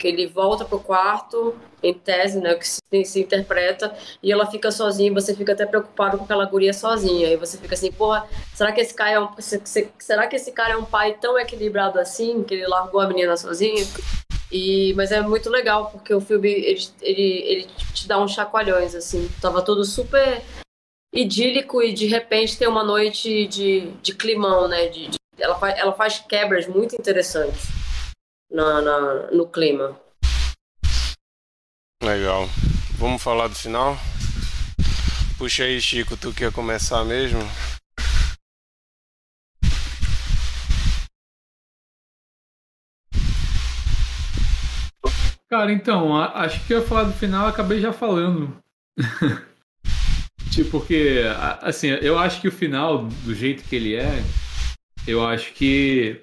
que 0.00 0.08
ele 0.08 0.26
volta 0.26 0.64
pro 0.64 0.80
quarto, 0.80 1.54
em 1.82 1.92
tese, 1.92 2.40
né, 2.40 2.54
que 2.54 2.66
se, 2.66 3.04
se, 3.04 3.20
interpreta, 3.20 3.94
e 4.22 4.32
ela 4.32 4.46
fica 4.46 4.72
sozinha, 4.72 5.12
você 5.12 5.34
fica 5.34 5.52
até 5.52 5.66
preocupado 5.66 6.16
com 6.16 6.24
aquela 6.24 6.46
guria 6.46 6.72
sozinha, 6.72 7.28
e 7.28 7.36
você 7.36 7.58
fica 7.58 7.74
assim, 7.74 7.92
porra, 7.92 8.26
será 8.54 8.72
que 8.72 8.80
esse 8.80 8.94
cara 8.94 9.10
é 9.10 9.20
um, 9.20 9.28
será 9.98 10.26
que 10.26 10.36
esse 10.36 10.52
cara 10.52 10.72
é 10.72 10.76
um 10.78 10.86
pai 10.86 11.18
tão 11.20 11.38
equilibrado 11.38 12.00
assim, 12.00 12.42
que 12.42 12.54
ele 12.54 12.66
largou 12.66 12.98
a 12.98 13.06
menina 13.06 13.36
sozinha? 13.36 13.86
E, 14.50 14.94
mas 14.94 15.12
é 15.12 15.20
muito 15.20 15.50
legal, 15.50 15.90
porque 15.90 16.14
o 16.14 16.20
filme, 16.20 16.48
ele, 16.48 16.80
ele, 17.02 17.42
ele 17.46 17.68
te 17.92 18.08
dá 18.08 18.18
uns 18.18 18.32
chacoalhões, 18.32 18.94
assim, 18.94 19.30
tava 19.40 19.60
tudo 19.60 19.84
super 19.84 20.42
idílico 21.12 21.82
e 21.82 21.92
de 21.92 22.06
repente 22.06 22.56
tem 22.56 22.66
uma 22.66 22.82
noite 22.82 23.46
de, 23.48 23.90
de 24.02 24.14
climão, 24.14 24.66
né, 24.66 24.88
de, 24.88 25.08
de 25.08 25.18
ela, 25.38 25.58
faz, 25.58 25.78
ela 25.78 25.92
faz 25.92 26.18
quebras 26.20 26.66
muito 26.66 26.94
interessantes 26.94 27.89
na, 28.50 28.82
na, 28.82 29.30
no 29.30 29.46
clima. 29.46 29.98
Legal. 32.02 32.48
Vamos 32.98 33.22
falar 33.22 33.48
do 33.48 33.54
final? 33.54 33.96
Puxa 35.38 35.64
aí, 35.64 35.80
Chico, 35.80 36.16
tu 36.16 36.34
quer 36.34 36.52
começar 36.52 37.04
mesmo? 37.04 37.40
Cara, 45.48 45.72
então, 45.72 46.16
acho 46.16 46.64
que 46.64 46.72
eu 46.72 46.80
ia 46.80 46.86
falar 46.86 47.04
do 47.04 47.12
final, 47.12 47.48
acabei 47.48 47.80
já 47.80 47.92
falando. 47.92 48.56
tipo, 50.52 50.70
porque, 50.70 51.22
assim, 51.60 51.88
eu 51.88 52.18
acho 52.18 52.40
que 52.40 52.46
o 52.46 52.52
final, 52.52 53.04
do 53.04 53.34
jeito 53.34 53.64
que 53.64 53.74
ele 53.74 53.96
é, 53.96 54.22
eu 55.06 55.26
acho 55.26 55.52
que 55.52 56.20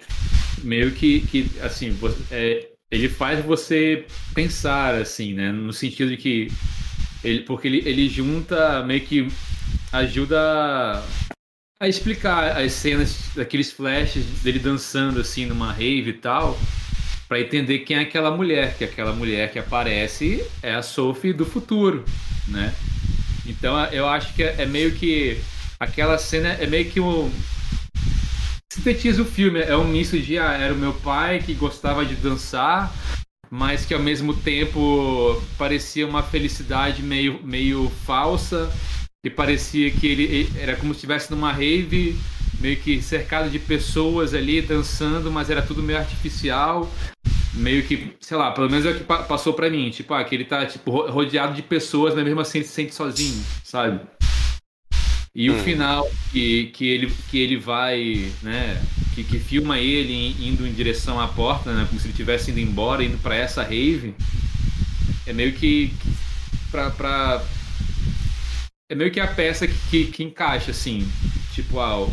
meio 0.64 0.91
que, 0.91 1.22
que 1.22 1.51
assim, 1.62 1.97
é, 2.32 2.68
ele 2.89 3.10
faz 3.10 3.43
você 3.43 4.05
pensar, 4.34 4.95
assim, 4.95 5.34
né? 5.34 5.51
No 5.51 5.74
sentido 5.74 6.10
de 6.10 6.18
que. 6.18 6.47
Ele, 7.24 7.41
porque 7.41 7.68
ele, 7.68 7.82
ele 7.86 8.08
junta, 8.08 8.84
meio 8.84 9.01
que 9.01 9.28
ajuda 9.91 11.03
a 11.80 11.88
explicar 11.88 12.58
as 12.58 12.72
cenas 12.74 13.30
daqueles 13.36 13.72
flashes 13.72 14.26
dele 14.41 14.60
dançando, 14.60 15.20
assim, 15.20 15.45
numa 15.45 15.72
rave 15.72 16.10
e 16.10 16.14
tal, 16.14 16.58
para 17.28 17.39
entender 17.39 17.80
quem 17.80 17.97
é 17.97 18.01
aquela 18.01 18.32
mulher, 18.32 18.78
que 18.78 18.84
aquela 18.84 19.14
mulher 19.14 19.51
que 19.51 19.60
aparece 19.60 20.43
é 20.64 20.74
a 20.74 20.82
Sophie 20.82 21.34
do 21.34 21.45
futuro, 21.45 22.05
né? 22.47 22.74
Então 23.45 23.84
eu 23.86 24.08
acho 24.08 24.34
que 24.34 24.43
é, 24.43 24.62
é 24.62 24.66
meio 24.66 24.91
que. 24.93 25.39
Aquela 25.80 26.18
cena 26.18 26.49
é 26.53 26.66
meio 26.66 26.89
que 26.89 26.99
um 26.99 27.32
sintetiza 28.78 29.21
o 29.21 29.25
filme. 29.25 29.59
É 29.59 29.75
um 29.75 29.88
misto 29.88 30.19
de 30.19 30.38
ah, 30.38 30.53
era 30.53 30.73
o 30.73 30.78
meu 30.78 30.93
pai 30.93 31.39
que 31.39 31.53
gostava 31.53 32.05
de 32.05 32.15
dançar, 32.15 32.93
mas 33.49 33.86
que 33.86 33.93
ao 33.93 33.99
mesmo 33.99 34.34
tempo 34.36 35.41
parecia 35.57 36.05
uma 36.07 36.21
felicidade 36.21 37.01
meio, 37.01 37.39
meio 37.43 37.91
falsa, 38.05 38.71
que 39.23 39.30
parecia 39.30 39.89
que 39.89 40.07
ele 40.07 40.49
era 40.59 40.75
como 40.75 40.93
se 40.93 40.97
estivesse 40.97 41.32
numa 41.32 41.51
rave, 41.51 42.15
meio 42.59 42.78
que 42.78 43.01
cercado 43.01 43.49
de 43.49 43.59
pessoas 43.59 44.34
ali 44.34 44.61
dançando, 44.61 45.32
mas 45.32 45.49
era 45.49 45.61
tudo 45.61 45.82
meio 45.82 45.99
artificial. 45.99 46.89
Meio 47.53 47.82
que, 47.84 48.13
sei 48.19 48.38
lá, 48.38 48.51
pelo 48.51 48.69
menos 48.69 48.86
é 48.86 48.91
o 48.91 48.95
que 48.95 49.03
passou 49.03 49.51
pra 49.51 49.67
mim. 49.67 49.89
Tipo, 49.89 50.13
ah, 50.13 50.23
que 50.23 50.36
ele 50.36 50.45
tá 50.45 50.63
tipo, 50.67 51.09
rodeado 51.09 51.55
de 51.55 51.63
pessoas, 51.63 52.13
mas 52.13 52.23
mesmo 52.23 52.39
assim 52.39 52.59
ele 52.59 52.67
se 52.67 52.73
sente 52.73 52.93
sozinho, 52.93 53.43
sabe? 53.63 53.99
E 55.38 55.51
hum. 55.51 55.55
o 55.55 55.63
final 55.63 56.09
que, 56.31 56.65
que, 56.73 56.88
ele, 56.88 57.13
que 57.29 57.38
ele 57.38 57.57
vai, 57.57 58.31
né? 58.41 58.83
Que, 59.13 59.23
que 59.23 59.38
filma 59.38 59.77
ele 59.77 60.35
indo 60.43 60.65
em 60.65 60.73
direção 60.73 61.21
à 61.21 61.27
porta, 61.27 61.71
né? 61.71 61.85
Como 61.88 61.99
se 61.99 62.07
ele 62.07 62.13
estivesse 62.13 62.49
indo 62.49 62.59
embora, 62.59 63.03
indo 63.03 63.19
para 63.19 63.35
essa 63.35 63.61
rave. 63.61 64.15
É 65.27 65.33
meio 65.33 65.53
que. 65.53 65.93
Pra, 66.71 66.89
pra, 66.89 67.43
é 68.89 68.95
meio 68.95 69.11
que 69.11 69.19
a 69.19 69.27
peça 69.27 69.67
que, 69.67 69.75
que, 69.91 70.05
que 70.05 70.23
encaixa, 70.23 70.71
assim. 70.71 71.07
Tipo, 71.53 71.79
ah, 71.79 72.09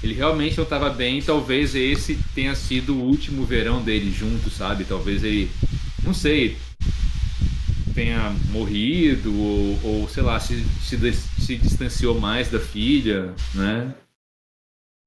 ele 0.00 0.14
realmente 0.14 0.56
não 0.56 0.62
estava 0.62 0.88
bem. 0.88 1.20
Talvez 1.20 1.74
esse 1.74 2.16
tenha 2.32 2.54
sido 2.54 2.94
o 2.94 3.02
último 3.02 3.44
verão 3.44 3.82
dele 3.82 4.12
junto, 4.16 4.50
sabe? 4.50 4.84
Talvez 4.84 5.24
ele. 5.24 5.50
Não 6.04 6.14
sei 6.14 6.56
tenha 7.98 8.30
morrido 8.52 9.36
ou, 9.36 9.78
ou 9.82 10.08
sei 10.08 10.22
lá, 10.22 10.38
se, 10.38 10.62
se, 10.80 10.96
se, 11.12 11.56
distanciou 11.56 12.20
mais 12.20 12.48
da 12.48 12.60
filha, 12.60 13.34
né? 13.52 13.92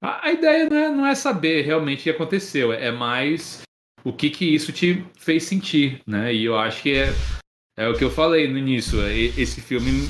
A, 0.04 0.28
a 0.28 0.32
ideia 0.34 0.70
não 0.70 0.78
é, 0.78 0.90
não 0.90 1.06
é, 1.06 1.16
saber 1.16 1.62
realmente 1.62 2.02
o 2.02 2.04
que 2.04 2.10
aconteceu, 2.10 2.74
é, 2.74 2.92
mais 2.92 3.62
o 4.04 4.12
que 4.12 4.30
que 4.30 4.44
isso 4.44 4.74
te 4.74 5.06
fez 5.18 5.44
sentir, 5.44 6.02
né? 6.06 6.34
E 6.34 6.44
eu 6.44 6.58
acho 6.58 6.82
que 6.82 6.94
é, 6.94 7.14
é 7.78 7.88
o 7.88 7.94
que 7.94 8.04
eu 8.04 8.12
falei 8.12 8.46
no 8.50 8.58
início, 8.58 9.00
é, 9.02 9.14
esse 9.16 9.62
filme 9.62 10.10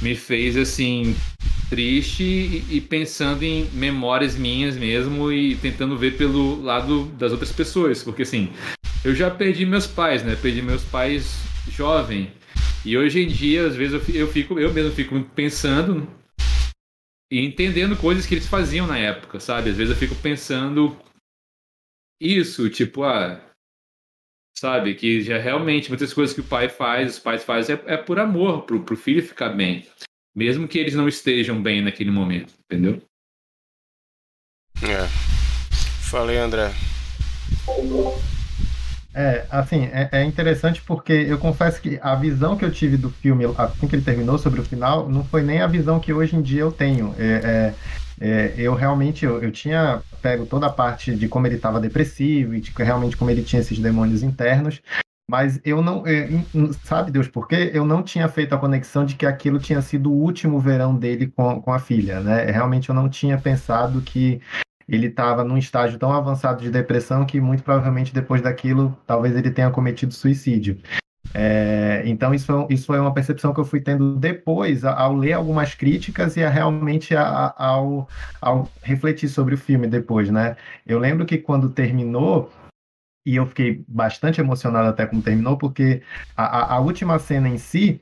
me 0.00 0.16
fez 0.16 0.56
assim 0.56 1.14
triste 1.68 2.22
e, 2.22 2.76
e, 2.76 2.80
pensando 2.80 3.42
em 3.42 3.68
memórias 3.74 4.36
minhas 4.36 4.74
mesmo 4.74 5.30
e 5.30 5.56
tentando 5.56 5.98
ver 5.98 6.16
pelo 6.16 6.62
lado 6.62 7.04
das 7.18 7.30
outras 7.30 7.52
pessoas, 7.52 8.02
porque 8.02 8.22
assim, 8.22 8.50
eu 9.04 9.14
já 9.14 9.30
perdi 9.30 9.66
meus 9.66 9.86
pais, 9.86 10.22
né? 10.22 10.34
Perdi 10.34 10.62
meus 10.62 10.82
pais 10.84 11.52
jovem. 11.68 12.32
E 12.84 12.96
hoje 12.96 13.20
em 13.20 13.28
dia, 13.28 13.66
às 13.66 13.76
vezes, 13.76 13.94
eu 14.14 14.28
fico, 14.28 14.58
eu 14.58 14.72
mesmo 14.72 14.92
fico 14.92 15.22
pensando 15.34 16.08
e 17.32 17.40
entendendo 17.40 17.96
coisas 17.96 18.26
que 18.26 18.34
eles 18.34 18.46
faziam 18.46 18.86
na 18.86 18.98
época, 18.98 19.40
sabe? 19.40 19.70
Às 19.70 19.76
vezes 19.76 19.92
eu 19.94 19.98
fico 19.98 20.20
pensando 20.20 20.96
isso, 22.20 22.68
tipo, 22.70 23.02
ah, 23.02 23.40
sabe? 24.56 24.94
Que 24.94 25.22
já 25.22 25.38
realmente 25.38 25.88
muitas 25.88 26.12
coisas 26.12 26.34
que 26.34 26.40
o 26.40 26.48
pai 26.48 26.68
faz, 26.68 27.14
os 27.14 27.18
pais 27.18 27.42
fazem, 27.42 27.76
é, 27.76 27.94
é 27.94 27.96
por 27.96 28.18
amor, 28.18 28.62
pro, 28.62 28.84
pro 28.84 28.96
filho 28.96 29.26
ficar 29.26 29.50
bem. 29.50 29.86
Mesmo 30.34 30.68
que 30.68 30.78
eles 30.78 30.94
não 30.94 31.08
estejam 31.08 31.62
bem 31.62 31.80
naquele 31.80 32.10
momento, 32.10 32.52
entendeu? 32.64 33.02
É. 34.82 35.08
Falei, 36.10 36.36
André. 36.36 36.70
É, 39.14 39.46
assim, 39.48 39.84
é, 39.92 40.08
é, 40.10 40.24
interessante 40.24 40.82
porque 40.82 41.12
eu 41.12 41.38
confesso 41.38 41.80
que 41.80 42.00
a 42.02 42.16
visão 42.16 42.56
que 42.56 42.64
eu 42.64 42.70
tive 42.72 42.96
do 42.96 43.10
filme, 43.10 43.44
assim 43.56 43.86
que 43.86 43.94
ele 43.94 44.02
terminou, 44.02 44.36
sobre 44.38 44.60
o 44.60 44.64
final, 44.64 45.08
não 45.08 45.22
foi 45.22 45.42
nem 45.42 45.62
a 45.62 45.68
visão 45.68 46.00
que 46.00 46.12
hoje 46.12 46.34
em 46.34 46.42
dia 46.42 46.62
eu 46.62 46.72
tenho. 46.72 47.14
É, 47.16 47.72
é, 48.20 48.26
é 48.26 48.54
eu 48.56 48.74
realmente, 48.74 49.24
eu, 49.24 49.40
eu, 49.40 49.52
tinha 49.52 50.02
pego 50.20 50.46
toda 50.46 50.66
a 50.66 50.70
parte 50.70 51.14
de 51.14 51.28
como 51.28 51.46
ele 51.46 51.54
estava 51.56 51.78
depressivo 51.78 52.54
e 52.54 52.60
de 52.60 52.72
realmente 52.76 53.16
como 53.16 53.30
ele 53.30 53.44
tinha 53.44 53.60
esses 53.60 53.78
demônios 53.78 54.24
internos, 54.24 54.82
mas 55.30 55.60
eu 55.64 55.80
não, 55.80 56.04
é, 56.06 56.28
sabe 56.82 57.12
Deus 57.12 57.28
por 57.28 57.46
quê? 57.46 57.70
Eu 57.72 57.86
não 57.86 58.02
tinha 58.02 58.28
feito 58.28 58.52
a 58.52 58.58
conexão 58.58 59.06
de 59.06 59.14
que 59.14 59.24
aquilo 59.24 59.60
tinha 59.60 59.80
sido 59.80 60.10
o 60.10 60.16
último 60.16 60.58
verão 60.58 60.94
dele 60.94 61.28
com, 61.28 61.62
com 61.62 61.72
a 61.72 61.78
filha, 61.78 62.20
né? 62.20 62.50
Realmente 62.50 62.88
eu 62.88 62.94
não 62.94 63.08
tinha 63.08 63.38
pensado 63.38 64.00
que 64.02 64.40
ele 64.88 65.06
estava 65.06 65.44
num 65.44 65.58
estágio 65.58 65.98
tão 65.98 66.12
avançado 66.12 66.62
de 66.62 66.70
depressão 66.70 67.24
que 67.24 67.40
muito 67.40 67.62
provavelmente 67.62 68.12
depois 68.12 68.42
daquilo 68.42 68.96
talvez 69.06 69.36
ele 69.36 69.50
tenha 69.50 69.70
cometido 69.70 70.12
suicídio. 70.12 70.78
É, 71.32 72.02
então 72.04 72.32
isso 72.32 72.46
foi, 72.46 72.66
isso 72.70 72.86
foi 72.86 73.00
uma 73.00 73.12
percepção 73.12 73.52
que 73.52 73.58
eu 73.58 73.64
fui 73.64 73.80
tendo 73.80 74.16
depois 74.16 74.84
ao 74.84 75.14
ler 75.16 75.32
algumas 75.32 75.74
críticas 75.74 76.36
e 76.36 76.44
a, 76.44 76.48
realmente 76.48 77.16
a, 77.16 77.52
ao, 77.56 78.08
ao 78.40 78.70
refletir 78.82 79.28
sobre 79.28 79.54
o 79.54 79.58
filme 79.58 79.88
depois, 79.88 80.30
né? 80.30 80.56
Eu 80.86 80.98
lembro 80.98 81.26
que 81.26 81.38
quando 81.38 81.70
terminou 81.70 82.52
e 83.26 83.36
eu 83.36 83.46
fiquei 83.46 83.84
bastante 83.88 84.40
emocionado 84.40 84.88
até 84.88 85.06
como 85.06 85.22
terminou 85.22 85.56
porque 85.56 86.02
a, 86.36 86.74
a 86.74 86.78
última 86.78 87.18
cena 87.18 87.48
em 87.48 87.58
si 87.58 88.00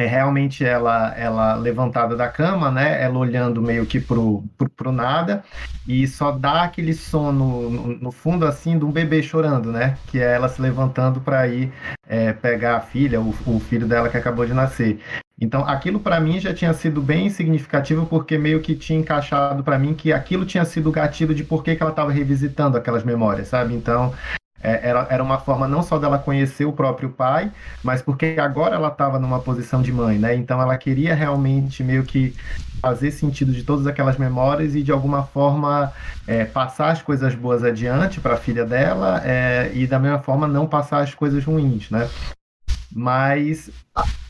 é 0.00 0.06
realmente 0.06 0.64
ela 0.64 1.14
ela 1.16 1.54
levantada 1.54 2.16
da 2.16 2.28
cama, 2.28 2.70
né? 2.70 3.02
Ela 3.02 3.18
olhando 3.18 3.62
meio 3.62 3.86
que 3.86 4.00
pro, 4.00 4.44
pro, 4.56 4.68
pro 4.70 4.92
nada 4.92 5.44
e 5.86 6.06
só 6.06 6.30
dá 6.30 6.62
aquele 6.62 6.94
sono 6.94 7.70
no, 7.70 7.86
no, 7.98 8.12
fundo 8.12 8.46
assim 8.46 8.78
de 8.78 8.84
um 8.84 8.92
bebê 8.92 9.22
chorando, 9.22 9.72
né? 9.72 9.96
Que 10.06 10.20
é 10.20 10.34
ela 10.34 10.48
se 10.48 10.60
levantando 10.60 11.20
para 11.20 11.46
ir 11.48 11.72
é, 12.08 12.32
pegar 12.32 12.76
a 12.76 12.80
filha, 12.80 13.20
o, 13.20 13.34
o, 13.46 13.60
filho 13.60 13.86
dela 13.86 14.08
que 14.08 14.16
acabou 14.16 14.46
de 14.46 14.54
nascer. 14.54 15.00
Então, 15.40 15.66
aquilo 15.66 16.00
para 16.00 16.20
mim 16.20 16.38
já 16.38 16.52
tinha 16.52 16.72
sido 16.74 17.00
bem 17.00 17.30
significativo, 17.30 18.04
porque 18.04 18.36
meio 18.36 18.60
que 18.60 18.74
tinha 18.74 18.98
encaixado 18.98 19.64
para 19.64 19.78
mim 19.78 19.94
que 19.94 20.12
aquilo 20.12 20.44
tinha 20.44 20.64
sido 20.66 20.90
o 20.90 20.92
gatilho 20.92 21.34
de 21.34 21.42
por 21.42 21.64
que, 21.64 21.74
que 21.74 21.82
ela 21.82 21.92
estava 21.92 22.12
revisitando 22.12 22.76
aquelas 22.76 23.04
memórias, 23.04 23.48
sabe? 23.48 23.74
Então, 23.74 24.12
é, 24.62 24.88
era, 24.88 25.06
era 25.10 25.22
uma 25.22 25.38
forma 25.38 25.66
não 25.66 25.82
só 25.82 25.98
dela 25.98 26.18
conhecer 26.18 26.64
o 26.64 26.72
próprio 26.72 27.10
pai, 27.10 27.50
mas 27.82 28.02
porque 28.02 28.36
agora 28.38 28.76
ela 28.76 28.88
estava 28.88 29.18
numa 29.18 29.40
posição 29.40 29.82
de 29.82 29.92
mãe, 29.92 30.18
né? 30.18 30.34
Então, 30.34 30.60
ela 30.60 30.76
queria 30.76 31.14
realmente 31.14 31.82
meio 31.82 32.04
que 32.04 32.34
fazer 32.80 33.10
sentido 33.10 33.52
de 33.52 33.62
todas 33.62 33.86
aquelas 33.86 34.16
memórias 34.16 34.74
e 34.74 34.82
de 34.82 34.90
alguma 34.90 35.22
forma 35.22 35.92
é, 36.26 36.44
passar 36.44 36.90
as 36.90 37.02
coisas 37.02 37.34
boas 37.34 37.62
adiante 37.62 38.20
para 38.20 38.34
a 38.34 38.38
filha 38.38 38.64
dela 38.64 39.20
é, 39.24 39.70
e 39.74 39.86
da 39.86 39.98
mesma 39.98 40.18
forma 40.18 40.46
não 40.46 40.66
passar 40.66 41.02
as 41.02 41.14
coisas 41.14 41.44
ruins, 41.44 41.90
né? 41.90 42.08
Mas. 42.92 43.70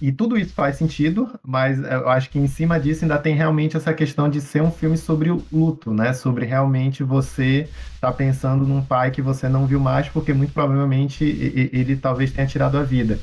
E 0.01 0.11
tudo 0.11 0.37
isso 0.37 0.53
faz 0.53 0.77
sentido, 0.77 1.39
mas 1.43 1.79
eu 1.79 2.09
acho 2.09 2.31
que 2.31 2.39
em 2.39 2.47
cima 2.47 2.81
disso 2.81 3.05
ainda 3.05 3.19
tem 3.19 3.35
realmente 3.35 3.77
essa 3.77 3.93
questão 3.93 4.29
de 4.29 4.41
ser 4.41 4.63
um 4.63 4.71
filme 4.71 4.97
sobre 4.97 5.31
o 5.31 5.45
luto, 5.53 5.93
né? 5.93 6.13
Sobre 6.13 6.45
realmente 6.47 7.05
você 7.05 7.69
tá 8.01 8.11
pensando 8.11 8.67
num 8.67 8.83
pai 8.83 9.11
que 9.11 9.23
você 9.23 9.49
não 9.49 9.67
viu 9.67 9.79
mais, 9.79 10.09
porque 10.09 10.33
muito 10.33 10.53
provavelmente 10.53 11.25
ele 11.25 11.97
talvez 11.97 12.33
tenha 12.33 12.47
tirado 12.47 12.79
a 12.79 12.83
vida. 12.83 13.19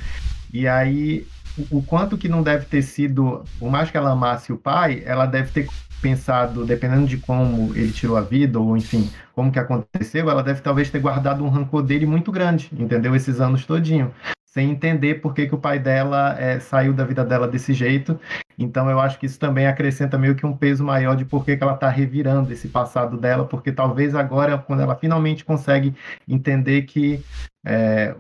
E 0.54 0.68
aí, 0.68 1.28
o 1.70 1.82
quanto 1.82 2.18
que 2.18 2.30
não 2.30 2.42
deve 2.42 2.66
ter 2.66 2.82
sido, 2.82 3.44
por 3.60 3.70
mais 3.70 3.92
que 3.92 3.98
ela 3.98 4.12
amasse 4.12 4.54
o 4.54 4.58
pai, 4.58 5.02
ela 5.06 5.26
deve 5.26 5.52
ter 5.52 5.68
pensado, 6.02 6.64
dependendo 6.64 7.08
de 7.08 7.18
como 7.18 7.76
ele 7.76 7.92
tirou 7.92 8.16
a 8.16 8.22
vida, 8.22 8.60
ou 8.60 8.78
enfim, 8.78 9.10
como 9.34 9.52
que 9.52 9.60
aconteceu, 9.60 10.30
ela 10.30 10.44
deve 10.44 10.62
talvez 10.62 10.90
ter 10.90 11.00
guardado 11.00 11.44
um 11.44 11.50
rancor 11.50 11.82
dele 11.82 12.06
muito 12.06 12.32
grande, 12.32 12.70
entendeu? 12.72 13.16
Esses 13.16 13.42
anos 13.42 13.66
todinho 13.66 14.12
sem 14.58 14.72
entender 14.72 15.22
por 15.22 15.36
que, 15.36 15.46
que 15.46 15.54
o 15.54 15.60
pai 15.60 15.78
dela 15.78 16.36
é, 16.40 16.60
saiu 16.60 16.92
da 16.92 17.06
vida 17.06 17.24
dela 17.24 17.48
desse 17.48 17.76
jeito. 17.76 18.20
Então 18.58 18.90
eu 18.90 19.00
acho 19.00 19.20
que 19.20 19.28
isso 19.28 19.38
também 19.38 19.68
acrescenta 19.68 20.18
meio 20.18 20.34
que 20.34 20.48
um 20.48 20.58
peso 20.58 20.84
maior 20.84 21.16
de 21.16 21.24
por 21.24 21.46
que, 21.46 21.56
que 21.56 21.62
ela 21.62 21.76
está 21.76 21.88
revirando 21.90 22.52
esse 22.52 22.68
passado 22.68 23.18
dela, 23.18 23.46
porque 23.46 23.72
talvez 23.72 24.16
agora, 24.16 24.58
quando 24.58 24.82
ela 24.82 24.96
finalmente 24.96 25.46
consegue 25.46 25.94
entender 26.28 26.82
que 26.84 27.24
é, 27.64 28.16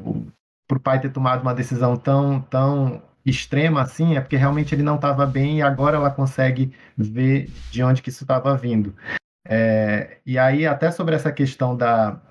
para 0.68 0.78
o 0.78 0.80
pai 0.80 1.02
ter 1.02 1.10
tomado 1.10 1.42
uma 1.42 1.56
decisão 1.56 1.98
tão, 1.98 2.40
tão 2.40 3.02
extrema 3.26 3.82
assim, 3.82 4.16
é 4.16 4.22
porque 4.22 4.36
realmente 4.36 4.76
ele 4.76 4.84
não 4.84 4.98
estava 4.98 5.26
bem 5.26 5.58
e 5.58 5.62
agora 5.64 5.98
ela 5.98 6.12
consegue 6.12 6.72
ver 6.96 7.50
de 7.72 7.82
onde 7.82 8.04
que 8.04 8.10
isso 8.10 8.24
estava 8.24 8.56
vindo. 8.56 8.94
É, 9.44 10.20
e 10.24 10.38
aí, 10.38 10.68
até 10.68 10.92
sobre 10.92 11.16
essa 11.16 11.32
questão 11.32 11.76
da, 11.76 12.22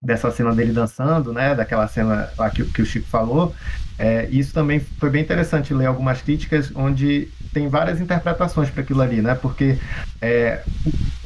dessa 0.00 0.30
cena 0.30 0.54
dele 0.54 0.72
dançando, 0.72 1.32
né, 1.32 1.54
daquela 1.54 1.88
cena 1.88 2.30
lá 2.38 2.48
que, 2.50 2.64
que 2.64 2.82
o 2.82 2.86
Chico 2.86 3.08
falou, 3.08 3.54
é, 3.98 4.28
isso 4.30 4.54
também 4.54 4.78
foi 4.78 5.10
bem 5.10 5.22
interessante 5.22 5.74
ler 5.74 5.86
algumas 5.86 6.22
críticas 6.22 6.70
onde 6.74 7.28
tem 7.52 7.68
várias 7.68 8.00
interpretações 8.00 8.70
para 8.70 8.82
aquilo 8.82 9.02
ali, 9.02 9.20
né, 9.20 9.34
porque 9.34 9.76
é, 10.22 10.62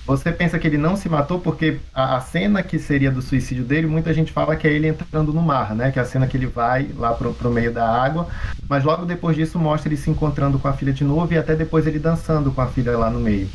você 0.06 0.32
pensa 0.32 0.58
que 0.58 0.66
ele 0.66 0.78
não 0.78 0.96
se 0.96 1.06
matou 1.06 1.38
porque 1.38 1.78
a, 1.92 2.16
a, 2.16 2.20
cena 2.22 2.62
que 2.62 2.78
seria 2.78 3.10
do 3.10 3.20
suicídio 3.20 3.64
dele, 3.64 3.86
muita 3.86 4.14
gente 4.14 4.32
fala 4.32 4.56
que 4.56 4.66
é 4.66 4.72
ele 4.72 4.88
entrando 4.88 5.34
no 5.34 5.42
mar, 5.42 5.74
né, 5.74 5.90
que 5.90 5.98
é 5.98 6.02
a 6.02 6.06
cena 6.06 6.26
que 6.26 6.38
ele 6.38 6.46
vai 6.46 6.88
lá 6.96 7.12
pro, 7.12 7.34
pro 7.34 7.52
meio 7.52 7.72
da 7.72 7.86
água, 7.86 8.26
mas 8.66 8.82
logo 8.84 9.04
depois 9.04 9.36
disso 9.36 9.58
mostra 9.58 9.90
ele 9.90 10.00
se 10.00 10.08
encontrando 10.08 10.58
com 10.58 10.66
a 10.66 10.72
filha 10.72 10.94
de 10.94 11.04
novo 11.04 11.30
e 11.34 11.36
até 11.36 11.54
depois 11.54 11.86
ele 11.86 11.98
dançando 11.98 12.50
com 12.50 12.62
a 12.62 12.68
filha 12.68 12.96
lá 12.96 13.10
no 13.10 13.20
meio. 13.20 13.48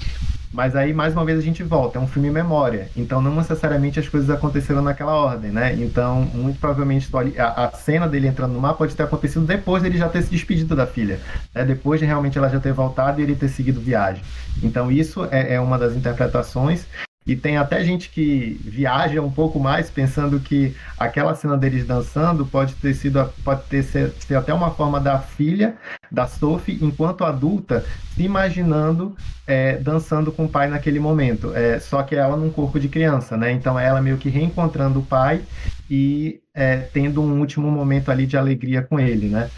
Mas 0.52 0.76
aí, 0.76 0.94
mais 0.94 1.14
uma 1.14 1.26
vez, 1.26 1.38
a 1.38 1.42
gente 1.42 1.62
volta. 1.64 2.00
É 2.00 2.02
um 2.02 2.08
filme 2.08 2.30
memória. 2.30 2.90
Então, 2.96 3.22
não 3.22 3.36
necessariamente 3.36 4.00
as 4.00 4.08
coisas 4.08 4.30
aconteceram 4.30 4.82
naquela 4.82 5.14
ordem, 5.14 5.52
né? 5.52 5.76
Então, 5.76 6.22
muito 6.34 6.60
provavelmente, 6.60 7.10
a, 7.38 7.72
cena 7.76 8.08
dele 8.08 8.28
entrando 8.28 8.54
no 8.54 8.60
mar 8.60 8.74
pode 8.74 8.96
ter 8.96 9.04
acontecido 9.04 9.46
depois 9.46 9.84
dele 9.84 9.98
já 9.98 10.08
ter 10.08 10.22
se 10.22 10.30
despedido 10.30 10.76
da 10.76 10.88
filha. 10.88 11.20
Né? 11.54 11.66
Depois 11.66 12.00
de 12.00 12.06
realmente 12.06 12.38
ela 12.38 12.50
já 12.50 12.60
ter 12.60 12.74
voltado 12.74 13.20
e 13.20 13.24
ele 13.24 13.36
ter 13.36 13.50
seguido 13.50 13.82
viagem. 13.82 14.24
Então, 14.64 14.92
isso 14.92 15.28
é, 15.32 15.56
é 15.56 15.60
uma 15.60 15.78
das 15.78 15.96
interpretações. 15.96 16.86
E 17.28 17.36
tem 17.36 17.58
até 17.58 17.84
gente 17.84 18.10
que 18.10 18.58
viaja 18.64 19.22
um 19.22 19.30
pouco 19.30 19.60
mais 19.60 19.90
pensando 19.90 20.40
que 20.40 20.74
aquela 20.98 21.36
cena 21.36 21.58
deles 21.58 21.86
dançando 21.86 22.46
pode 22.46 22.74
ter 22.76 22.94
sido 22.94 23.30
pode 23.44 23.64
ter 23.64 23.84
ser, 23.84 24.14
ser 24.26 24.36
até 24.36 24.54
uma 24.54 24.72
forma 24.72 24.98
da 24.98 25.20
filha 25.20 25.76
da 26.10 26.26
Sophie 26.26 26.80
enquanto 26.82 27.26
adulta 27.26 27.84
se 28.16 28.24
imaginando 28.24 29.14
é, 29.46 29.78
dançando 29.78 30.32
com 30.32 30.46
o 30.46 30.50
pai 30.50 30.70
naquele 30.70 31.00
momento. 31.00 31.54
É, 31.54 31.80
só 31.80 32.02
que 32.02 32.16
ela 32.16 32.38
num 32.38 32.50
corpo 32.50 32.80
de 32.80 32.88
criança, 32.88 33.36
né? 33.36 33.52
Então 33.52 33.78
ela 33.78 34.02
meio 34.02 34.18
que 34.18 34.30
reencontrando 34.30 35.00
o 35.00 35.06
pai 35.06 35.42
e 35.90 36.40
é, 36.54 36.78
tendo 36.78 37.22
um 37.22 37.40
último 37.40 37.70
momento 37.70 38.10
ali 38.10 38.26
de 38.26 38.38
alegria 38.38 38.82
com 38.82 38.98
ele, 38.98 39.28
né? 39.28 39.50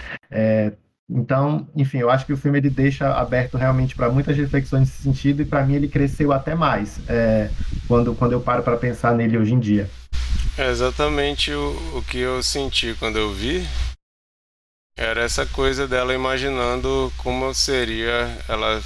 Então, 1.09 1.67
enfim, 1.75 1.97
eu 1.97 2.09
acho 2.09 2.25
que 2.25 2.33
o 2.33 2.37
filme 2.37 2.59
ele 2.59 2.69
deixa 2.69 3.11
aberto 3.13 3.57
realmente 3.57 3.95
para 3.95 4.09
muitas 4.09 4.37
reflexões 4.37 4.81
nesse 4.81 5.01
sentido 5.01 5.41
e 5.41 5.45
para 5.45 5.65
mim 5.65 5.73
ele 5.73 5.87
cresceu 5.87 6.31
até 6.31 6.53
mais 6.53 6.99
é, 7.09 7.49
quando, 7.87 8.13
quando 8.13 8.33
eu 8.33 8.41
paro 8.41 8.61
para 8.61 8.77
pensar 8.77 9.15
nele 9.15 9.37
hoje 9.37 9.53
em 9.55 9.59
dia. 9.59 9.89
É 10.55 10.69
exatamente 10.69 11.51
o, 11.51 11.97
o 11.97 12.03
que 12.03 12.19
eu 12.19 12.43
senti 12.43 12.95
quando 12.99 13.17
eu 13.17 13.33
vi. 13.33 13.67
Era 14.95 15.21
essa 15.21 15.45
coisa 15.45 15.87
dela 15.87 16.13
imaginando 16.13 17.11
como 17.17 17.53
seria 17.55 18.29
ela 18.47 18.81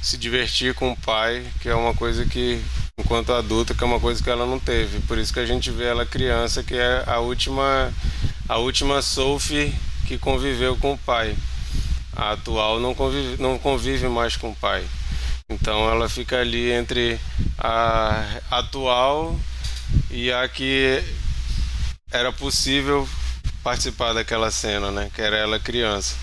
se 0.00 0.16
divertir 0.16 0.74
com 0.74 0.92
o 0.92 0.96
pai, 0.96 1.44
que 1.60 1.68
é 1.68 1.74
uma 1.74 1.94
coisa 1.94 2.24
que, 2.24 2.60
enquanto 2.98 3.32
adulta, 3.32 3.74
que 3.74 3.82
é 3.82 3.86
uma 3.86 3.98
coisa 3.98 4.22
que 4.22 4.30
ela 4.30 4.46
não 4.46 4.60
teve. 4.60 5.00
Por 5.00 5.18
isso 5.18 5.32
que 5.32 5.40
a 5.40 5.46
gente 5.46 5.70
vê 5.70 5.84
ela 5.84 6.06
criança, 6.06 6.62
que 6.62 6.74
é 6.74 7.02
a 7.06 7.18
última, 7.18 7.92
a 8.48 8.58
última 8.58 9.00
Sophie 9.00 9.74
que 10.12 10.18
conviveu 10.18 10.76
com 10.76 10.92
o 10.92 10.98
pai. 10.98 11.34
A 12.14 12.32
atual 12.32 12.78
não 12.78 12.94
convive, 12.94 13.42
não 13.42 13.58
convive 13.58 14.08
mais 14.08 14.36
com 14.36 14.50
o 14.50 14.56
pai. 14.56 14.84
Então 15.48 15.88
ela 15.88 16.06
fica 16.06 16.38
ali 16.38 16.70
entre 16.70 17.18
a 17.56 18.22
atual 18.50 19.34
e 20.10 20.30
a 20.30 20.46
que 20.48 21.02
era 22.10 22.30
possível 22.30 23.08
participar 23.62 24.12
daquela 24.12 24.50
cena, 24.50 24.90
né? 24.90 25.10
Que 25.14 25.22
era 25.22 25.36
ela 25.36 25.58
criança. 25.58 26.14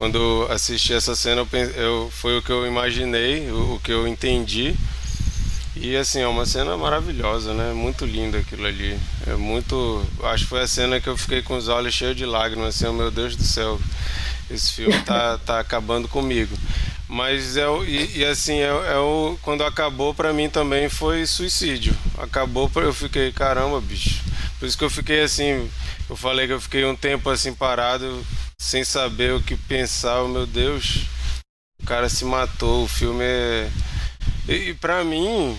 Quando 0.00 0.46
assisti 0.50 0.94
essa 0.94 1.14
cena, 1.14 1.46
eu, 1.52 1.58
eu 1.58 2.10
foi 2.10 2.38
o 2.38 2.42
que 2.42 2.50
eu 2.50 2.66
imaginei, 2.66 3.50
o, 3.50 3.74
o 3.74 3.80
que 3.80 3.92
eu 3.92 4.08
entendi 4.08 4.74
e 5.80 5.96
assim, 5.96 6.20
é 6.20 6.26
uma 6.26 6.44
cena 6.44 6.76
maravilhosa, 6.76 7.54
né? 7.54 7.72
Muito 7.72 8.04
linda 8.04 8.38
aquilo 8.38 8.66
ali. 8.66 8.98
É 9.26 9.34
muito. 9.34 10.04
Acho 10.24 10.44
que 10.44 10.50
foi 10.50 10.62
a 10.62 10.66
cena 10.66 11.00
que 11.00 11.08
eu 11.08 11.16
fiquei 11.16 11.42
com 11.42 11.56
os 11.56 11.68
olhos 11.68 11.94
cheios 11.94 12.16
de 12.16 12.26
lágrimas, 12.26 12.74
assim, 12.74 12.86
oh, 12.86 12.92
meu 12.92 13.10
Deus 13.10 13.36
do 13.36 13.44
céu. 13.44 13.80
Esse 14.50 14.72
filme 14.72 14.98
tá, 15.02 15.38
tá 15.44 15.60
acabando 15.60 16.08
comigo. 16.08 16.56
Mas 17.08 17.56
é 17.56 17.68
o. 17.68 17.84
E, 17.84 18.18
e 18.18 18.24
assim, 18.24 18.58
é, 18.58 18.66
é, 18.66 18.98
o. 18.98 19.38
Quando 19.42 19.64
acabou 19.64 20.12
para 20.12 20.32
mim 20.32 20.48
também 20.48 20.88
foi 20.88 21.26
suicídio. 21.26 21.96
Acabou, 22.18 22.70
eu 22.76 22.92
fiquei, 22.92 23.32
caramba, 23.32 23.80
bicho. 23.80 24.22
Por 24.58 24.66
isso 24.66 24.76
que 24.76 24.84
eu 24.84 24.90
fiquei 24.90 25.22
assim. 25.22 25.70
Eu 26.10 26.16
falei 26.16 26.46
que 26.46 26.52
eu 26.52 26.60
fiquei 26.60 26.84
um 26.84 26.96
tempo 26.96 27.30
assim 27.30 27.54
parado, 27.54 28.24
sem 28.58 28.84
saber 28.84 29.32
o 29.34 29.42
que 29.42 29.56
pensar. 29.56 30.22
Oh, 30.22 30.28
meu 30.28 30.46
Deus, 30.46 31.04
o 31.82 31.86
cara 31.86 32.08
se 32.08 32.24
matou. 32.24 32.84
O 32.84 32.88
filme 32.88 33.24
é 33.24 33.70
e, 34.48 34.74
para 34.74 35.04
mim, 35.04 35.58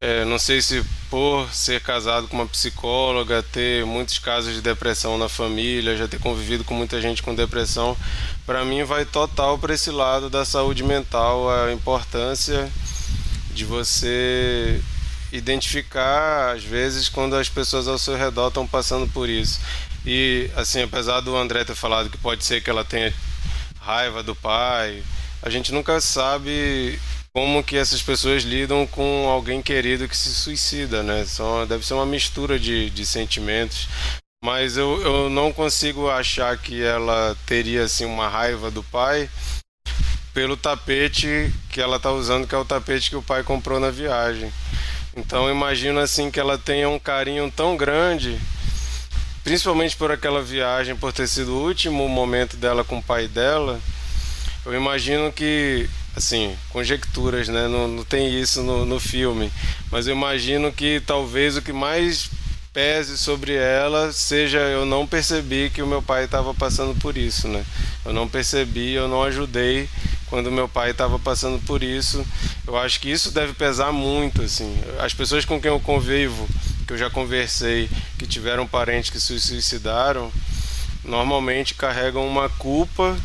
é, 0.00 0.24
não 0.24 0.38
sei 0.38 0.60
se 0.60 0.84
por 1.08 1.48
ser 1.52 1.80
casado 1.80 2.28
com 2.28 2.36
uma 2.36 2.46
psicóloga, 2.46 3.42
ter 3.42 3.86
muitos 3.86 4.18
casos 4.18 4.54
de 4.54 4.60
depressão 4.60 5.16
na 5.16 5.28
família, 5.28 5.96
já 5.96 6.06
ter 6.06 6.20
convivido 6.20 6.64
com 6.64 6.74
muita 6.74 7.00
gente 7.00 7.22
com 7.22 7.34
depressão, 7.34 7.96
para 8.44 8.64
mim 8.64 8.84
vai 8.84 9.04
total 9.04 9.58
para 9.58 9.72
esse 9.72 9.90
lado 9.90 10.28
da 10.28 10.44
saúde 10.44 10.82
mental, 10.82 11.48
a 11.48 11.72
importância 11.72 12.70
de 13.54 13.64
você 13.64 14.80
identificar 15.32 16.54
às 16.54 16.62
vezes 16.62 17.08
quando 17.08 17.34
as 17.34 17.48
pessoas 17.48 17.88
ao 17.88 17.98
seu 17.98 18.16
redor 18.16 18.48
estão 18.48 18.66
passando 18.66 19.10
por 19.10 19.28
isso. 19.28 19.58
E 20.04 20.50
assim, 20.54 20.82
apesar 20.82 21.20
do 21.20 21.36
André 21.36 21.64
ter 21.64 21.74
falado 21.74 22.10
que 22.10 22.18
pode 22.18 22.44
ser 22.44 22.62
que 22.62 22.68
ela 22.68 22.84
tenha 22.84 23.12
raiva 23.80 24.22
do 24.22 24.34
pai, 24.36 25.02
a 25.42 25.48
gente 25.48 25.72
nunca 25.72 26.00
sabe 26.00 26.98
como 27.34 27.64
que 27.64 27.76
essas 27.76 28.00
pessoas 28.00 28.44
lidam 28.44 28.86
com 28.86 29.28
alguém 29.28 29.60
querido 29.60 30.08
que 30.08 30.16
se 30.16 30.32
suicida, 30.32 31.02
né? 31.02 31.24
Só, 31.26 31.66
deve 31.66 31.84
ser 31.84 31.94
uma 31.94 32.06
mistura 32.06 32.60
de, 32.60 32.88
de 32.90 33.04
sentimentos. 33.04 33.88
Mas 34.42 34.76
eu, 34.76 35.00
eu 35.02 35.28
não 35.28 35.52
consigo 35.52 36.08
achar 36.08 36.56
que 36.56 36.80
ela 36.80 37.36
teria 37.44 37.82
assim 37.82 38.04
uma 38.04 38.28
raiva 38.28 38.70
do 38.70 38.84
pai 38.84 39.28
pelo 40.32 40.56
tapete 40.56 41.52
que 41.70 41.80
ela 41.80 41.96
está 41.96 42.12
usando, 42.12 42.46
que 42.46 42.54
é 42.54 42.58
o 42.58 42.64
tapete 42.64 43.10
que 43.10 43.16
o 43.16 43.22
pai 43.22 43.42
comprou 43.42 43.80
na 43.80 43.90
viagem. 43.90 44.52
Então 45.16 45.50
imagino 45.50 45.98
assim 45.98 46.30
que 46.30 46.38
ela 46.38 46.56
tenha 46.56 46.88
um 46.88 47.00
carinho 47.00 47.50
tão 47.50 47.76
grande, 47.76 48.38
principalmente 49.42 49.96
por 49.96 50.12
aquela 50.12 50.42
viagem, 50.42 50.94
por 50.94 51.12
ter 51.12 51.26
sido 51.26 51.52
o 51.52 51.66
último 51.66 52.08
momento 52.08 52.56
dela 52.56 52.84
com 52.84 52.98
o 52.98 53.02
pai 53.02 53.26
dela. 53.26 53.80
Eu 54.64 54.74
imagino 54.74 55.32
que 55.32 55.88
assim, 56.16 56.56
conjecturas, 56.70 57.48
né? 57.48 57.68
Não, 57.68 57.88
não 57.88 58.04
tem 58.04 58.40
isso 58.40 58.62
no, 58.62 58.84
no 58.84 59.00
filme. 59.00 59.50
Mas 59.90 60.06
eu 60.06 60.14
imagino 60.14 60.72
que 60.72 61.00
talvez 61.06 61.56
o 61.56 61.62
que 61.62 61.72
mais 61.72 62.30
pese 62.72 63.16
sobre 63.16 63.54
ela 63.54 64.12
seja 64.12 64.58
eu 64.58 64.84
não 64.84 65.06
percebi 65.06 65.70
que 65.70 65.80
o 65.80 65.86
meu 65.86 66.02
pai 66.02 66.24
estava 66.24 66.52
passando 66.52 66.98
por 66.98 67.16
isso, 67.16 67.46
né? 67.46 67.64
Eu 68.04 68.12
não 68.12 68.28
percebi, 68.28 68.92
eu 68.92 69.06
não 69.06 69.22
ajudei 69.22 69.88
quando 70.26 70.50
meu 70.50 70.68
pai 70.68 70.90
estava 70.90 71.18
passando 71.18 71.64
por 71.64 71.82
isso. 71.82 72.26
Eu 72.66 72.76
acho 72.76 73.00
que 73.00 73.10
isso 73.10 73.30
deve 73.30 73.52
pesar 73.52 73.92
muito, 73.92 74.42
assim. 74.42 74.76
As 74.98 75.14
pessoas 75.14 75.44
com 75.44 75.60
quem 75.60 75.70
eu 75.70 75.78
convivo, 75.78 76.48
que 76.86 76.92
eu 76.92 76.98
já 76.98 77.08
conversei, 77.08 77.88
que 78.18 78.26
tiveram 78.26 78.66
parentes 78.66 79.10
que 79.10 79.20
se 79.20 79.38
suicidaram, 79.38 80.32
normalmente 81.04 81.74
carregam 81.74 82.26
uma 82.26 82.48
culpa 82.48 83.16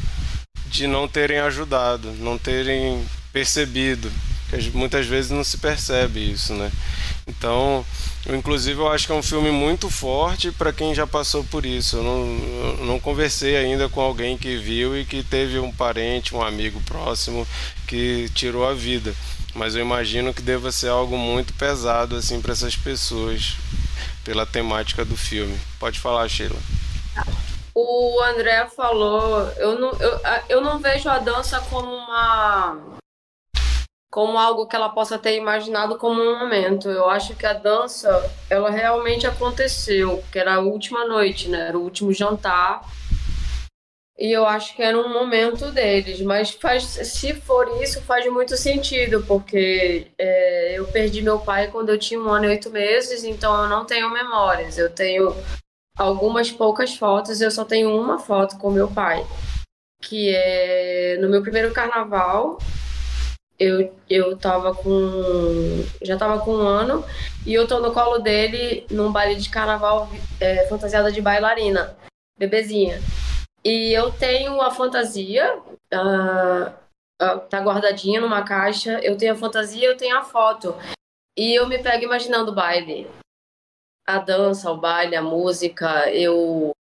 de 0.70 0.88
não 0.88 1.08
terem 1.08 1.40
ajudado, 1.40 2.12
não 2.20 2.38
terem 2.38 3.04
percebido. 3.34 4.12
Muitas 4.74 5.06
vezes 5.06 5.30
não 5.30 5.44
se 5.44 5.58
percebe 5.58 6.32
isso, 6.32 6.54
né? 6.54 6.72
Então, 7.28 7.86
eu, 8.26 8.36
inclusive, 8.36 8.80
eu 8.80 8.92
acho 8.92 9.06
que 9.06 9.12
é 9.12 9.16
um 9.16 9.22
filme 9.22 9.52
muito 9.52 9.90
forte 9.90 10.52
para 10.52 10.74
quem 10.74 10.96
já 10.96 11.06
passou 11.06 11.44
por 11.44 11.66
isso. 11.66 11.98
Eu 11.98 12.04
não, 12.04 12.78
eu 12.80 12.86
não 12.86 13.00
conversei 13.00 13.56
ainda 13.56 13.88
com 13.88 14.02
alguém 14.02 14.38
que 14.38 14.58
viu 14.58 15.00
e 15.00 15.06
que 15.06 15.22
teve 15.22 15.60
um 15.60 15.72
parente, 15.72 16.36
um 16.36 16.42
amigo 16.42 16.82
próximo 16.82 17.48
que 17.88 18.30
tirou 18.34 18.68
a 18.68 18.74
vida. 18.74 19.14
Mas 19.54 19.76
eu 19.76 19.82
imagino 19.82 20.34
que 20.34 20.42
deva 20.42 20.72
ser 20.72 20.90
algo 20.90 21.18
muito 21.18 21.54
pesado 21.54 22.16
assim 22.16 22.42
para 22.42 22.54
essas 22.54 22.76
pessoas 22.76 23.56
pela 24.24 24.46
temática 24.46 25.06
do 25.06 25.18
filme. 25.18 25.58
Pode 25.80 26.00
falar, 26.00 26.28
Sheila. 26.28 26.60
O 27.74 28.22
André 28.24 28.66
falou, 28.68 29.48
eu 29.58 29.80
não, 29.80 29.92
eu, 29.94 30.20
eu 30.50 30.62
não 30.62 30.80
vejo 30.80 31.08
a 31.10 31.20
dança 31.20 31.62
como 31.70 31.94
uma 31.94 33.00
como 34.12 34.40
algo 34.40 34.66
que 34.68 34.76
ela 34.76 34.90
possa 34.90 35.20
ter 35.20 35.36
imaginado 35.36 35.98
como 35.98 36.22
um 36.22 36.40
momento. 36.40 36.90
Eu 36.90 37.10
acho 37.10 37.36
que 37.36 37.46
a 37.46 37.54
dança, 37.54 38.10
ela 38.50 38.70
realmente 38.70 39.28
aconteceu, 39.28 40.24
que 40.32 40.40
era 40.40 40.56
a 40.56 40.60
última 40.60 41.06
noite, 41.06 41.48
né? 41.48 41.68
Era 41.68 41.78
o 41.78 41.84
último 41.84 42.12
jantar. 42.12 42.82
E 44.18 44.32
eu 44.34 44.46
acho 44.46 44.76
que 44.76 44.82
era 44.82 44.98
um 44.98 45.14
momento 45.14 45.72
deles, 45.72 46.20
mas 46.22 46.52
faz, 46.52 46.84
se 46.84 47.34
for 47.36 47.82
isso, 47.82 48.02
faz 48.02 48.30
muito 48.30 48.58
sentido, 48.58 49.24
porque 49.26 50.08
é, 50.18 50.78
eu 50.78 50.86
perdi 50.88 51.22
meu 51.22 51.40
pai 51.40 51.70
quando 51.72 51.88
eu 51.90 51.98
tinha 51.98 52.20
um 52.20 52.28
ano 52.28 52.44
e 52.46 52.50
oito 52.50 52.70
meses, 52.70 53.24
então 53.24 53.64
eu 53.64 53.70
não 53.70 53.86
tenho 53.86 54.10
memórias. 54.12 54.78
Eu 54.78 54.90
tenho 54.94 55.34
algumas 56.00 56.50
poucas 56.50 56.96
fotos, 56.96 57.42
eu 57.42 57.52
só 57.52 57.66
tenho 57.66 57.94
uma 57.94 58.18
foto 58.18 58.58
com 58.58 58.72
meu 58.72 58.88
pai, 58.88 59.26
que 60.02 60.34
é 60.34 61.18
no 61.22 61.30
meu 61.30 61.42
primeiro 61.42 61.74
carnaval, 61.74 62.58
eu, 63.60 63.94
eu 64.10 64.38
tava 64.38 64.74
com. 64.74 65.84
Já 66.02 66.18
tava 66.18 66.40
com 66.40 66.52
um 66.52 66.66
ano 66.66 67.04
e 67.46 67.54
eu 67.54 67.68
tô 67.68 67.80
no 67.82 67.94
colo 67.94 68.20
dele 68.20 68.88
num 68.90 69.12
baile 69.12 69.36
de 69.36 69.50
carnaval 69.50 70.10
é, 70.40 70.66
fantasiada 70.68 71.12
de 71.12 71.22
bailarina, 71.22 71.98
bebezinha. 72.38 73.02
E 73.64 73.92
eu 73.92 74.10
tenho 74.12 74.62
a 74.62 74.72
fantasia, 74.72 75.58
uh, 75.94 76.70
uh, 77.22 77.40
tá 77.50 77.60
guardadinha 77.60 78.22
numa 78.22 78.44
caixa. 78.44 79.00
Eu 79.04 79.18
tenho 79.18 79.34
a 79.34 79.38
fantasia, 79.38 79.86
eu 79.86 79.98
tenho 79.98 80.18
a 80.18 80.24
foto. 80.24 80.74
E 81.38 81.54
eu 81.54 81.68
me 81.68 81.78
pego 81.80 82.06
imaginando 82.06 82.52
o 82.52 82.56
baile. 82.56 83.06
A 84.10 84.18
dança, 84.18 84.72
o 84.72 84.76
baile, 84.76 85.16
a 85.16 85.22
música. 85.22 86.12
Eu 86.12 86.72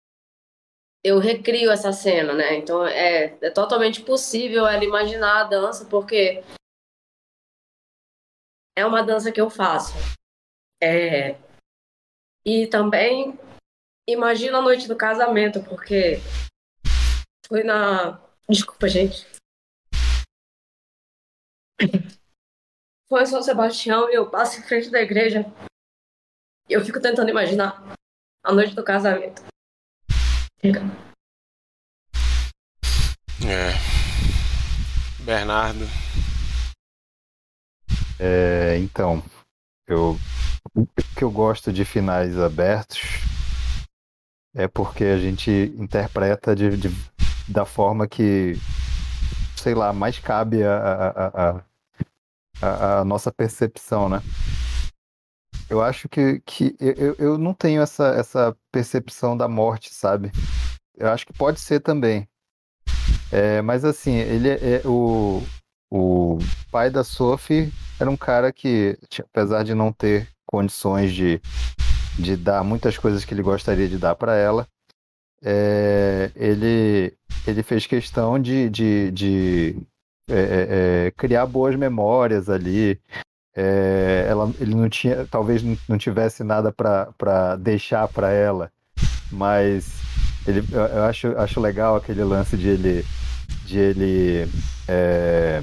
eu 1.03 1.19
recrio 1.19 1.69
essa 1.69 1.91
cena, 1.91 2.33
né? 2.33 2.55
Então 2.55 2.83
é, 2.83 3.37
é 3.39 3.51
totalmente 3.51 4.01
possível 4.01 4.65
ela 4.65 4.83
imaginar 4.83 5.41
a 5.41 5.43
dança, 5.43 5.85
porque 5.85 6.43
é 8.75 8.83
uma 8.83 9.03
dança 9.03 9.31
que 9.31 9.39
eu 9.39 9.47
faço. 9.47 9.93
É... 10.81 11.37
E 12.43 12.65
também 12.65 13.37
imagina 14.07 14.57
a 14.57 14.61
noite 14.63 14.87
do 14.87 14.97
casamento, 14.97 15.63
porque 15.63 16.17
foi 17.47 17.63
na. 17.63 18.19
Desculpa, 18.49 18.87
gente. 18.87 19.27
Foi 23.07 23.21
em 23.21 23.25
São 23.27 23.43
Sebastião 23.43 24.09
e 24.09 24.15
eu 24.15 24.31
passo 24.31 24.59
em 24.59 24.63
frente 24.63 24.89
da 24.89 24.99
igreja. 24.99 25.45
Eu 26.69 26.85
fico 26.85 27.01
tentando 27.01 27.29
imaginar 27.29 27.83
a 28.43 28.53
noite 28.53 28.75
do 28.75 28.83
casamento. 28.83 29.43
É. 33.43 33.73
Bernardo. 35.23 35.83
É, 38.19 38.77
então, 38.77 39.23
eu, 39.87 40.15
o 40.75 40.85
que 41.17 41.23
eu 41.23 41.31
gosto 41.31 41.73
de 41.73 41.83
finais 41.83 42.37
abertos 42.37 42.99
é 44.53 44.67
porque 44.67 45.05
a 45.05 45.17
gente 45.17 45.49
interpreta 45.75 46.55
de, 46.55 46.77
de 46.77 46.89
da 47.47 47.65
forma 47.65 48.07
que, 48.07 48.53
sei 49.57 49.73
lá, 49.73 49.91
mais 49.91 50.19
cabe 50.19 50.63
a, 50.63 50.77
a, 50.77 51.27
a, 51.27 51.63
a, 52.61 52.99
a 52.99 53.05
nossa 53.05 53.31
percepção, 53.31 54.07
né? 54.07 54.21
Eu 55.69 55.81
acho 55.81 56.09
que, 56.09 56.41
que 56.45 56.75
eu, 56.79 57.15
eu 57.19 57.37
não 57.37 57.53
tenho 57.53 57.81
essa, 57.81 58.07
essa 58.07 58.57
percepção 58.71 59.37
da 59.37 59.47
morte, 59.47 59.93
sabe? 59.93 60.31
Eu 60.97 61.09
acho 61.09 61.25
que 61.25 61.33
pode 61.33 61.59
ser 61.59 61.79
também. 61.79 62.27
É, 63.31 63.61
mas 63.61 63.85
assim, 63.85 64.15
ele 64.15 64.49
é, 64.49 64.55
é 64.55 64.81
o, 64.87 65.43
o 65.91 66.39
pai 66.71 66.89
da 66.89 67.03
Sophie 67.03 67.71
era 67.99 68.09
um 68.09 68.17
cara 68.17 68.51
que, 68.51 68.97
apesar 69.19 69.63
de 69.63 69.75
não 69.75 69.93
ter 69.93 70.27
condições 70.47 71.13
de, 71.13 71.39
de 72.17 72.35
dar 72.35 72.63
muitas 72.63 72.97
coisas 72.97 73.23
que 73.23 73.33
ele 73.33 73.43
gostaria 73.43 73.87
de 73.87 73.99
dar 73.99 74.15
para 74.15 74.35
ela, 74.35 74.67
é, 75.43 76.31
ele, 76.35 77.13
ele 77.45 77.61
fez 77.61 77.85
questão 77.85 78.39
de, 78.39 78.69
de, 78.69 79.11
de 79.11 79.75
é, 80.27 81.05
é, 81.07 81.11
criar 81.11 81.45
boas 81.45 81.75
memórias 81.75 82.49
ali. 82.49 82.99
É, 83.55 84.25
ela, 84.29 84.51
ele 84.59 84.75
não 84.75 84.87
tinha, 84.87 85.25
talvez 85.25 85.63
não 85.87 85.97
tivesse 85.97 86.43
nada 86.43 86.71
para 86.71 87.55
deixar 87.57 88.07
para 88.07 88.31
ela, 88.31 88.71
mas 89.31 89.99
ele, 90.47 90.63
eu, 90.71 91.03
acho, 91.03 91.27
acho 91.37 91.59
legal 91.59 91.95
aquele 91.95 92.23
lance 92.23 92.55
de 92.55 92.67
ele 92.69 93.05
de 93.65 93.77
ele 93.77 94.49
é, 94.87 95.61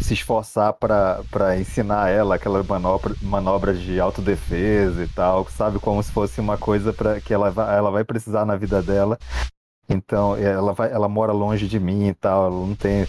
se 0.00 0.14
esforçar 0.14 0.72
para 0.72 1.58
ensinar 1.58 2.08
ela 2.08 2.36
aquela 2.36 2.62
manobra, 2.62 3.14
manobras 3.20 3.78
de 3.78 4.00
autodefesa 4.00 5.04
e 5.04 5.08
tal, 5.08 5.46
sabe? 5.50 5.78
Como 5.78 6.02
se 6.02 6.10
fosse 6.10 6.40
uma 6.40 6.56
coisa 6.56 6.92
para 6.92 7.20
que 7.20 7.34
ela 7.34 7.50
vai, 7.50 7.76
ela 7.76 7.90
vai 7.90 8.04
precisar 8.04 8.46
na 8.46 8.56
vida 8.56 8.82
dela. 8.82 9.18
Então, 9.88 10.36
ela, 10.36 10.72
vai, 10.72 10.90
ela 10.90 11.08
mora 11.08 11.32
longe 11.32 11.66
de 11.66 11.78
mim 11.78 12.08
e 12.08 12.14
tal, 12.14 12.46
ela 12.46 12.66
não 12.66 12.74
tem. 12.74 13.06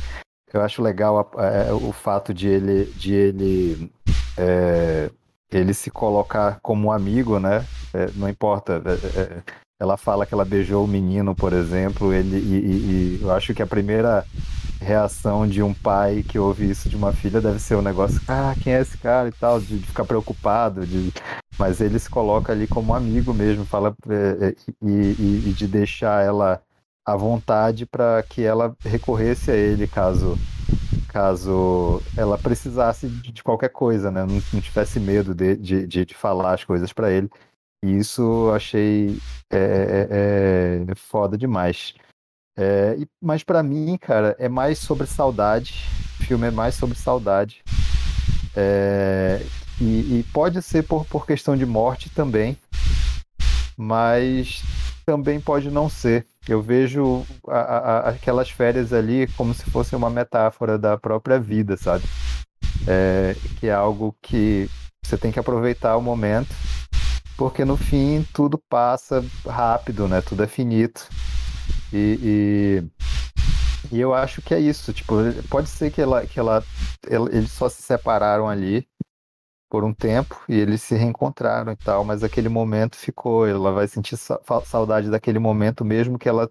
Eu 0.54 0.62
acho 0.62 0.82
legal 0.82 1.32
é, 1.38 1.72
o 1.72 1.92
fato 1.92 2.34
de 2.34 2.48
ele, 2.48 2.86
de 2.94 3.14
ele, 3.14 3.92
é, 4.38 5.10
ele 5.52 5.74
se 5.74 5.92
colocar 5.92 6.60
como 6.62 6.88
um 6.88 6.92
amigo, 6.92 7.40
né? 7.40 7.66
É, 7.94 8.10
não 8.16 8.28
importa. 8.28 8.82
É, 8.86 9.20
é, 9.20 9.44
ela 9.80 9.96
fala 9.96 10.26
que 10.26 10.34
ela 10.34 10.44
beijou 10.44 10.84
o 10.84 10.88
menino, 10.88 11.34
por 11.34 11.54
exemplo, 11.54 12.14
ele, 12.14 12.38
e, 12.38 12.40
e, 12.40 13.20
e, 13.20 13.22
eu 13.22 13.32
acho 13.32 13.54
que 13.54 13.62
a 13.62 13.68
primeira 13.68 14.26
reação 14.82 15.48
de 15.48 15.62
um 15.64 15.74
pai 15.74 16.24
que 16.28 16.38
ouve 16.38 16.70
isso 16.70 16.90
de 16.90 16.96
uma 16.96 17.14
filha 17.14 17.40
deve 17.40 17.60
ser 17.60 17.76
um 17.76 17.82
negócio, 17.82 18.20
ah, 18.28 18.54
quem 18.62 18.74
é 18.74 18.82
esse 18.82 18.98
cara 18.98 19.30
e 19.30 19.32
tal, 19.32 19.60
de, 19.60 19.78
de 19.78 19.86
ficar 19.86 20.04
preocupado, 20.06 20.86
de... 20.86 21.14
mas 21.58 21.80
ele 21.80 22.00
se 22.00 22.10
coloca 22.10 22.52
ali 22.52 22.68
como 22.68 22.94
amigo 22.94 23.34
mesmo, 23.34 23.66
fala 23.66 23.94
é, 24.10 24.48
é 24.48 24.56
e, 24.82 25.50
e, 25.50 25.54
de 25.54 25.68
deixar 25.68 26.26
ela 26.26 26.62
à 27.06 27.16
vontade 27.16 27.86
para 27.86 28.22
que 28.24 28.44
ela 28.44 28.76
recorresse 28.82 29.52
a 29.52 29.56
ele 29.56 29.88
caso 29.88 30.38
caso 31.10 32.02
ela 32.16 32.38
precisasse 32.38 33.08
de, 33.08 33.32
de 33.32 33.44
qualquer 33.44 33.70
coisa, 33.70 34.12
né? 34.12 34.26
Não, 34.26 34.36
não 34.54 34.62
tivesse 34.62 35.00
medo 35.00 35.34
de, 35.34 35.56
de, 35.56 35.88
de 35.88 36.14
falar 36.14 36.54
as 36.54 36.64
coisas 36.64 36.94
para 36.94 37.12
ele. 37.12 37.30
E 37.84 37.98
isso 37.98 38.52
achei 38.54 39.18
é, 39.50 39.58
é, 39.58 40.08
é, 40.12 40.92
é 40.92 40.96
foda 40.96 41.38
demais. 41.38 41.94
É, 42.58 42.98
mas 43.22 43.44
para 43.44 43.64
mim, 43.64 43.98
cara, 43.98 44.36
é 44.38 44.50
mais 44.50 44.80
sobre 44.80 45.08
saudade. 45.08 45.86
O 46.20 46.24
filme 46.24 46.48
é 46.48 46.52
mais 46.52 46.76
sobre 46.76 46.98
saudade. 46.98 47.64
É, 48.56 49.42
e, 49.80 50.20
e, 50.20 50.26
pode 50.34 50.62
ser 50.62 50.84
por, 50.84 51.06
por 51.06 51.26
questão 51.26 51.56
de 51.56 51.66
morte 51.66 52.10
também, 52.10 52.58
mas 53.78 54.62
também 55.06 55.40
pode 55.40 55.72
não 55.72 55.90
ser. 55.90 56.26
Eu 56.50 56.62
vejo 56.62 57.26
a, 57.48 57.60
a, 57.60 58.10
aquelas 58.10 58.50
férias 58.50 58.92
ali 58.92 59.28
como 59.38 59.54
se 59.54 59.70
fosse 59.70 59.96
uma 59.96 60.10
metáfora 60.10 60.78
da 60.78 60.98
própria 60.98 61.40
vida, 61.40 61.78
sabe? 61.78 62.04
É, 62.88 63.36
que 63.60 63.68
é 63.68 63.74
algo 63.74 64.16
que 64.22 64.68
você 65.04 65.18
tem 65.18 65.32
que 65.32 65.40
aproveitar 65.40 65.96
o 65.96 66.02
momento 66.02 66.56
porque 67.40 67.64
no 67.64 67.78
fim 67.78 68.28
tudo 68.34 68.58
passa 68.58 69.24
rápido, 69.48 70.10
né? 70.10 70.22
Tudo 70.22 70.44
é 70.44 70.48
finito. 70.48 71.08
E, 71.94 72.84
e, 73.90 73.96
e, 73.96 74.00
eu 74.02 74.14
acho 74.14 74.42
que 74.42 74.54
é 74.54 74.60
isso. 74.60 74.92
Tipo, 74.92 75.16
pode 75.50 75.70
ser 75.70 75.90
que 75.90 76.02
ela, 76.02 76.28
que 76.28 76.38
ela, 76.38 76.62
eles 77.32 77.50
só 77.50 77.70
se 77.70 77.82
separaram 77.82 78.50
ali, 78.50 78.86
por 79.70 79.84
um 79.84 79.94
tempo 79.94 80.42
e 80.50 80.56
eles 80.56 80.82
se 80.82 80.96
reencontraram 80.96 81.72
e 81.72 81.76
tal, 81.76 82.04
mas 82.04 82.24
aquele 82.24 82.50
momento 82.50 82.96
ficou, 82.96 83.48
ela 83.48 83.72
vai 83.72 83.88
sentir 83.88 84.18
saudade 84.66 85.10
daquele 85.10 85.38
momento 85.38 85.86
mesmo 85.86 86.18
que 86.18 86.28
ela 86.28 86.50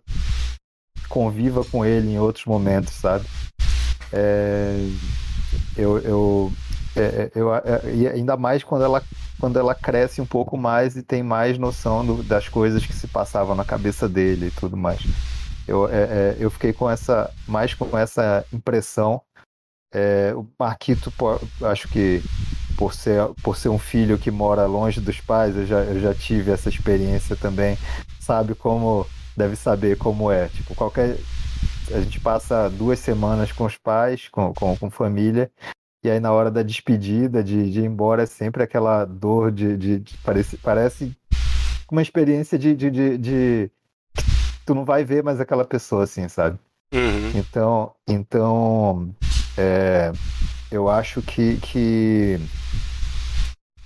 conviva 1.08 1.64
com 1.64 1.84
ele 1.84 2.12
em 2.12 2.18
outros 2.18 2.44
momentos, 2.44 2.92
sabe? 2.92 3.26
É, 4.12 4.88
eu, 5.76 5.98
eu, 5.98 6.52
é, 6.94 7.00
é 7.02 7.30
eu, 7.34 7.54
é, 7.54 7.94
e 7.94 8.06
ainda 8.06 8.36
mais 8.36 8.62
quando 8.62 8.84
ela, 8.84 9.02
quando 9.40 9.58
ela 9.58 9.74
cresce 9.74 10.20
um 10.20 10.26
pouco 10.26 10.56
mais 10.56 10.96
e 10.96 11.02
tem 11.02 11.22
mais 11.22 11.58
noção 11.58 12.06
do, 12.06 12.22
das 12.22 12.48
coisas 12.48 12.86
que 12.86 12.92
se 12.92 13.08
passavam 13.08 13.56
na 13.56 13.64
cabeça 13.64 14.08
dele 14.08 14.46
e 14.46 14.50
tudo 14.52 14.76
mais. 14.76 15.00
Eu, 15.66 15.88
é, 15.88 16.02
é 16.02 16.36
eu 16.38 16.50
fiquei 16.50 16.72
com 16.72 16.88
essa 16.88 17.30
mais 17.46 17.74
com 17.74 17.98
essa 17.98 18.44
impressão. 18.52 19.20
o 20.36 20.46
Marquito, 20.58 21.12
acho 21.62 21.88
que 21.88 22.22
por 22.78 22.94
ser, 22.94 23.20
por 23.42 23.56
ser 23.56 23.68
um 23.68 23.78
filho 23.78 24.16
que 24.16 24.30
mora 24.30 24.64
longe 24.64 25.00
dos 25.00 25.20
pais, 25.20 25.56
eu 25.56 25.66
já, 25.66 25.80
eu 25.80 26.00
já 26.00 26.14
tive 26.14 26.52
essa 26.52 26.68
experiência 26.68 27.34
também, 27.34 27.76
sabe 28.20 28.54
como, 28.54 29.04
deve 29.36 29.56
saber 29.56 29.98
como 29.98 30.30
é. 30.30 30.46
Tipo, 30.48 30.76
qualquer. 30.76 31.18
A 31.92 32.00
gente 32.00 32.20
passa 32.20 32.70
duas 32.70 33.00
semanas 33.00 33.50
com 33.50 33.64
os 33.64 33.76
pais, 33.76 34.28
com, 34.28 34.54
com, 34.54 34.76
com 34.76 34.90
família, 34.90 35.50
e 36.04 36.08
aí 36.08 36.20
na 36.20 36.30
hora 36.30 36.52
da 36.52 36.62
despedida, 36.62 37.42
de, 37.42 37.68
de 37.68 37.80
ir 37.80 37.84
embora, 37.84 38.22
é 38.22 38.26
sempre 38.26 38.62
aquela 38.62 39.04
dor 39.04 39.50
de. 39.50 39.76
de, 39.76 39.98
de 39.98 40.16
parece, 40.18 40.56
parece 40.58 41.16
uma 41.90 42.00
experiência 42.02 42.56
de, 42.56 42.76
de, 42.76 42.90
de, 42.90 43.18
de. 43.18 43.70
Tu 44.64 44.72
não 44.72 44.84
vai 44.84 45.04
ver 45.04 45.24
mais 45.24 45.40
aquela 45.40 45.64
pessoa 45.64 46.04
assim, 46.04 46.28
sabe? 46.28 46.56
Uhum. 46.94 47.32
Então, 47.34 47.92
então 48.06 49.14
é, 49.56 50.12
eu 50.70 50.88
acho 50.88 51.22
que, 51.22 51.56
que 51.58 52.38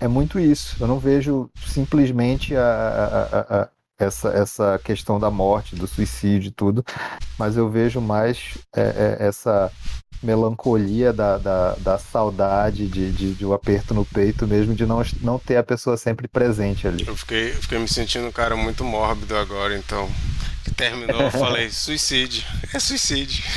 é 0.01 0.09
muito 0.09 0.39
isso. 0.41 0.77
Eu 0.81 0.87
não 0.87 0.99
vejo 0.99 1.49
simplesmente 1.67 2.57
a, 2.57 2.61
a, 2.63 3.63
a, 3.63 3.69
essa, 3.99 4.29
essa 4.31 4.81
questão 4.83 5.19
da 5.19 5.31
morte, 5.31 5.77
do 5.77 5.87
suicídio 5.87 6.49
e 6.49 6.53
tudo, 6.53 6.85
mas 7.39 7.57
eu 7.57 7.71
vejo 7.71 8.01
mais 8.01 8.59
é, 8.75 9.17
é, 9.21 9.27
essa 9.27 9.71
melancolia 10.23 11.13
da, 11.13 11.39
da, 11.39 11.75
da 11.77 11.99
saudade, 11.99 12.87
de, 12.87 13.11
de, 13.11 13.35
de, 13.35 13.47
um 13.47 13.53
aperto 13.53 13.93
no 13.93 14.05
peito 14.05 14.47
mesmo, 14.47 14.75
de 14.75 14.87
não, 14.87 15.03
não 15.21 15.39
ter 15.39 15.57
a 15.57 15.63
pessoa 15.63 15.97
sempre 15.97 16.29
presente 16.29 16.87
ali. 16.87 17.05
Eu 17.07 17.17
fiquei, 17.17 17.53
fiquei 17.53 17.79
me 17.79 17.89
sentindo 17.89 18.27
um 18.27 18.33
cara 18.33 18.57
muito 18.57 18.85
mórbido 18.85 19.37
agora, 19.37 19.77
então. 19.77 20.09
Que 20.65 20.73
terminou, 20.73 21.21
eu 21.21 21.31
falei, 21.31 21.71
suicídio. 21.75 22.45
É 22.73 22.79
suicídio. 22.79 23.43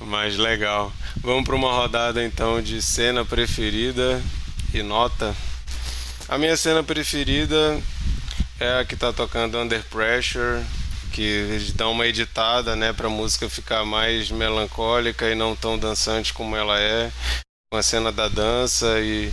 Mas 0.00 0.36
legal. 0.36 0.92
Vamos 1.22 1.44
para 1.44 1.54
uma 1.54 1.72
rodada 1.72 2.24
então 2.24 2.60
de 2.60 2.80
cena 2.82 3.24
preferida 3.24 4.22
e 4.72 4.82
nota. 4.82 5.34
A 6.28 6.36
minha 6.36 6.56
cena 6.56 6.82
preferida 6.82 7.80
é 8.58 8.80
a 8.80 8.84
que 8.84 8.96
tá 8.96 9.12
tocando 9.12 9.58
Under 9.58 9.82
Pressure, 9.84 10.64
que 11.12 11.72
dá 11.74 11.88
uma 11.88 12.06
editada, 12.06 12.76
né, 12.76 12.92
para 12.92 13.06
a 13.06 13.10
música 13.10 13.48
ficar 13.48 13.84
mais 13.84 14.30
melancólica 14.30 15.30
e 15.30 15.34
não 15.34 15.56
tão 15.56 15.78
dançante 15.78 16.32
como 16.32 16.56
ela 16.56 16.78
é. 16.78 17.10
Com 17.70 17.78
a 17.78 17.82
cena 17.82 18.12
da 18.12 18.28
dança 18.28 19.00
e 19.00 19.32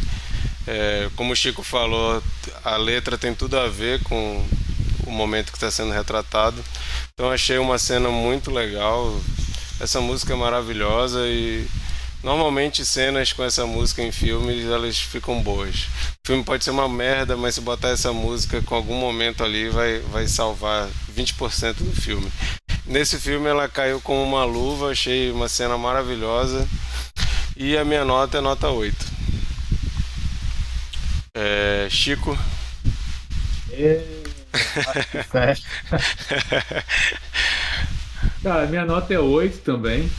é, 0.66 1.10
como 1.16 1.34
o 1.34 1.36
Chico 1.36 1.62
falou, 1.62 2.24
a 2.64 2.78
letra 2.78 3.18
tem 3.18 3.36
tudo 3.36 3.58
a 3.60 3.68
ver 3.68 4.02
com 4.04 4.46
o 5.06 5.12
momento 5.12 5.52
que 5.52 5.58
está 5.58 5.70
sendo 5.70 5.92
retratado. 5.92 6.64
Então 7.14 7.32
achei 7.32 7.58
uma 7.58 7.78
cena 7.78 8.10
muito 8.10 8.50
legal, 8.50 9.20
essa 9.80 10.00
música 10.00 10.34
é 10.34 10.36
maravilhosa 10.36 11.28
e 11.28 11.68
normalmente 12.24 12.86
cenas 12.86 13.34
com 13.34 13.44
essa 13.44 13.66
música 13.66 14.02
em 14.02 14.12
filmes 14.12 14.66
elas 14.66 14.98
ficam 14.98 15.42
boas. 15.42 15.88
O 16.24 16.28
filme 16.28 16.44
pode 16.44 16.64
ser 16.64 16.72
uma 16.72 16.88
merda, 16.88 17.36
mas 17.36 17.56
se 17.56 17.62
botar 17.62 17.90
essa 17.90 18.14
música 18.14 18.62
com 18.62 18.76
algum 18.76 18.96
momento 18.96 19.44
ali 19.44 19.70
vai, 19.70 20.00
vai 20.00 20.28
salvar 20.28 20.88
20% 21.16 21.76
do 21.76 22.02
filme. 22.02 22.32
Nesse 22.86 23.20
filme 23.20 23.48
ela 23.48 23.68
caiu 23.68 24.00
como 24.02 24.24
uma 24.24 24.46
luva, 24.46 24.92
achei 24.92 25.32
uma 25.32 25.50
cena 25.50 25.78
maravilhosa. 25.78 26.68
E 27.56 27.78
a 27.78 27.86
minha 27.86 28.04
nota 28.04 28.40
é 28.40 28.42
nota 28.42 28.70
8. 28.70 29.06
É, 31.36 31.88
Chico. 31.90 32.38
E... 33.72 34.24
Cara, 38.42 38.66
minha 38.68 38.86
nota 38.86 39.14
é 39.14 39.20
8 39.20 39.60
também. 39.60 40.10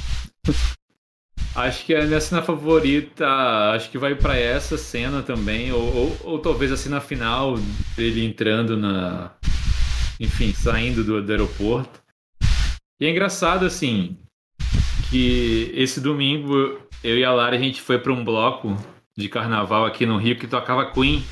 Acho 1.55 1.84
que 1.84 1.94
a 1.94 2.05
minha 2.05 2.20
cena 2.20 2.42
favorita, 2.42 3.26
acho 3.74 3.88
que 3.90 3.98
vai 3.98 4.14
para 4.14 4.36
essa 4.36 4.76
cena 4.76 5.22
também, 5.22 5.72
ou, 5.72 5.82
ou, 5.82 6.16
ou, 6.24 6.38
talvez 6.40 6.72
a 6.72 6.76
cena 6.76 7.00
final 7.00 7.57
dele 7.96 8.24
entrando 8.24 8.76
na. 8.76 9.30
Enfim, 10.18 10.52
saindo 10.52 11.05
do, 11.05 11.22
do 11.22 11.30
aeroporto. 11.30 12.02
E 13.00 13.07
é 13.07 13.11
engraçado, 13.11 13.64
assim, 13.66 14.16
que 15.11 15.70
esse 15.74 16.00
domingo 16.00 16.80
eu 17.05 17.18
e 17.18 17.24
a 17.24 17.32
Lara 17.32 17.55
a 17.55 17.59
gente 17.59 17.82
foi 17.82 17.98
para 17.98 18.12
um 18.12 18.24
bloco 18.24 18.76
de 19.16 19.28
carnaval 19.28 19.84
aqui 19.84 20.07
no 20.07 20.16
Rio 20.16 20.36
que 20.36 20.46
tocava 20.46 20.90
Queen. 20.90 21.22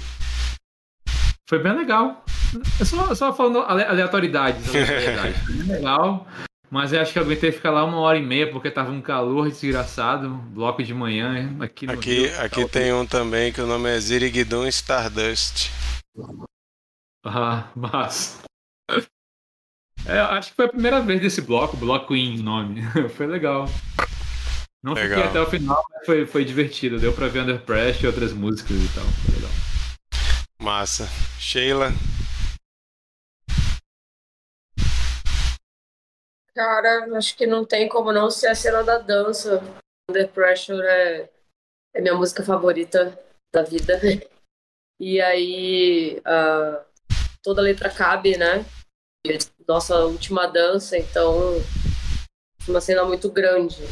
Foi 1.48 1.58
bem 1.58 1.72
legal. 1.72 2.24
Só, 2.84 3.14
só 3.14 3.32
falando 3.32 3.60
aleatoriedades. 3.60 4.68
aleatoriedades. 4.70 5.42
Foi 5.42 5.54
bem 5.54 5.66
legal. 5.66 6.26
Mas 6.72 6.90
eu 6.90 7.02
acho 7.02 7.12
que 7.12 7.18
eu 7.18 7.22
aguentei 7.22 7.52
ficar 7.52 7.70
lá 7.70 7.84
uma 7.84 7.98
hora 7.98 8.16
e 8.16 8.24
meia 8.24 8.50
porque 8.50 8.70
tava 8.70 8.90
um 8.90 9.02
calor 9.02 9.50
desgraçado, 9.50 10.30
bloco 10.30 10.82
de 10.82 10.94
manhã 10.94 11.54
aqui 11.60 11.86
no 11.86 11.92
Aqui, 11.92 12.28
Rio, 12.28 12.40
aqui 12.40 12.66
tem 12.66 12.94
um 12.94 13.04
também 13.04 13.52
que 13.52 13.60
o 13.60 13.66
nome 13.66 13.90
é 13.90 14.00
Ziriguidum 14.00 14.66
Stardust. 14.66 15.70
Ah, 17.26 17.70
mas. 17.76 18.40
É, 20.06 20.18
acho 20.18 20.48
que 20.48 20.56
foi 20.56 20.64
a 20.64 20.70
primeira 20.70 21.02
vez 21.02 21.20
desse 21.20 21.42
bloco, 21.42 21.76
Bloco 21.76 22.14
o 22.14 22.42
nome. 22.42 22.80
foi 23.16 23.26
legal. 23.26 23.68
Não 24.82 24.94
legal. 24.94 25.10
fiquei 25.10 25.28
até 25.28 25.40
o 25.42 25.50
final, 25.50 25.84
mas 25.90 26.06
foi, 26.06 26.24
foi 26.24 26.42
divertido. 26.42 26.98
Deu 26.98 27.12
pra 27.12 27.28
ver 27.28 27.42
Under 27.42 27.60
Pressure 27.60 28.04
e 28.04 28.06
outras 28.06 28.32
músicas 28.32 28.78
e 28.78 28.88
tal. 28.94 29.04
Foi 29.04 29.34
legal. 29.34 29.50
Massa. 30.58 31.06
Sheila, 31.38 31.92
Cara, 36.54 37.16
acho 37.16 37.36
que 37.36 37.46
não 37.46 37.64
tem 37.64 37.88
como 37.88 38.12
não 38.12 38.30
ser 38.30 38.48
a 38.48 38.54
cena 38.54 38.82
da 38.82 38.98
dança. 38.98 39.62
Under 40.10 40.28
Pressure 40.28 40.82
é, 40.86 41.30
é 41.94 42.00
minha 42.00 42.14
música 42.14 42.44
favorita 42.44 43.18
da 43.52 43.62
vida. 43.62 43.98
E 45.00 45.20
aí, 45.20 46.20
uh, 46.20 46.84
toda 47.42 47.60
a 47.60 47.64
letra 47.64 47.90
cabe, 47.90 48.36
né? 48.36 48.64
Nossa 49.66 50.04
última 50.04 50.46
dança, 50.46 50.96
então, 50.96 51.60
uma 52.68 52.80
cena 52.80 53.04
muito 53.04 53.28
grande. 53.30 53.82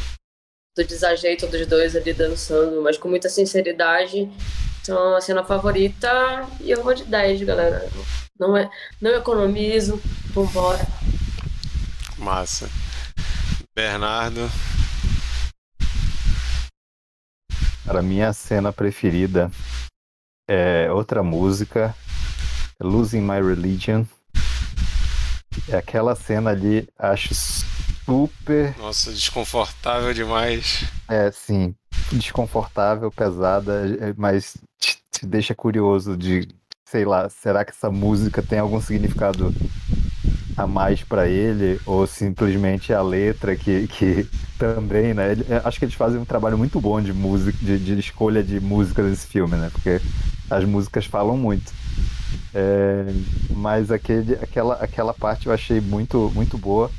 Do 0.77 0.85
desajeito 0.85 1.49
dos 1.49 1.67
dois 1.67 1.97
ali 1.97 2.13
dançando, 2.13 2.81
mas 2.83 2.97
com 2.97 3.09
muita 3.09 3.29
sinceridade. 3.29 4.31
Então, 4.83 5.17
a 5.17 5.21
cena 5.21 5.45
favorita, 5.45 6.09
e 6.61 6.71
eu 6.71 6.83
vou 6.83 6.95
de 6.95 7.05
10, 7.05 7.43
galera. 7.43 7.89
Não, 8.39 8.57
é, 8.57 8.71
não 9.01 9.11
economizo, 9.11 10.01
vambora. 10.33 10.79
Massa. 12.21 12.69
Bernardo. 13.75 14.49
Cara, 17.85 18.03
minha 18.03 18.33
cena 18.33 18.73
preferida 18.73 19.51
é 20.49 20.93
outra 20.93 21.23
música, 21.23 21.95
Losing 22.81 23.23
My 23.23 23.41
Religion. 23.41 24.05
É 25.69 25.77
aquela 25.77 26.15
cena 26.15 26.51
ali, 26.51 26.89
acho 26.99 27.35
super. 27.35 28.77
Nossa, 28.79 29.11
desconfortável 29.13 30.13
demais. 30.13 30.85
É, 31.09 31.33
sim. 31.33 31.75
Desconfortável, 32.13 33.11
pesada, 33.11 33.87
é, 34.01 34.15
mas 34.17 34.57
te, 34.79 34.99
te 35.11 35.27
deixa 35.27 35.55
curioso 35.55 36.17
de, 36.17 36.49
sei 36.85 37.05
lá, 37.05 37.29
será 37.29 37.65
que 37.65 37.71
essa 37.71 37.91
música 37.91 38.43
tem 38.43 38.59
algum 38.59 38.81
significado 38.81 39.55
a 40.61 40.67
mais 40.67 41.03
para 41.03 41.29
ele, 41.29 41.81
ou 41.87 42.07
simplesmente 42.07 42.93
a 42.93 43.03
letra 43.03 43.57
que, 43.57 43.87
que 43.89 44.27
também, 44.59 45.15
né? 45.15 45.33
Ele, 45.33 45.45
acho 45.65 45.79
que 45.79 45.85
eles 45.85 45.95
fazem 45.95 46.21
um 46.21 46.25
trabalho 46.25 46.59
muito 46.59 46.81
bom 46.81 47.01
de 47.01 47.13
música, 47.13 47.57
de, 47.61 47.79
de 47.79 47.99
escolha 47.99 48.43
de 48.43 48.61
música 48.61 49.03
nesse 49.03 49.27
filme, 49.27 49.57
né? 49.57 49.71
Porque 49.73 50.01
as 50.51 50.65
músicas 50.65 51.07
falam 51.07 51.37
muito. 51.37 51.73
É, 52.55 53.07
mas 53.51 53.91
aquele, 53.91 54.35
aquela, 54.35 54.75
aquela 54.75 55.15
parte 55.15 55.47
eu 55.47 55.53
achei 55.53 55.81
muito, 55.81 56.31
muito 56.35 56.59
boa. 56.59 56.91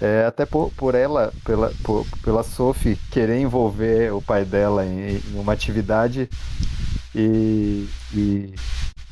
É, 0.00 0.24
até 0.26 0.46
por, 0.46 0.70
por 0.76 0.94
ela, 0.94 1.32
pela, 1.44 1.72
por, 1.82 2.06
pela 2.22 2.42
Sophie 2.44 2.96
querer 3.10 3.40
envolver 3.40 4.12
o 4.12 4.22
pai 4.22 4.44
dela 4.44 4.86
em, 4.86 5.16
em 5.16 5.22
uma 5.34 5.52
atividade 5.52 6.28
e, 7.12 7.88
e 8.14 8.54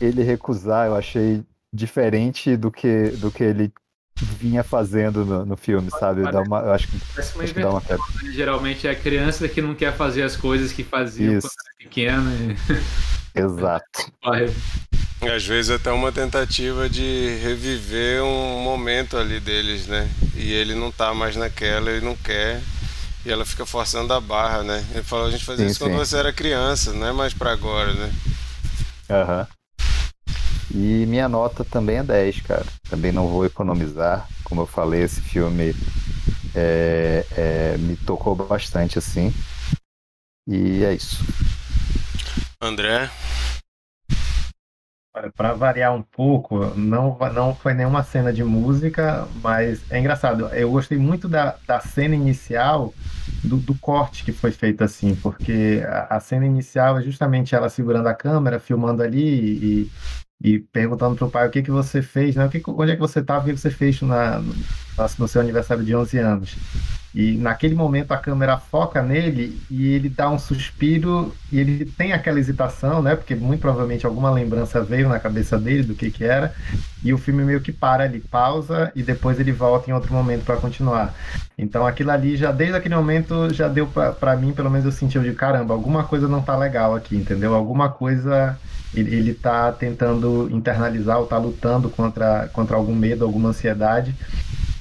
ele 0.00 0.22
recusar, 0.22 0.86
eu 0.86 0.94
achei 0.94 1.42
diferente 1.76 2.56
do 2.56 2.70
que, 2.70 3.10
do 3.10 3.30
que 3.30 3.44
ele 3.44 3.72
vinha 4.16 4.64
fazendo 4.64 5.24
no, 5.24 5.44
no 5.44 5.56
filme, 5.56 5.90
sabe? 5.90 6.22
Dá 6.22 6.40
uma, 6.40 6.60
eu 6.60 6.72
acho 6.72 6.88
que, 6.88 6.98
Parece 7.14 7.34
uma 7.34 7.44
acho 7.44 7.54
que 7.54 7.60
dá 7.60 7.70
uma 7.70 7.82
invenção, 7.82 8.06
né? 8.22 8.32
Geralmente 8.32 8.86
é 8.88 8.90
a 8.90 8.96
criança 8.96 9.48
que 9.48 9.60
não 9.60 9.74
quer 9.74 9.94
fazer 9.94 10.22
as 10.22 10.36
coisas 10.36 10.72
que 10.72 10.82
fazia 10.82 11.36
Isso. 11.36 11.48
quando 11.48 11.54
era 11.66 11.76
pequena. 11.78 12.30
E... 13.34 13.38
Exato. 13.38 14.12
corre. 14.22 14.50
Às 15.20 15.46
vezes 15.46 15.70
até 15.70 15.90
uma 15.90 16.12
tentativa 16.12 16.88
de 16.88 17.38
reviver 17.42 18.22
um 18.22 18.60
momento 18.62 19.16
ali 19.16 19.40
deles, 19.40 19.86
né? 19.86 20.08
E 20.34 20.52
ele 20.52 20.74
não 20.74 20.92
tá 20.92 21.14
mais 21.14 21.36
naquela, 21.36 21.90
ele 21.90 22.04
não 22.04 22.16
quer. 22.16 22.62
E 23.24 23.30
ela 23.30 23.44
fica 23.44 23.66
forçando 23.66 24.12
a 24.12 24.20
barra, 24.20 24.62
né? 24.62 24.84
Ele 24.92 25.02
falou, 25.02 25.26
a 25.26 25.30
gente 25.30 25.44
fazia 25.44 25.64
Sim, 25.64 25.70
isso 25.70 25.80
quando 25.80 25.92
sim. 25.92 25.98
você 25.98 26.16
era 26.16 26.32
criança, 26.32 26.92
não 26.92 27.06
é 27.06 27.12
mais 27.12 27.34
pra 27.34 27.50
agora, 27.50 27.92
né? 27.94 28.12
Aham. 29.10 29.46
E 30.74 31.06
minha 31.06 31.28
nota 31.28 31.64
também 31.64 31.98
é 31.98 32.02
10, 32.02 32.40
cara. 32.40 32.66
Também 32.88 33.12
não 33.12 33.28
vou 33.28 33.46
economizar. 33.46 34.28
Como 34.44 34.62
eu 34.62 34.66
falei, 34.66 35.02
esse 35.02 35.20
filme 35.20 35.74
é, 36.54 37.24
é, 37.36 37.76
me 37.78 37.96
tocou 37.96 38.34
bastante, 38.34 38.98
assim. 38.98 39.32
E 40.46 40.84
é 40.84 40.94
isso. 40.94 41.24
André, 42.60 43.10
Para 45.34 45.54
variar 45.54 45.94
um 45.94 46.02
pouco, 46.02 46.66
não, 46.76 47.16
não 47.32 47.54
foi 47.54 47.74
nenhuma 47.74 48.02
cena 48.02 48.32
de 48.32 48.42
música, 48.44 49.26
mas 49.42 49.82
é 49.90 49.98
engraçado. 49.98 50.46
Eu 50.48 50.70
gostei 50.70 50.98
muito 50.98 51.28
da, 51.28 51.56
da 51.66 51.80
cena 51.80 52.14
inicial, 52.14 52.92
do, 53.42 53.56
do 53.56 53.74
corte 53.76 54.24
que 54.24 54.32
foi 54.32 54.52
feito 54.52 54.82
assim, 54.84 55.14
porque 55.16 55.82
a, 55.86 56.16
a 56.16 56.20
cena 56.20 56.46
inicial 56.46 56.98
é 56.98 57.02
justamente 57.02 57.54
ela 57.54 57.68
segurando 57.68 58.08
a 58.08 58.14
câmera, 58.14 58.60
filmando 58.60 59.02
ali 59.02 59.20
e, 59.20 59.90
e 60.40 60.58
perguntando 60.58 61.16
pro 61.16 61.30
pai 61.30 61.48
o 61.48 61.50
que 61.50 61.62
que 61.62 61.70
você 61.70 62.02
fez, 62.02 62.36
né? 62.36 62.46
O 62.46 62.50
que, 62.50 62.62
onde 62.66 62.92
é 62.92 62.94
que 62.94 63.00
você 63.00 63.20
estava, 63.20 63.42
o 63.42 63.46
que 63.46 63.54
que 63.54 63.60
você 63.60 63.70
fez 63.70 64.00
na, 64.02 64.40
no, 64.40 64.54
no 65.18 65.28
seu 65.28 65.40
aniversário 65.40 65.84
de 65.84 65.94
11 65.94 66.18
anos. 66.18 66.56
E 67.16 67.34
naquele 67.38 67.74
momento 67.74 68.12
a 68.12 68.18
câmera 68.18 68.58
foca 68.58 69.02
nele 69.02 69.58
e 69.70 69.88
ele 69.94 70.10
dá 70.10 70.28
um 70.28 70.38
suspiro 70.38 71.34
e 71.50 71.58
ele 71.58 71.86
tem 71.86 72.12
aquela 72.12 72.38
hesitação, 72.38 73.00
né? 73.00 73.16
Porque 73.16 73.34
muito 73.34 73.62
provavelmente 73.62 74.04
alguma 74.04 74.30
lembrança 74.30 74.82
veio 74.82 75.08
na 75.08 75.18
cabeça 75.18 75.58
dele 75.58 75.82
do 75.82 75.94
que 75.94 76.10
que 76.10 76.24
era. 76.24 76.54
E 77.02 77.14
o 77.14 77.16
filme 77.16 77.42
meio 77.42 77.62
que 77.62 77.72
para 77.72 78.04
ali, 78.04 78.20
pausa 78.20 78.92
e 78.94 79.02
depois 79.02 79.40
ele 79.40 79.50
volta 79.50 79.90
em 79.90 79.94
outro 79.94 80.12
momento 80.12 80.44
para 80.44 80.58
continuar. 80.58 81.14
Então 81.56 81.86
aquilo 81.86 82.10
ali 82.10 82.36
já 82.36 82.52
desde 82.52 82.76
aquele 82.76 82.94
momento 82.94 83.48
já 83.50 83.66
deu 83.66 83.86
para 83.86 84.36
mim, 84.36 84.52
pelo 84.52 84.70
menos 84.70 84.84
eu 84.84 84.92
senti 84.92 85.18
de 85.18 85.32
caramba, 85.32 85.72
alguma 85.72 86.04
coisa 86.04 86.28
não 86.28 86.42
tá 86.42 86.54
legal 86.54 86.94
aqui, 86.94 87.16
entendeu? 87.16 87.54
Alguma 87.54 87.88
coisa 87.88 88.58
ele, 88.94 89.14
ele 89.14 89.32
tá 89.32 89.72
tentando 89.72 90.50
internalizar 90.52 91.18
ou 91.18 91.26
tá 91.26 91.38
lutando 91.38 91.88
contra 91.88 92.50
contra 92.52 92.76
algum 92.76 92.94
medo, 92.94 93.24
alguma 93.24 93.48
ansiedade. 93.48 94.14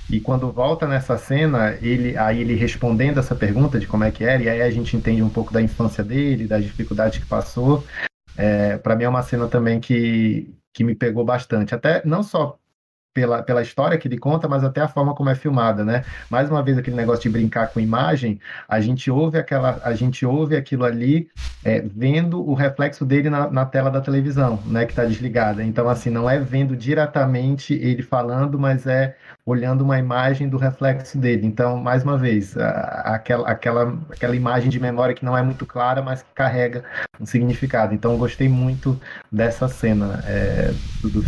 E 0.09 0.19
quando 0.19 0.51
volta 0.51 0.87
nessa 0.87 1.17
cena, 1.17 1.77
ele 1.81 2.17
aí 2.17 2.41
ele 2.41 2.55
respondendo 2.55 3.19
essa 3.19 3.35
pergunta 3.35 3.79
de 3.79 3.87
como 3.87 4.03
é 4.03 4.11
que 4.11 4.23
era, 4.23 4.43
e 4.43 4.49
aí 4.49 4.61
a 4.61 4.69
gente 4.69 4.95
entende 4.95 5.23
um 5.23 5.29
pouco 5.29 5.51
da 5.51 5.61
infância 5.61 6.03
dele, 6.03 6.47
das 6.47 6.63
dificuldades 6.63 7.19
que 7.19 7.25
passou. 7.25 7.83
É, 8.37 8.77
para 8.77 8.95
mim 8.95 9.05
é 9.05 9.09
uma 9.09 9.23
cena 9.23 9.47
também 9.47 9.79
que, 9.79 10.53
que 10.73 10.83
me 10.83 10.93
pegou 10.95 11.25
bastante. 11.25 11.73
Até 11.73 12.01
não 12.05 12.21
só 12.21 12.59
pela, 13.15 13.41
pela 13.41 13.61
história 13.61 13.97
que 13.97 14.09
ele 14.09 14.17
conta, 14.17 14.45
mas 14.45 14.61
até 14.61 14.81
a 14.81 14.89
forma 14.89 15.15
como 15.15 15.29
é 15.29 15.35
filmada, 15.35 15.85
né? 15.85 16.03
Mais 16.29 16.49
uma 16.49 16.61
vez 16.61 16.77
aquele 16.77 16.97
negócio 16.97 17.23
de 17.23 17.29
brincar 17.29 17.69
com 17.69 17.79
imagem, 17.79 18.41
a 18.67 18.81
gente 18.81 19.09
ouve 19.09 19.37
aquela, 19.37 19.79
a 19.83 19.95
gente 19.95 20.25
ouve 20.25 20.57
aquilo 20.57 20.83
ali 20.83 21.29
é, 21.63 21.79
vendo 21.79 22.45
o 22.45 22.53
reflexo 22.53 23.05
dele 23.05 23.29
na, 23.29 23.49
na 23.49 23.65
tela 23.65 23.89
da 23.89 24.01
televisão, 24.01 24.61
né? 24.65 24.85
Que 24.85 24.91
está 24.91 25.05
desligada. 25.05 25.63
Então 25.63 25.87
assim, 25.87 26.09
não 26.09 26.29
é 26.29 26.37
vendo 26.37 26.75
diretamente 26.75 27.73
ele 27.73 28.03
falando, 28.03 28.59
mas 28.59 28.85
é 28.85 29.15
olhando 29.45 29.83
uma 29.83 29.99
imagem 29.99 30.49
do 30.49 30.57
reflexo 30.57 31.17
dele. 31.17 31.45
Então, 31.45 31.77
mais 31.77 32.03
uma 32.03 32.17
vez, 32.17 32.57
aquela, 32.57 33.47
aquela, 33.47 33.99
aquela 34.09 34.35
imagem 34.35 34.69
de 34.69 34.79
memória 34.79 35.13
que 35.13 35.23
não 35.23 35.37
é 35.37 35.43
muito 35.43 35.65
clara, 35.65 36.01
mas 36.01 36.23
que 36.23 36.29
carrega 36.33 36.83
um 37.19 37.25
significado. 37.25 37.93
Então, 37.93 38.17
gostei 38.17 38.49
muito 38.49 38.99
dessa 39.31 39.67
cena 39.67 40.23
é, 40.25 40.73
do, 41.01 41.09
do 41.09 41.23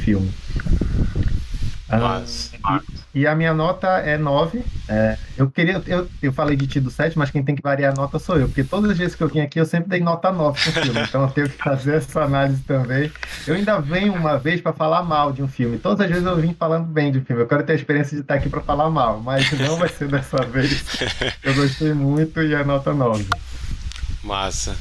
Ah, 1.90 1.98
Mas- 2.00 2.52
e, 3.16 3.22
e 3.22 3.28
a 3.28 3.34
minha 3.34 3.54
nota 3.54 3.88
é 4.00 4.18
9. 4.18 4.62
É, 4.90 5.18
eu 5.38 5.50
queria, 5.50 5.82
eu, 5.88 6.08
eu 6.22 6.34
falei 6.34 6.56
de 6.58 6.68
ti 6.68 6.80
do 6.82 6.92
7, 6.92 7.18
mas 7.18 7.32
quem 7.32 7.42
tem 7.44 7.56
que 7.56 7.62
variar 7.62 7.94
a 7.94 7.96
nota 7.96 8.20
sou 8.20 8.38
eu, 8.38 8.48
porque 8.48 8.64
todas 8.64 8.92
as 8.92 8.98
vezes 8.98 9.16
que 9.16 9.24
eu 9.24 9.28
vim 9.30 9.40
aqui 9.40 9.60
eu 9.60 9.66
sempre 9.66 9.90
dei 9.90 10.02
nota 10.02 10.32
9 10.32 10.60
pro 10.62 10.82
filme, 10.84 11.00
então 11.02 11.22
eu 11.24 11.30
tenho 11.30 11.50
que 11.50 11.58
fazer 11.64 11.96
essa 11.96 12.24
análise 12.24 12.62
também. 12.64 13.12
Eu 13.46 13.56
ainda 13.56 13.80
venho 13.80 14.14
uma 14.14 14.38
vez 14.38 14.60
para 14.60 14.74
falar 14.74 15.02
mal 15.04 15.32
de 15.32 15.42
um 15.42 15.48
filme. 15.48 15.78
Todas 15.78 16.02
as 16.02 16.10
vezes 16.10 16.26
eu 16.26 16.36
vim 16.38 16.54
falando 16.54 16.86
bem 16.88 17.12
de 17.12 17.20
um 17.20 17.24
filme. 17.26 17.42
Eu 17.42 17.48
quero 17.48 17.64
ter 17.64 17.72
a 17.74 17.76
experiência 17.76 18.16
de 18.18 18.22
estar 18.22 18.34
aqui 18.36 18.50
para 18.50 18.62
falar 18.62 18.90
mal, 18.90 19.22
mas 19.22 19.50
não 19.60 19.78
vai 19.78 19.88
ser 19.90 20.08
dessa 20.10 20.38
vez. 20.46 20.84
Eu 21.44 21.54
gostei 21.56 21.94
muito 21.94 22.42
e 22.42 22.54
a 22.54 22.64
nota 22.66 22.94
9. 22.94 23.26
Massa. 24.24 24.76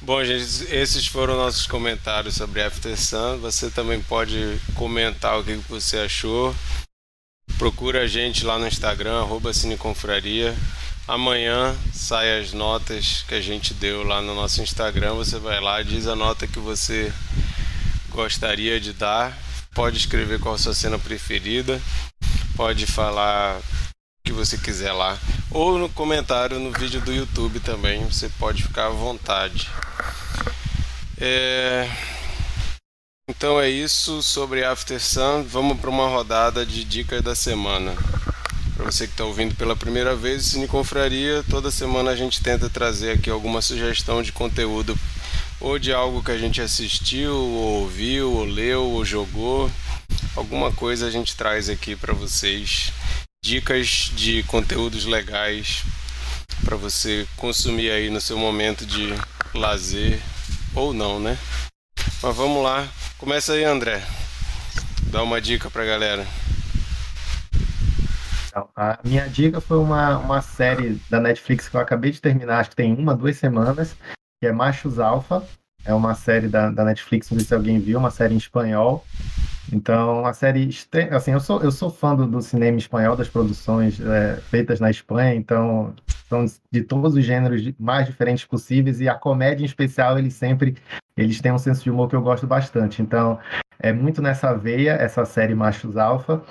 Bom, 0.00 0.24
gente, 0.24 0.72
esses 0.74 1.06
foram 1.06 1.36
nossos 1.36 1.66
comentários 1.66 2.34
sobre 2.34 2.62
After 2.62 2.98
Sun. 2.98 3.38
Você 3.38 3.70
também 3.70 4.00
pode 4.02 4.60
comentar 4.74 5.38
o 5.38 5.44
que 5.44 5.54
você 5.68 5.98
achou. 5.98 6.54
Procura 7.58 8.02
a 8.02 8.06
gente 8.06 8.44
lá 8.44 8.58
no 8.58 8.66
Instagram, 8.66 9.20
arroba 9.20 9.52
Cineconfraria. 9.52 10.56
Amanhã 11.06 11.76
sai 11.92 12.40
as 12.40 12.52
notas 12.52 13.24
que 13.28 13.34
a 13.34 13.40
gente 13.40 13.74
deu 13.74 14.02
lá 14.02 14.20
no 14.22 14.34
nosso 14.34 14.62
Instagram. 14.62 15.14
Você 15.14 15.38
vai 15.38 15.60
lá, 15.60 15.82
diz 15.82 16.06
a 16.06 16.16
nota 16.16 16.46
que 16.46 16.58
você 16.58 17.12
gostaria 18.10 18.80
de 18.80 18.92
dar. 18.92 19.36
Pode 19.74 19.96
escrever 19.96 20.38
qual 20.38 20.54
a 20.54 20.58
sua 20.58 20.74
cena 20.74 20.98
preferida. 20.98 21.80
Pode 22.56 22.86
falar 22.86 23.60
que 24.32 24.38
você 24.38 24.56
quiser 24.56 24.92
lá. 24.92 25.18
Ou 25.50 25.78
no 25.78 25.88
comentário 25.88 26.58
no 26.58 26.72
vídeo 26.72 27.00
do 27.00 27.12
YouTube 27.12 27.60
também. 27.60 28.04
Você 28.04 28.28
pode 28.38 28.62
ficar 28.62 28.86
à 28.86 28.90
vontade. 28.90 29.68
É, 31.20 31.88
Então 33.28 33.60
é 33.60 33.68
isso 33.70 34.22
sobre 34.22 34.64
After 34.64 35.00
Sun. 35.00 35.44
Vamos 35.44 35.78
para 35.78 35.90
uma 35.90 36.08
rodada 36.08 36.66
de 36.66 36.84
dicas 36.84 37.22
da 37.22 37.34
semana. 37.34 37.94
Para 38.76 38.86
você 38.86 39.06
que 39.06 39.12
está 39.12 39.24
ouvindo 39.24 39.54
pela 39.54 39.76
primeira 39.76 40.16
vez, 40.16 40.46
Cine 40.46 40.66
Confraria, 40.66 41.44
toda 41.48 41.70
semana 41.70 42.10
a 42.10 42.16
gente 42.16 42.42
tenta 42.42 42.68
trazer 42.68 43.12
aqui 43.12 43.30
alguma 43.30 43.62
sugestão 43.62 44.22
de 44.22 44.32
conteúdo 44.32 44.98
ou 45.60 45.78
de 45.78 45.92
algo 45.92 46.24
que 46.24 46.32
a 46.32 46.38
gente 46.38 46.60
assistiu, 46.60 47.36
ou 47.36 47.80
ouviu, 47.82 48.32
ou 48.32 48.44
leu, 48.44 48.82
ou 48.82 49.04
jogou. 49.04 49.70
Alguma 50.34 50.72
coisa 50.72 51.06
a 51.06 51.10
gente 51.10 51.36
traz 51.36 51.68
aqui 51.68 51.94
para 51.94 52.12
vocês. 52.12 52.92
Dicas 53.44 54.12
de 54.14 54.44
conteúdos 54.44 55.04
legais 55.04 55.82
para 56.64 56.76
você 56.76 57.26
consumir 57.36 57.90
aí 57.90 58.08
no 58.08 58.20
seu 58.20 58.38
momento 58.38 58.86
de 58.86 59.08
lazer 59.52 60.20
ou 60.76 60.94
não, 60.94 61.18
né? 61.18 61.36
Mas 62.22 62.36
vamos 62.36 62.62
lá. 62.62 62.86
Começa 63.18 63.54
aí, 63.54 63.64
André. 63.64 64.00
Dá 65.10 65.24
uma 65.24 65.40
dica 65.40 65.68
pra 65.68 65.84
galera. 65.84 66.24
Então, 68.46 68.68
a 68.76 69.00
minha 69.02 69.28
dica 69.28 69.60
foi 69.60 69.78
uma, 69.78 70.18
uma 70.18 70.40
série 70.40 71.00
da 71.10 71.18
Netflix 71.18 71.68
que 71.68 71.76
eu 71.76 71.80
acabei 71.80 72.12
de 72.12 72.20
terminar, 72.20 72.60
acho 72.60 72.70
que 72.70 72.76
tem 72.76 72.94
uma, 72.94 73.16
duas 73.16 73.36
semanas, 73.36 73.96
que 74.40 74.46
é 74.46 74.52
Machos 74.52 75.00
Alfa. 75.00 75.44
É 75.84 75.92
uma 75.92 76.14
série 76.14 76.46
da, 76.46 76.70
da 76.70 76.84
Netflix, 76.84 77.28
não 77.28 77.38
sei 77.38 77.48
se 77.48 77.54
alguém 77.54 77.80
viu, 77.80 77.98
uma 77.98 78.12
série 78.12 78.34
em 78.34 78.38
espanhol. 78.38 79.04
Então, 79.70 80.20
uma 80.20 80.32
série. 80.32 80.70
Assim, 81.10 81.32
eu 81.32 81.40
sou, 81.40 81.62
eu 81.62 81.70
sou 81.70 81.90
fã 81.90 82.14
do, 82.14 82.26
do 82.26 82.40
cinema 82.40 82.78
espanhol, 82.78 83.16
das 83.16 83.28
produções 83.28 84.00
é, 84.00 84.36
feitas 84.36 84.80
na 84.80 84.90
Espanha, 84.90 85.34
então 85.34 85.94
são 86.28 86.44
de 86.70 86.82
todos 86.82 87.14
os 87.14 87.24
gêneros 87.24 87.62
mais 87.78 88.06
diferentes 88.06 88.44
possíveis, 88.44 89.00
e 89.00 89.08
a 89.08 89.14
comédia 89.14 89.62
em 89.62 89.66
especial, 89.66 90.18
eles 90.18 90.34
sempre 90.34 90.76
eles 91.16 91.40
têm 91.40 91.52
um 91.52 91.58
senso 91.58 91.82
de 91.82 91.90
humor 91.90 92.08
que 92.08 92.16
eu 92.16 92.22
gosto 92.22 92.46
bastante. 92.46 93.02
Então, 93.02 93.38
é 93.78 93.92
muito 93.92 94.22
nessa 94.22 94.54
veia, 94.54 94.92
essa 94.92 95.24
série 95.24 95.54
Machos 95.54 95.96
Alfa. 95.96 96.42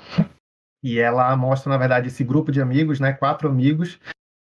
E 0.84 0.98
ela 0.98 1.36
mostra, 1.36 1.70
na 1.70 1.78
verdade, 1.78 2.08
esse 2.08 2.24
grupo 2.24 2.50
de 2.50 2.60
amigos, 2.60 2.98
né? 2.98 3.12
Quatro 3.12 3.48
amigos 3.48 3.98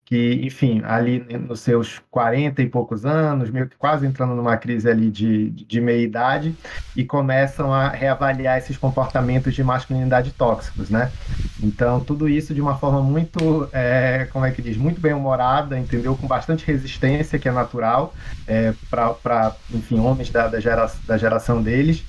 que, 0.08 0.40
enfim, 0.42 0.80
ali 0.86 1.22
nos 1.38 1.60
seus 1.60 2.00
40 2.10 2.62
e 2.62 2.66
poucos 2.66 3.04
anos, 3.04 3.50
meio 3.50 3.68
que 3.68 3.76
quase 3.76 4.06
entrando 4.06 4.34
numa 4.34 4.56
crise 4.56 4.88
ali 4.88 5.10
de, 5.10 5.50
de 5.50 5.82
meia-idade, 5.82 6.56
e 6.96 7.04
começam 7.04 7.74
a 7.74 7.90
reavaliar 7.90 8.56
esses 8.56 8.78
comportamentos 8.78 9.54
de 9.54 9.62
masculinidade 9.62 10.30
tóxicos, 10.32 10.88
né? 10.88 11.12
Então, 11.62 12.00
tudo 12.00 12.26
isso 12.26 12.54
de 12.54 12.60
uma 12.62 12.78
forma 12.78 13.02
muito, 13.02 13.68
é, 13.70 14.26
como 14.32 14.46
é 14.46 14.50
que 14.50 14.62
diz, 14.62 14.78
muito 14.78 14.98
bem-humorada, 14.98 15.78
entendeu? 15.78 16.16
Com 16.16 16.26
bastante 16.26 16.64
resistência, 16.66 17.38
que 17.38 17.46
é 17.46 17.52
natural, 17.52 18.14
é, 18.46 18.72
para, 18.90 19.54
enfim, 19.74 19.98
homens 20.00 20.30
da, 20.30 20.48
da, 20.48 20.58
gera, 20.58 20.90
da 21.06 21.18
geração 21.18 21.62
deles, 21.62 22.02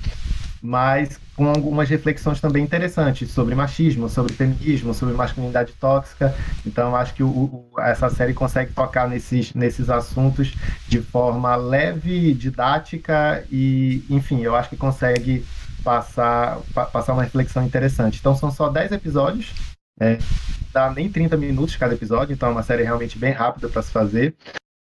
mas 0.62 1.20
com 1.36 1.48
algumas 1.48 1.90
reflexões 1.90 2.42
também 2.42 2.64
interessantes 2.64 3.32
sobre 3.32 3.56
machismo, 3.56 4.10
sobre 4.10 4.34
feminismo, 4.34 4.94
sobre 4.94 5.16
masculinidade 5.16 5.74
tóxica. 5.74 6.36
Então, 6.66 6.96
acho 6.96 7.14
que 7.14 7.24
o, 7.24 7.28
o, 7.28 7.72
essa 7.80 8.10
série 8.10 8.34
consegue 8.34 8.74
tocar 8.74 9.08
nesses, 9.08 9.54
nesses 9.54 9.90
assuntos 9.90 10.54
de 10.88 11.02
forma 11.02 11.56
leve, 11.56 12.34
didática 12.34 13.44
e, 13.52 14.04
enfim, 14.10 14.42
eu 14.42 14.56
acho 14.56 14.70
que 14.70 14.78
consegue 14.78 15.46
passar, 15.84 16.60
pa, 16.74 16.86
passar 16.86 17.14
uma 17.14 17.24
reflexão 17.24 17.66
interessante. 17.66 18.20
Então 18.20 18.36
são 18.36 18.52
só 18.52 18.70
10 18.70 18.92
episódios, 18.92 19.54
é, 20.00 20.18
dá 20.72 20.92
nem 20.92 21.10
30 21.10 21.38
minutos 21.38 21.76
cada 21.76 21.94
episódio, 21.94 22.34
então 22.34 22.50
é 22.50 22.52
uma 22.52 22.64
série 22.64 22.84
realmente 22.84 23.18
bem 23.18 23.32
rápida 23.32 23.68
para 23.70 23.82
se 23.82 23.92
fazer. 23.92 24.36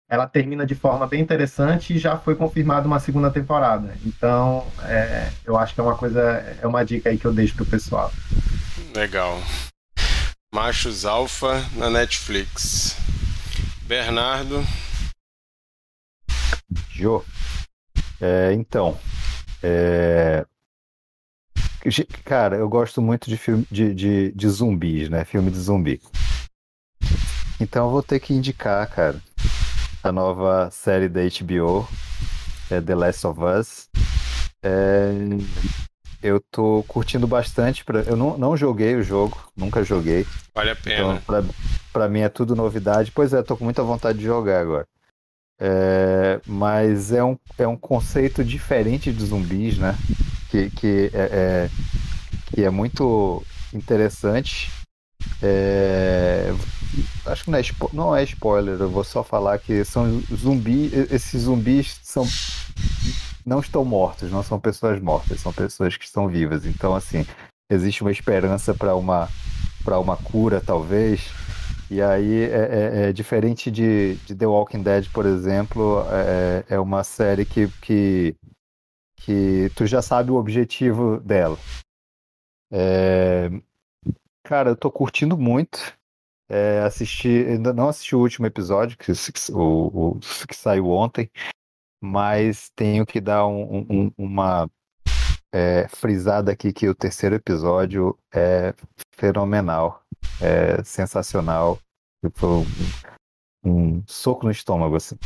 Ela 0.09 0.27
termina 0.29 0.65
de 0.65 0.75
forma 0.77 1.07
bem 1.07 1.21
interessante 1.21 1.95
e 1.95 1.99
já 1.99 2.17
foi 2.17 2.37
confirmada 2.37 2.87
uma 2.87 3.01
segunda 3.01 3.31
temporada. 3.31 3.97
Então, 4.05 4.65
é, 4.85 5.31
eu 5.45 5.57
acho 5.59 5.75
que 5.75 5.81
é 5.81 5.83
uma 5.83 5.97
coisa, 5.97 6.21
é 6.61 6.67
uma 6.67 6.85
dica 6.85 7.11
aí 7.11 7.19
que 7.19 7.25
eu 7.25 7.33
deixo 7.33 7.57
pro 7.57 7.67
pessoal. 7.67 8.13
Legal. 8.95 9.41
Machos 10.55 11.05
Alfa 11.05 11.61
na 11.75 11.91
Netflix. 11.91 12.97
Bernardo. 13.83 14.65
Jô. 16.91 17.25
É, 18.21 18.53
então, 18.53 18.99
é... 19.63 20.47
cara, 22.25 22.57
eu 22.57 22.69
gosto 22.69 23.03
muito 23.03 23.29
de 23.29 23.37
filme 23.37 23.67
de, 23.71 23.93
de, 23.93 24.33
de, 24.33 24.49
zumbis, 24.49 25.09
né? 25.09 25.25
Filme 25.25 25.51
de 25.51 25.59
zumbi. 25.59 26.01
Então 27.61 27.87
eu 27.87 27.91
vou 27.91 28.03
ter 28.03 28.21
que 28.21 28.33
indicar, 28.33 28.89
cara, 28.89 29.21
a 30.07 30.13
nova 30.13 30.71
série 30.71 31.09
da 31.09 31.21
HBO, 31.23 31.87
é 32.71 32.81
The 32.81 32.95
Last 32.95 33.27
of 33.27 33.41
Us. 33.43 33.89
É... 34.63 35.11
Eu 36.23 36.41
tô 36.51 36.85
curtindo 36.87 37.27
bastante. 37.27 37.85
Pra... 37.85 38.01
Eu 38.01 38.17
não, 38.17 38.39
não 38.39 38.57
joguei 38.57 38.95
o 38.95 39.03
jogo, 39.03 39.37
nunca 39.57 39.83
joguei. 39.83 40.27
Vale 40.55 40.71
a 40.71 40.77
pena. 40.77 40.97
Então, 40.97 41.19
pra, 41.27 41.45
pra 41.93 42.09
mim 42.09 42.21
é 42.21 42.29
tudo 42.29 42.57
novidade. 42.57 43.13
Pois 43.13 43.33
é, 43.33 43.43
tô 43.43 43.57
com 43.57 43.65
muita 43.65 43.83
vontade 43.83 44.19
de 44.19 44.25
jogar 44.25 44.61
agora. 44.61 44.87
É, 45.59 46.41
mas 46.47 47.13
é 47.13 47.23
um, 47.23 47.37
é 47.59 47.67
um 47.67 47.77
conceito 47.77 48.45
diferente 48.45 49.13
de 49.13 49.25
zumbis, 49.25 49.79
né? 49.79 49.97
Que, 50.51 50.71
que, 50.71 51.11
é, 51.13 51.29
é 51.33 51.71
que 52.53 52.65
é 52.65 52.71
muito 52.71 53.43
interessante. 53.73 54.71
É, 55.43 56.53
acho 57.27 57.45
que 57.45 57.51
não 57.51 57.59
é, 57.59 57.63
não 57.93 58.17
é 58.17 58.23
spoiler, 58.25 58.81
eu 58.81 58.89
vou 58.89 59.05
só 59.05 59.23
falar 59.23 59.59
que 59.59 59.85
são 59.85 60.21
zumbis. 60.35 60.93
Esses 61.11 61.43
zumbis 61.43 61.99
são 62.03 62.27
não 63.47 63.61
estão 63.61 63.85
mortos, 63.85 64.31
não 64.31 64.43
são 64.43 64.59
pessoas 64.59 65.01
mortas, 65.01 65.41
são 65.41 65.53
pessoas 65.53 65.97
que 65.97 66.05
estão 66.05 66.27
vivas. 66.27 66.67
Então, 66.67 66.95
assim, 66.95 67.25
existe 67.71 68.03
uma 68.03 68.11
esperança 68.11 68.75
para 68.75 68.97
uma, 68.97 69.29
uma 69.87 70.17
cura, 70.17 70.61
talvez. 70.61 71.31
E 71.89 72.03
aí 72.03 72.43
é, 72.43 72.49
é, 72.49 73.09
é 73.09 73.13
diferente 73.13 73.71
de, 73.71 74.17
de, 74.27 74.35
The 74.35 74.47
Walking 74.47 74.83
Dead, 74.83 75.09
por 75.13 75.25
exemplo, 75.25 76.05
é, 76.11 76.65
é 76.75 76.81
uma 76.81 77.05
série 77.05 77.45
que, 77.45 77.69
que, 77.81 78.35
que 79.19 79.71
tu 79.77 79.87
já 79.87 80.03
sabe 80.03 80.33
o 80.33 80.37
objetivo 80.37 81.21
dela. 81.21 81.57
É, 82.73 83.49
cara, 84.47 84.71
eu 84.71 84.77
tô 84.77 84.91
curtindo 84.91 85.37
muito. 85.37 85.93
É, 86.49 86.81
assisti, 86.81 87.29
ainda 87.29 87.73
não 87.73 87.89
assisti 87.89 88.15
o 88.15 88.21
último 88.21 88.47
episódio, 88.47 88.97
que, 88.97 89.11
o, 89.53 90.13
o, 90.15 90.21
que 90.47 90.55
saiu 90.55 90.89
ontem, 90.91 91.29
mas 92.01 92.71
tenho 92.77 93.05
que 93.05 93.21
dar 93.21 93.47
um, 93.49 93.85
um, 93.91 94.13
uma 94.17 94.71
é, 95.53 95.89
frisada 95.89 96.53
aqui 96.53 96.73
que 96.73 96.89
o 96.89 96.95
terceiro 96.95 97.35
episódio 97.35 98.17
é 98.33 98.73
fenomenal 99.11 100.05
é 100.41 100.83
sensacional. 100.85 101.81
Foi 102.35 102.49
um, 102.49 102.67
um 103.65 104.03
soco 104.07 104.45
no 104.45 104.53
estômago, 104.53 104.95
assim. 104.95 105.17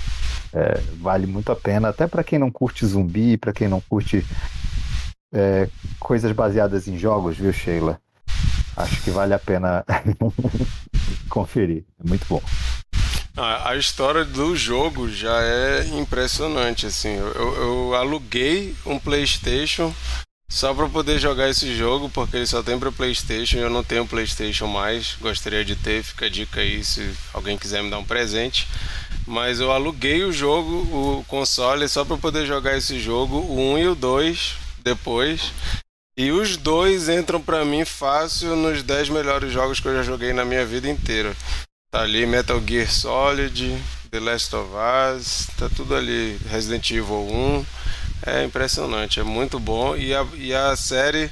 É, 0.52 0.80
vale 0.96 1.26
muito 1.26 1.52
a 1.52 1.56
pena, 1.56 1.90
até 1.90 2.06
para 2.06 2.24
quem 2.24 2.38
não 2.38 2.50
curte 2.50 2.86
zumbi, 2.86 3.36
para 3.36 3.52
quem 3.52 3.68
não 3.68 3.80
curte 3.80 4.24
é, 5.32 5.68
coisas 5.98 6.32
baseadas 6.32 6.88
em 6.88 6.96
jogos, 6.98 7.36
viu, 7.36 7.52
Sheila? 7.52 8.00
Acho 8.82 9.02
que 9.02 9.10
vale 9.10 9.34
a 9.34 9.38
pena 9.38 9.84
conferir. 11.28 11.84
É 12.02 12.08
muito 12.08 12.26
bom. 12.28 12.42
A, 13.36 13.70
a, 13.70 13.76
história 13.76 14.24
do 14.24 14.56
jogo 14.56 15.08
já 15.08 15.40
é 15.42 15.86
impressionante, 15.98 16.86
assim. 16.86 17.14
Eu, 17.14 17.34
eu 17.34 17.94
aluguei 17.94 18.74
um 18.84 18.98
PlayStation 18.98 19.94
só 20.50 20.74
para 20.74 20.88
poder 20.88 21.20
jogar 21.20 21.48
esse 21.48 21.76
jogo, 21.76 22.10
porque 22.10 22.36
ele 22.36 22.46
só 22.46 22.60
tem 22.60 22.76
para 22.76 22.90
PlayStation 22.90 23.58
eu 23.58 23.70
não 23.70 23.84
tenho 23.84 24.06
PlayStation 24.06 24.66
mais. 24.66 25.16
Gostaria 25.20 25.64
de 25.64 25.76
ter, 25.76 26.02
fica 26.02 26.26
a 26.26 26.28
dica 26.28 26.60
aí 26.60 26.82
se 26.82 27.14
alguém 27.32 27.56
quiser 27.56 27.82
me 27.82 27.88
dar 27.88 27.98
um 27.98 28.04
presente. 28.04 28.66
Mas 29.26 29.60
eu 29.60 29.70
aluguei 29.70 30.24
o 30.24 30.32
jogo, 30.32 30.70
o 31.20 31.24
console, 31.28 31.88
só 31.88 32.04
para 32.04 32.16
poder 32.16 32.46
jogar 32.46 32.76
esse 32.76 32.98
jogo, 32.98 33.36
o 33.36 33.74
1 33.74 33.78
e 33.78 33.88
o 33.88 33.94
2 33.94 34.54
depois. 34.82 35.52
E 36.16 36.30
os 36.30 36.56
dois 36.56 37.08
entram 37.08 37.40
para 37.40 37.64
mim 37.64 37.84
fácil 37.84 38.56
nos 38.56 38.82
10 38.82 39.08
melhores 39.08 39.52
jogos 39.52 39.80
que 39.80 39.88
eu 39.88 39.94
já 39.94 40.02
joguei 40.02 40.32
na 40.32 40.44
minha 40.44 40.66
vida 40.66 40.88
inteira. 40.88 41.34
Tá 41.90 42.02
ali 42.02 42.26
Metal 42.26 42.60
Gear 42.66 42.90
Solid, 42.90 43.76
The 44.10 44.20
Last 44.20 44.54
of 44.54 44.70
Us, 45.16 45.48
tá 45.56 45.68
tudo 45.74 45.94
ali. 45.94 46.38
Resident 46.48 46.90
Evil 46.90 47.26
1. 47.26 47.66
É 48.26 48.44
impressionante, 48.44 49.18
é 49.18 49.22
muito 49.22 49.58
bom. 49.58 49.96
E 49.96 50.14
a, 50.14 50.26
e 50.34 50.52
a 50.52 50.76
série 50.76 51.30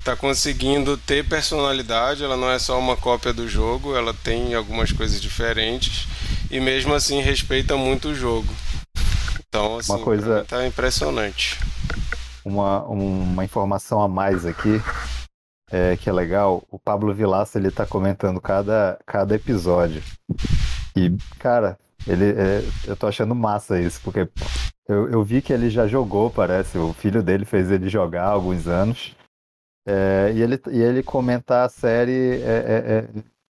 está 0.00 0.16
conseguindo 0.16 0.96
ter 0.96 1.24
personalidade, 1.28 2.24
ela 2.24 2.36
não 2.36 2.50
é 2.50 2.58
só 2.58 2.78
uma 2.78 2.96
cópia 2.96 3.32
do 3.32 3.46
jogo, 3.46 3.94
ela 3.94 4.14
tem 4.14 4.54
algumas 4.54 4.90
coisas 4.90 5.20
diferentes 5.20 6.06
e 6.50 6.58
mesmo 6.60 6.94
assim 6.94 7.20
respeita 7.20 7.76
muito 7.76 8.08
o 8.08 8.14
jogo. 8.14 8.52
Então, 9.48 9.78
assim, 9.78 9.92
uma 9.92 10.00
coisa 10.00 10.44
tá 10.48 10.66
impressionante. 10.66 11.58
Uma, 12.48 12.82
uma 12.84 13.44
informação 13.44 14.00
a 14.00 14.08
mais 14.08 14.46
aqui 14.46 14.80
é, 15.70 15.96
que 15.96 16.08
é 16.08 16.12
legal, 16.12 16.64
o 16.70 16.78
Pablo 16.78 17.12
Vilaça 17.14 17.58
ele 17.58 17.70
tá 17.70 17.86
comentando 17.86 18.40
cada, 18.40 18.98
cada 19.04 19.34
episódio. 19.34 20.02
E, 20.96 21.16
cara, 21.38 21.78
ele, 22.06 22.30
é, 22.30 22.62
eu 22.86 22.96
tô 22.96 23.06
achando 23.06 23.34
massa 23.34 23.80
isso, 23.80 24.00
porque 24.02 24.28
eu, 24.88 25.10
eu 25.10 25.22
vi 25.22 25.42
que 25.42 25.52
ele 25.52 25.68
já 25.68 25.86
jogou, 25.86 26.30
parece. 26.30 26.78
O 26.78 26.92
filho 26.92 27.22
dele 27.22 27.44
fez 27.44 27.70
ele 27.70 27.88
jogar 27.88 28.24
há 28.24 28.30
alguns 28.30 28.66
anos. 28.66 29.14
É, 29.86 30.32
e, 30.34 30.42
ele, 30.42 30.60
e 30.70 30.80
ele 30.80 31.02
comentar 31.02 31.66
a 31.66 31.68
série 31.68 32.42
é, 32.42 33.08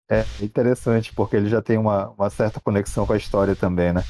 é, 0.10 0.18
é, 0.18 0.20
é 0.20 0.26
interessante, 0.44 1.14
porque 1.14 1.36
ele 1.36 1.50
já 1.50 1.62
tem 1.62 1.78
uma, 1.78 2.10
uma 2.10 2.30
certa 2.30 2.60
conexão 2.60 3.06
com 3.06 3.14
a 3.14 3.18
história 3.18 3.56
também, 3.56 3.94
né? 3.94 4.04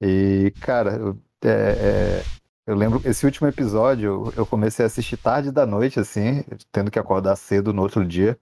E, 0.00 0.52
cara, 0.60 0.98
é, 1.44 1.48
é, 1.48 2.22
eu 2.66 2.76
lembro, 2.76 3.00
esse 3.04 3.26
último 3.26 3.48
episódio 3.48 4.32
eu 4.36 4.46
comecei 4.46 4.84
a 4.84 4.86
assistir 4.86 5.16
tarde 5.16 5.50
da 5.50 5.66
noite, 5.66 5.98
assim, 5.98 6.44
tendo 6.70 6.90
que 6.90 6.98
acordar 6.98 7.34
cedo 7.36 7.72
no 7.72 7.82
outro 7.82 8.06
dia, 8.06 8.38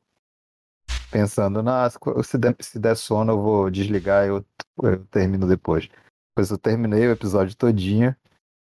pensando, 1.11 1.63
na, 1.63 1.89
se, 2.23 2.37
der, 2.37 2.55
se 2.61 2.79
der 2.79 2.97
sono 2.97 3.33
eu 3.33 3.41
vou 3.41 3.71
desligar 3.71 4.27
e 4.27 4.29
eu, 4.29 4.45
eu 4.83 5.05
termino 5.07 5.47
depois. 5.47 5.89
Depois 6.31 6.51
eu 6.51 6.59
terminei 6.59 7.09
o 7.09 7.13
episódio 7.13 7.57
todinho. 7.57 8.15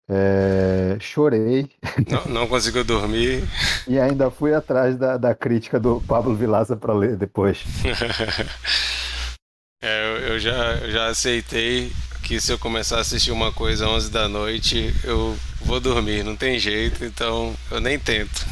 É, 0.08 0.98
chorei. 1.00 1.70
Não, 2.10 2.24
não 2.26 2.46
conseguiu 2.46 2.84
dormir. 2.84 3.42
e 3.88 3.98
ainda 3.98 4.30
fui 4.30 4.52
atrás 4.52 4.96
da, 4.96 5.16
da 5.16 5.34
crítica 5.34 5.78
do 5.78 6.00
Pablo 6.02 6.34
Vilaça 6.34 6.76
para 6.76 6.92
ler 6.92 7.16
depois. 7.16 7.64
é, 9.82 10.04
eu, 10.04 10.16
eu, 10.32 10.38
já, 10.38 10.76
eu 10.78 10.90
já 10.90 11.06
aceitei 11.06 11.90
que 12.24 12.40
se 12.40 12.50
eu 12.50 12.58
começar 12.58 12.96
a 12.96 13.00
assistir 13.00 13.30
uma 13.30 13.52
coisa 13.52 13.84
às 13.84 13.90
11 13.90 14.10
da 14.10 14.26
noite, 14.26 14.94
eu 15.04 15.36
vou 15.60 15.78
dormir, 15.78 16.24
não 16.24 16.34
tem 16.34 16.58
jeito, 16.58 17.04
então 17.04 17.54
eu 17.70 17.80
nem 17.80 17.98
tento. 17.98 18.46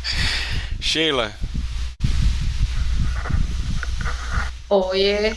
Sheila. 0.80 1.30
Oi. 4.70 5.36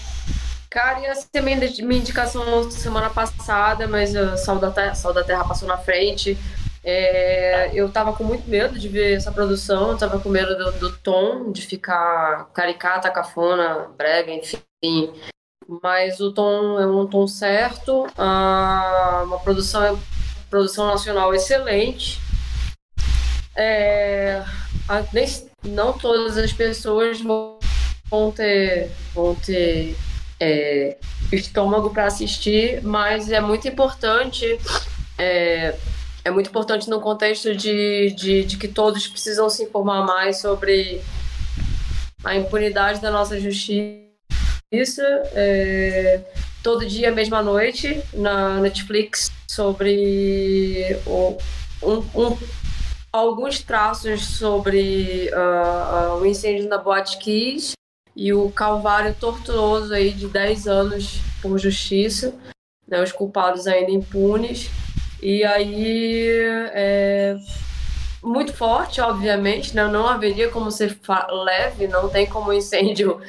Cara, 0.70 1.02
ia 1.02 1.14
ser 1.14 1.42
minha, 1.42 1.58
minha 1.58 2.00
indicação 2.00 2.72
semana 2.72 3.10
passada, 3.10 3.86
mas 3.86 4.16
o 4.16 4.38
Sol 4.38 4.60
da 4.60 4.72
Terra, 4.72 4.96
Sol 4.96 5.14
da 5.14 5.24
Terra 5.24 5.44
passou 5.44 5.68
na 5.68 5.78
frente. 5.78 6.38
É, 6.86 7.70
eu 7.74 7.92
tava 7.92 8.14
com 8.14 8.24
muito 8.24 8.50
medo 8.50 8.80
de 8.80 8.88
ver 8.88 9.18
essa 9.18 9.32
produção, 9.32 9.98
tava 9.98 10.20
com 10.20 10.30
medo 10.30 10.56
do, 10.58 10.72
do, 10.80 10.98
tom, 10.98 11.52
de 11.52 11.62
ficar 11.62 12.50
caricata, 12.54 13.12
cafona, 13.12 13.90
brega, 13.98 14.32
enfim. 14.32 15.14
Mas 15.82 16.20
o 16.20 16.32
tom 16.32 16.80
é 16.80 16.86
um 16.86 17.08
tom 17.08 17.28
certo, 17.28 18.08
ah, 18.18 19.24
uma 19.26 19.40
produção, 19.40 20.00
produção 20.50 20.88
nacional 20.88 21.34
excelente. 21.34 22.20
É, 23.56 24.44
nem, 25.14 25.28
não 25.64 25.94
todas 25.94 26.38
as 26.38 26.52
pessoas 26.52 27.22
vão 27.22 28.32
ter, 28.32 28.92
vão 29.14 29.36
ter 29.36 29.96
é, 30.40 30.98
estômago 31.32 31.90
para 31.92 32.06
assistir, 32.06 32.82
mas 32.84 33.32
é 33.32 33.40
muito 33.40 33.68
importante. 33.68 34.60
É, 35.18 35.76
é 36.26 36.32
muito 36.32 36.50
importante 36.50 36.90
no 36.90 37.02
contexto 37.02 37.56
de, 37.56 38.12
de, 38.12 38.44
de, 38.46 38.58
que 38.58 38.68
todos 38.68 39.08
precisam 39.08 39.50
se 39.50 39.64
informar 39.64 40.06
mais 40.06 40.40
sobre 40.40 41.02
a 42.24 42.36
impunidade 42.36 43.02
da 43.02 43.12
nossa 43.12 43.40
justiça. 43.40 44.03
É, 45.36 46.20
todo 46.64 46.84
dia, 46.84 47.12
mesma 47.12 47.44
noite, 47.44 48.02
na 48.12 48.60
Netflix, 48.60 49.32
sobre 49.48 50.98
o, 51.06 51.38
um, 51.84 51.98
um, 52.16 52.38
alguns 53.12 53.62
traços 53.62 54.26
sobre 54.26 55.30
uh, 55.32 56.16
uh, 56.16 56.20
o 56.20 56.26
incêndio 56.26 56.68
na 56.68 56.80
Boate 56.80 57.20
Kiss 57.20 57.74
e 58.16 58.34
o 58.34 58.50
calvário 58.50 59.14
tortuoso 59.14 59.94
aí 59.94 60.10
de 60.10 60.28
10 60.28 60.68
anos 60.68 61.20
por 61.40 61.60
justiça, 61.60 62.34
né, 62.88 63.00
os 63.00 63.12
culpados 63.12 63.68
ainda 63.68 63.92
impunes. 63.92 64.72
E 65.22 65.44
aí, 65.44 66.28
é, 66.74 67.38
muito 68.24 68.52
forte, 68.54 69.00
obviamente, 69.00 69.76
né, 69.76 69.88
não 69.88 70.08
haveria 70.08 70.50
como 70.50 70.72
ser 70.72 70.98
leve, 71.30 71.88
não 71.88 72.10
tem 72.10 72.26
como 72.26 72.50
o 72.50 72.54
incêndio 72.54 73.22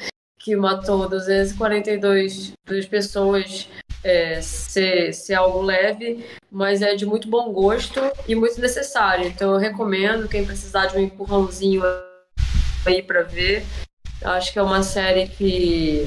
que 0.45 0.55
matou 0.55 1.09
242 1.09 2.53
pessoas 2.91 3.67
é, 4.05 4.43
ser, 4.43 5.15
ser 5.15 5.33
algo 5.33 5.63
leve, 5.63 6.23
mas 6.53 6.83
é 6.83 6.95
de 6.95 7.07
muito 7.07 7.29
bom 7.29 7.51
gosto 7.51 7.99
e 8.29 8.35
muito 8.35 8.61
necessário. 8.61 9.27
Então 9.27 9.55
eu 9.55 9.59
recomendo 9.59 10.29
quem 10.29 10.45
precisar 10.45 10.85
de 10.85 10.99
um 10.99 11.01
empurrãozinho 11.01 11.83
aí 12.85 13.03
para 13.03 13.23
ver. 13.23 13.65
Acho 14.23 14.53
que 14.53 14.59
é 14.59 14.63
uma 14.63 14.83
série 14.83 15.29
que 15.29 16.07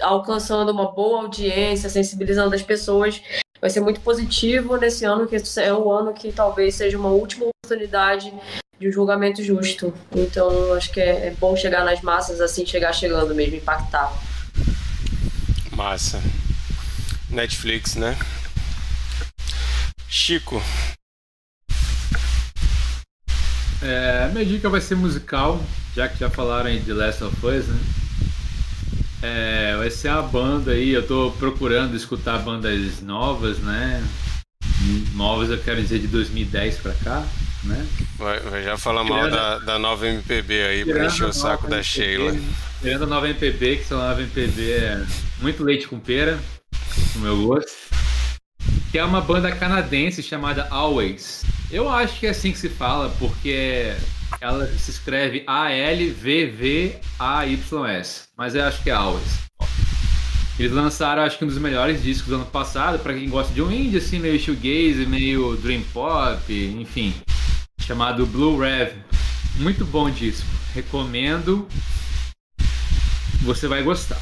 alcançando 0.00 0.70
uma 0.70 0.92
boa 0.92 1.22
audiência, 1.22 1.90
sensibilizando 1.90 2.54
as 2.54 2.62
pessoas, 2.62 3.20
vai 3.60 3.68
ser 3.68 3.80
muito 3.80 4.00
positivo 4.00 4.76
nesse 4.76 5.04
ano, 5.04 5.26
que 5.26 5.34
é 5.34 5.74
o 5.74 5.90
ano 5.90 6.12
que 6.12 6.30
talvez 6.30 6.76
seja 6.76 6.96
uma 6.96 7.10
última 7.10 7.46
oportunidade 7.46 8.32
de 8.82 8.88
um 8.88 8.92
julgamento 8.92 9.42
justo. 9.42 9.94
Então, 10.14 10.74
acho 10.74 10.92
que 10.92 11.00
é, 11.00 11.28
é 11.28 11.36
bom 11.38 11.56
chegar 11.56 11.84
nas 11.84 12.02
massas 12.02 12.40
assim, 12.40 12.66
chegar 12.66 12.92
chegando 12.92 13.34
mesmo, 13.34 13.56
impactar. 13.56 14.12
Massa. 15.70 16.20
Netflix, 17.30 17.94
né? 17.94 18.18
Chico. 20.08 20.62
É, 23.80 24.28
minha 24.32 24.44
dica 24.44 24.68
vai 24.68 24.80
ser 24.80 24.96
musical, 24.96 25.60
já 25.94 26.08
que 26.08 26.18
já 26.18 26.28
falaram 26.28 26.70
em 26.70 26.82
The 26.82 26.92
Last 26.92 27.24
of 27.24 27.46
Us, 27.46 27.66
né? 27.66 27.80
É, 29.22 29.76
vai 29.76 29.90
ser 29.90 30.08
a 30.08 30.20
banda 30.20 30.72
aí, 30.72 30.90
eu 30.90 31.06
tô 31.06 31.32
procurando 31.38 31.96
escutar 31.96 32.38
bandas 32.38 33.00
novas, 33.00 33.58
né? 33.58 34.04
Novas 35.14 35.48
eu 35.50 35.58
quero 35.58 35.80
dizer 35.80 36.00
de 36.00 36.08
2010 36.08 36.78
pra 36.78 36.92
cá, 36.94 37.24
né? 37.64 37.86
Vai, 38.16 38.40
vai 38.40 38.62
já 38.62 38.76
falar 38.76 39.04
mal 39.04 39.30
da, 39.30 39.58
da 39.58 39.78
nova 39.78 40.06
MPB 40.06 40.62
aí 40.62 40.84
pra 40.84 41.06
encher 41.06 41.28
o 41.28 41.32
saco 41.32 41.68
da 41.68 41.82
Sheila. 41.82 42.36
Tirando 42.80 43.04
a 43.04 43.06
nova 43.06 43.28
MPB, 43.28 43.76
que 43.76 43.82
essa 43.82 43.96
nova 43.96 44.20
MPB 44.20 44.72
é 44.72 45.04
muito 45.40 45.62
leite 45.62 45.86
com 45.86 45.98
pera, 45.98 46.38
no 47.14 47.20
meu 47.20 47.46
gosto. 47.46 47.72
Que 48.90 48.98
é 48.98 49.04
uma 49.04 49.20
banda 49.20 49.52
canadense 49.52 50.22
chamada 50.22 50.66
Always. 50.70 51.44
Eu 51.70 51.88
acho 51.88 52.18
que 52.20 52.26
é 52.26 52.30
assim 52.30 52.52
que 52.52 52.58
se 52.58 52.68
fala, 52.68 53.08
porque 53.18 53.94
ela 54.40 54.66
se 54.66 54.90
escreve 54.90 55.44
A-L-V-V-A-Y-S. 55.46 56.22
Mas 58.36 58.54
eu 58.54 58.64
acho 58.64 58.82
que 58.82 58.90
é 58.90 58.92
Always. 58.92 59.42
Eles 60.58 60.72
lançaram, 60.72 61.22
acho 61.22 61.38
que 61.38 61.44
um 61.44 61.48
dos 61.48 61.56
melhores 61.56 62.02
discos 62.02 62.28
do 62.28 62.34
ano 62.34 62.44
passado, 62.44 62.98
para 62.98 63.14
quem 63.14 63.28
gosta 63.28 63.54
de 63.54 63.62
um 63.62 63.72
indie, 63.72 63.96
assim, 63.96 64.18
meio 64.18 64.38
shoegaze, 64.38 65.06
meio 65.06 65.56
dream 65.56 65.82
pop, 65.94 66.52
enfim. 66.52 67.14
Chamado 67.86 68.24
Blue 68.24 68.60
Rev. 68.60 68.92
Muito 69.56 69.84
bom 69.84 70.08
disco. 70.08 70.46
Recomendo. 70.72 71.66
Você 73.42 73.66
vai 73.66 73.82
gostar. 73.82 74.20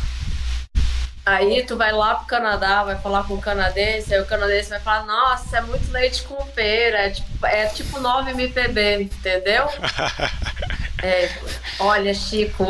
Aí 1.27 1.63
tu 1.67 1.77
vai 1.77 1.93
lá 1.93 2.15
pro 2.15 2.27
Canadá, 2.27 2.83
vai 2.83 2.99
falar 2.99 3.25
com 3.25 3.35
o 3.35 3.41
canadense, 3.41 4.15
aí 4.15 4.21
o 4.21 4.27
canadense 4.27 4.71
vai 4.71 4.81
falar, 4.81 5.05
nossa, 5.05 5.59
é 5.59 5.61
muito 5.61 5.93
leite 5.93 6.23
com 6.23 6.45
pera, 6.47 7.07
é 7.07 7.11
tipo, 7.11 7.47
é 7.47 7.67
tipo 7.67 8.01
9 8.01 8.31
MPB, 8.31 9.03
entendeu? 9.03 9.69
é, 11.03 11.31
olha, 11.79 12.15
Chico. 12.15 12.65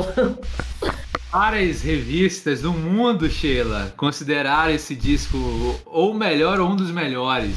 Várias 1.31 1.83
revistas 1.83 2.63
do 2.63 2.73
mundo, 2.73 3.31
Sheila, 3.31 3.95
consideraram 3.97 4.73
esse 4.73 4.97
disco 4.97 5.39
ou 5.87 6.11
o 6.11 6.15
melhor 6.15 6.59
ou 6.59 6.69
um 6.69 6.77
dos 6.77 6.91
melhores. 6.91 7.55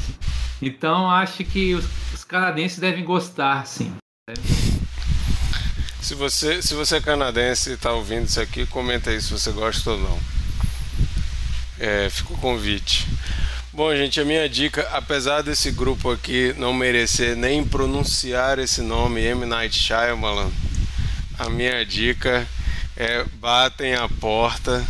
Então 0.62 1.10
acho 1.10 1.44
que 1.44 1.74
os 1.74 1.84
canadenses 2.34 2.80
devem 2.80 3.04
gostar, 3.04 3.64
sim. 3.64 3.94
Se 6.00 6.16
você, 6.16 6.60
se 6.60 6.74
você 6.74 6.96
é 6.96 7.00
canadense 7.00 7.70
e 7.70 7.74
está 7.74 7.92
ouvindo 7.92 8.26
isso 8.26 8.40
aqui, 8.40 8.66
comenta 8.66 9.10
aí 9.10 9.22
se 9.22 9.30
você 9.30 9.52
gosta 9.52 9.92
ou 9.92 9.98
não. 9.98 10.20
É, 11.78 12.10
fica 12.10 12.34
o 12.34 12.38
convite. 12.38 13.06
Bom, 13.72 13.94
gente, 13.94 14.20
a 14.20 14.24
minha 14.24 14.48
dica, 14.48 14.82
apesar 14.92 15.42
desse 15.42 15.70
grupo 15.70 16.10
aqui 16.10 16.52
não 16.58 16.72
merecer 16.72 17.36
nem 17.36 17.64
pronunciar 17.64 18.58
esse 18.58 18.82
nome, 18.82 19.22
M. 19.22 19.46
Night 19.46 19.78
Shyamalan, 19.78 20.50
a 21.38 21.48
minha 21.48 21.86
dica 21.86 22.44
é 22.96 23.24
Batem 23.34 23.94
a 23.94 24.08
Porta, 24.08 24.84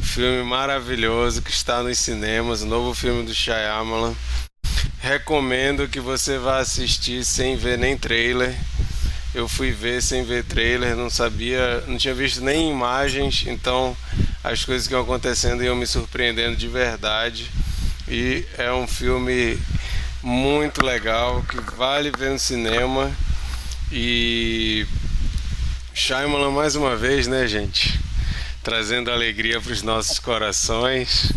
filme 0.00 0.42
maravilhoso 0.42 1.42
que 1.42 1.50
está 1.50 1.82
nos 1.82 1.98
cinemas, 1.98 2.62
o 2.62 2.66
novo 2.66 2.94
filme 2.94 3.26
do 3.26 3.34
Shyamalan. 3.34 4.14
Recomendo 5.08 5.88
que 5.88 6.00
você 6.00 6.36
vá 6.36 6.58
assistir 6.58 7.24
sem 7.24 7.56
ver 7.56 7.78
nem 7.78 7.96
trailer. 7.96 8.54
Eu 9.34 9.48
fui 9.48 9.72
ver 9.72 10.02
sem 10.02 10.22
ver 10.22 10.44
trailer, 10.44 10.94
não 10.94 11.08
sabia, 11.08 11.82
não 11.86 11.96
tinha 11.96 12.12
visto 12.12 12.42
nem 12.42 12.70
imagens, 12.70 13.46
então 13.46 13.96
as 14.44 14.66
coisas 14.66 14.86
que 14.86 14.92
iam 14.92 15.00
acontecendo 15.00 15.64
iam 15.64 15.74
me 15.74 15.86
surpreendendo 15.86 16.56
de 16.56 16.68
verdade. 16.68 17.50
E 18.06 18.44
é 18.58 18.70
um 18.70 18.86
filme 18.86 19.58
muito 20.22 20.84
legal 20.84 21.42
que 21.48 21.58
vale 21.74 22.10
ver 22.10 22.32
no 22.32 22.38
cinema. 22.38 23.10
E 23.90 24.86
Shyamalan 25.94 26.50
mais 26.50 26.76
uma 26.76 26.94
vez, 26.96 27.26
né, 27.26 27.46
gente? 27.46 27.98
Trazendo 28.62 29.10
alegria 29.10 29.58
para 29.58 29.72
os 29.72 29.80
nossos 29.80 30.18
corações. 30.18 31.32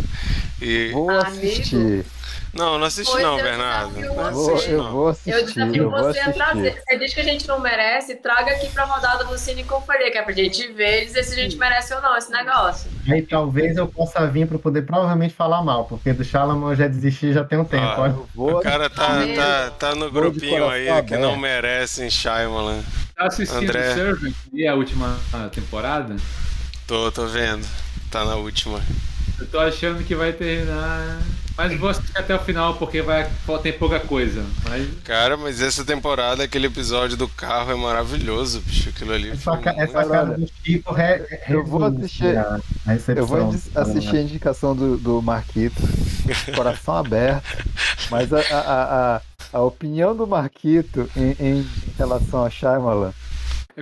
E... 0.62 0.90
Vou 0.92 1.10
assistir. 1.10 2.04
Não, 2.54 2.78
não 2.78 2.86
assisti 2.86 3.12
pois 3.12 3.24
não, 3.24 3.38
Bernardo. 3.38 3.98
Não 3.98 4.14
vou, 4.34 4.56
assisti, 4.56 4.72
eu 4.72 4.92
vou 4.92 5.08
assistir. 5.08 5.32
Eu 5.32 5.46
desafio 5.46 5.84
eu 5.84 5.90
você 5.90 6.20
a 6.20 6.34
trazer. 6.34 6.82
Você 6.86 6.98
diz 6.98 7.14
que 7.14 7.20
a 7.22 7.24
gente 7.24 7.48
não 7.48 7.60
merece, 7.60 8.16
traga 8.16 8.52
aqui 8.52 8.68
pra 8.70 8.84
rodada 8.84 9.24
do 9.24 9.38
Cine 9.38 9.64
Conferia, 9.64 10.12
que 10.12 10.18
é 10.18 10.22
pra 10.22 10.34
gente 10.34 10.68
ver 10.74 11.04
e 11.04 11.06
dizer 11.06 11.24
se 11.24 11.34
a 11.34 11.44
gente 11.44 11.56
merece 11.56 11.94
ou 11.94 12.02
não 12.02 12.18
esse 12.18 12.30
negócio. 12.30 12.92
Aí 13.10 13.22
talvez 13.22 13.78
eu 13.78 13.88
possa 13.88 14.28
vir 14.28 14.48
pra 14.48 14.60
poder 14.60 14.82
provavelmente 14.82 15.34
falar 15.34 15.64
mal, 15.64 15.86
porque 15.86 16.12
do 16.12 16.26
Shalom 16.26 16.72
eu 16.72 16.76
já 16.76 16.88
desisti 16.88 17.32
já 17.32 17.44
tem 17.44 17.58
um 17.58 17.66
tempo. 17.66 17.86
Ah, 17.86 18.14
o 18.36 18.60
cara 18.60 18.90
tá, 18.90 19.26
tá, 19.36 19.72
tá 19.72 19.96
no 19.96 20.12
grupinho 20.12 20.68
aí 20.70 20.88
que 21.04 21.16
não 21.16 21.38
merecem 21.38 22.10
Shyamalan. 22.10 22.82
Tá 23.16 23.28
assistindo 23.28 23.60
André... 23.60 23.94
Servant 23.94 24.34
e 24.52 24.68
a 24.68 24.76
última 24.76 25.18
temporada? 25.54 26.18
Tô, 26.86 27.10
tô 27.12 27.28
vendo. 27.28 27.66
Tá 28.10 28.26
na 28.26 28.36
última. 28.36 28.82
Eu 29.40 29.48
tô 29.48 29.60
achando 29.60 30.04
que 30.04 30.14
vai 30.14 30.34
terminar 30.34 31.22
mas 31.58 31.78
vou 31.80 31.90
assistir 31.90 32.18
até 32.18 32.36
o 32.36 32.40
final 32.40 32.76
porque 32.76 33.02
vai, 33.02 33.30
tem 33.62 33.74
pouca 33.74 34.00
coisa. 34.00 34.44
Mas... 34.68 34.88
Cara, 35.04 35.38
mas 35.38 35.62
essa 35.62 35.84
temporada, 35.84 36.44
aquele 36.44 36.68
episódio 36.68 37.18
do 37.18 37.28
carro 37.28 37.72
é 37.72 37.76
maravilhoso, 37.76 38.62
bicho. 38.62 38.90
Aquilo 38.90 39.14
ali. 39.14 39.30
Essa, 39.30 39.60
essa 39.78 40.06
cara 40.06 40.38
do 40.38 40.50
Chico 40.64 40.94
re, 40.94 41.18
re, 41.44 41.56
eu 41.56 41.66
vou 41.66 41.84
assistir. 41.84 42.38
A, 42.38 42.60
eu 43.16 43.26
vou 43.26 43.54
assistir 43.76 44.16
a 44.16 44.22
indicação 44.22 44.76
do, 44.76 44.98
do 44.98 45.22
Marquito. 45.22 45.82
coração 46.56 46.98
aberto. 46.98 47.66
Mas 48.10 48.32
a, 48.34 48.40
a, 48.40 49.16
a, 49.16 49.22
a 49.54 49.62
opinião 49.62 50.16
do 50.16 50.28
Marquito 50.28 51.10
em, 51.16 51.36
em 51.40 51.68
relação 51.98 52.44
a 52.44 52.50
Shyamalan. 52.50 53.14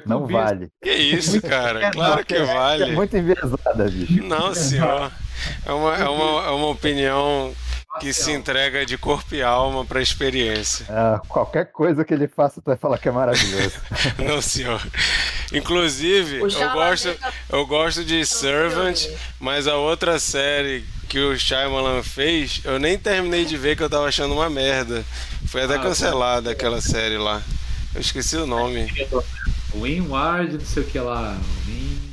É 0.05 0.09
não 0.09 0.27
vale. 0.27 0.69
Que 0.81 0.91
isso, 0.91 1.41
cara? 1.41 1.91
Claro 1.91 2.25
que 2.25 2.39
vale. 2.43 2.83
É 2.83 2.91
muito 2.91 3.15
enviesada, 3.15 3.89
bicho. 3.89 4.23
Não, 4.23 4.53
senhor. 4.53 5.11
É 5.65 5.71
uma, 5.71 5.95
é 5.95 6.09
uma, 6.09 6.45
é 6.47 6.49
uma 6.49 6.67
opinião 6.67 7.53
que 7.99 8.13
se 8.13 8.31
entrega 8.31 8.85
de 8.85 8.97
corpo 8.97 9.33
e 9.33 9.41
alma 9.41 9.83
para 9.83 9.99
a 9.99 10.01
experiência. 10.01 10.85
É, 10.89 11.27
qualquer 11.27 11.71
coisa 11.71 12.05
que 12.05 12.13
ele 12.13 12.27
faça, 12.27 12.61
tu 12.61 12.65
vai 12.65 12.77
falar 12.77 12.97
que 12.97 13.09
é 13.09 13.11
maravilhoso. 13.11 13.75
Não, 14.17 14.41
senhor. 14.41 14.81
Inclusive, 15.51 16.37
eu 16.37 16.71
gosto, 16.71 17.15
eu 17.49 17.65
gosto 17.65 18.03
de 18.05 18.25
Servant, 18.25 19.07
mas 19.39 19.67
a 19.67 19.75
outra 19.75 20.19
série 20.19 20.85
que 21.07 21.19
o 21.19 21.37
Shyamalan 21.37 22.03
fez, 22.03 22.61
eu 22.63 22.77
nem 22.79 22.97
terminei 22.97 23.43
de 23.43 23.57
ver 23.57 23.75
que 23.75 23.81
eu 23.81 23.89
tava 23.89 24.07
achando 24.07 24.33
uma 24.33 24.49
merda. 24.49 25.03
Foi 25.47 25.63
até 25.63 25.75
ah, 25.75 25.79
cancelada 25.79 26.51
aquela 26.51 26.79
série 26.79 27.17
lá. 27.17 27.41
Eu 27.95 28.01
esqueci 28.01 28.37
o 28.37 28.45
nome. 28.45 28.87
Windward, 29.73 30.53
não 30.53 30.65
sei 30.65 30.83
o 30.83 30.85
que 30.85 30.99
lá. 30.99 31.37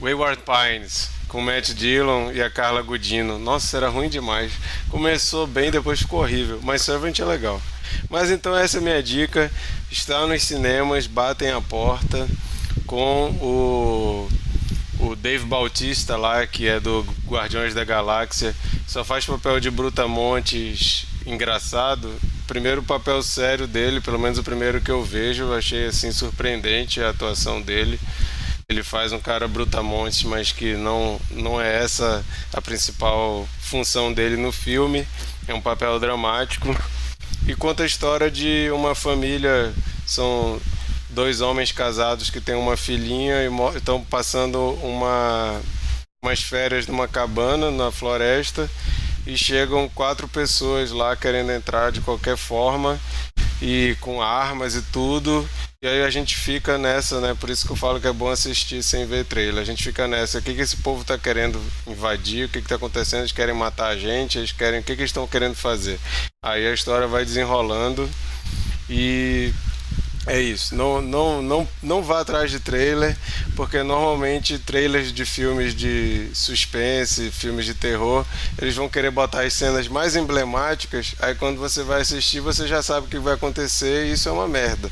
Wayward 0.01 0.43
Pines 0.43 1.17
com 1.29 1.41
Matt 1.41 1.71
Dillon 1.75 2.33
e 2.33 2.43
a 2.43 2.51
Carla 2.51 2.83
Gudino. 2.83 3.39
Nossa, 3.39 3.77
era 3.77 3.89
ruim 3.89 4.09
demais. 4.09 4.53
Começou 4.89 5.47
bem, 5.47 5.71
depois 5.71 6.01
ficou 6.01 6.21
horrível. 6.21 6.61
Mas 6.63 6.83
Servant 6.83 7.19
é 7.19 7.25
legal. 7.25 7.61
Mas 8.09 8.31
então 8.31 8.57
essa 8.57 8.79
é 8.79 8.81
a 8.81 8.83
minha 8.83 9.03
dica. 9.03 9.51
Está 9.91 10.27
nos 10.27 10.43
cinemas, 10.43 11.07
batem 11.07 11.51
a 11.51 11.61
porta 11.61 12.29
com 12.87 13.31
o, 13.41 14.29
o 15.01 15.17
Dave 15.17 15.45
Bautista 15.45 16.17
lá, 16.17 16.47
que 16.47 16.69
é 16.69 16.79
do 16.79 17.03
Guardiões 17.27 17.75
da 17.75 17.85
Galáxia. 17.85 18.55
Só 18.87 19.05
faz 19.05 19.27
papel 19.27 19.61
de 19.61 19.71
Brutamontes 19.71 21.07
engraçado. 21.27 22.15
Primeiro 22.47 22.83
papel 22.83 23.23
sério 23.23 23.67
dele, 23.67 24.01
pelo 24.01 24.19
menos 24.19 24.39
o 24.39 24.43
primeiro 24.43 24.81
que 24.81 24.91
eu 24.91 25.03
vejo, 25.03 25.53
achei 25.53 25.87
assim 25.87 26.13
surpreendente 26.13 27.01
a 27.01 27.11
atuação 27.11 27.61
dele. 27.61 27.99
Ele 28.69 28.83
faz 28.83 29.13
um 29.13 29.21
cara 29.21 29.47
brutamonte, 29.47 30.27
mas 30.27 30.53
que 30.53 30.75
não, 30.75 31.21
não 31.31 31.61
é 31.61 31.83
essa 31.83 32.25
a 32.53 32.61
principal 32.61 33.49
função 33.61 34.13
dele 34.13 34.37
no 34.37 34.51
filme. 34.51 35.07
É 35.47 35.55
um 35.55 35.61
papel 35.61 35.99
dramático. 36.01 36.69
E 37.47 37.55
conta 37.55 37.85
a 37.85 37.87
história 37.87 38.31
de 38.31 38.69
uma 38.73 38.95
família, 38.95 39.73
são 40.05 40.61
dois 41.11 41.41
homens 41.41 41.71
casados 41.71 42.29
que 42.29 42.41
têm 42.41 42.57
uma 42.57 42.77
filhinha 42.77 43.37
e 43.43 43.77
estão 43.77 44.03
passando 44.03 44.59
uma, 44.83 45.61
umas 46.23 46.43
férias 46.43 46.89
numa 46.89 47.07
cabana 47.07 47.71
na 47.71 47.93
floresta 47.93 48.69
e 49.27 49.37
chegam 49.37 49.89
quatro 49.89 50.29
pessoas 50.29 50.91
lá 50.91 51.17
querendo 51.17 51.51
entrar 51.51 51.91
de 51.91 52.01
qualquer 52.01 52.37
forma 52.37 52.99
e 53.61 53.97
com 54.01 54.23
armas 54.23 54.75
e 54.75 54.83
tudo. 54.83 55.49
E 55.83 55.87
aí 55.87 56.03
a 56.03 56.11
gente 56.11 56.37
fica 56.37 56.79
nessa, 56.79 57.21
né? 57.21 57.37
Por 57.39 57.51
isso 57.51 57.67
que 57.67 57.73
eu 57.73 57.77
falo 57.77 58.01
que 58.01 58.07
é 58.07 58.13
bom 58.13 58.31
assistir 58.31 58.83
sem 58.83 59.07
ver 59.07 59.25
trailer. 59.25 59.61
A 59.61 59.65
gente 59.65 59.85
fica 59.85 60.09
nessa. 60.09 60.39
O 60.39 60.43
que, 60.43 60.55
que 60.55 60.61
esse 60.61 60.77
povo 60.79 61.05
tá 61.05 61.19
querendo 61.19 61.61
invadir? 61.87 62.47
O 62.47 62.49
que, 62.49 62.63
que 62.63 62.69
tá 62.69 62.77
acontecendo? 62.77 63.21
Eles 63.21 63.33
querem 63.33 63.55
matar 63.55 63.89
a 63.89 63.97
gente? 63.97 64.39
Eles 64.39 64.53
querem. 64.53 64.81
O 64.81 64.83
que, 64.83 64.95
que 64.95 65.03
eles 65.03 65.11
estão 65.11 65.27
querendo 65.27 65.55
fazer? 65.55 65.99
Aí 66.43 66.67
a 66.67 66.73
história 66.73 67.07
vai 67.07 67.25
desenrolando. 67.25 68.09
E 68.89 69.53
é 70.27 70.41
isso, 70.41 70.75
não, 70.75 71.01
não, 71.01 71.41
não, 71.41 71.69
não 71.81 72.03
vá 72.03 72.21
atrás 72.21 72.51
de 72.51 72.59
trailer, 72.59 73.17
porque 73.55 73.83
normalmente 73.85 74.59
trailers 74.59 75.13
de 75.13 75.25
filmes 75.25 75.73
de 75.73 76.29
suspense, 76.35 77.31
filmes 77.31 77.65
de 77.65 77.75
terror, 77.75 78.27
eles 78.61 78.75
vão 78.75 78.89
querer 78.89 79.13
botar 79.13 79.43
as 79.43 79.53
cenas 79.53 79.87
mais 79.87 80.17
emblemáticas, 80.17 81.15
aí 81.21 81.35
quando 81.37 81.59
você 81.59 81.85
vai 81.85 82.01
assistir 82.01 82.41
você 82.41 82.67
já 82.67 82.83
sabe 82.83 83.07
o 83.07 83.11
que 83.11 83.19
vai 83.19 83.35
acontecer 83.35 84.07
e 84.07 84.13
isso 84.13 84.29
é 84.29 84.33
uma 84.33 84.49
merda. 84.49 84.91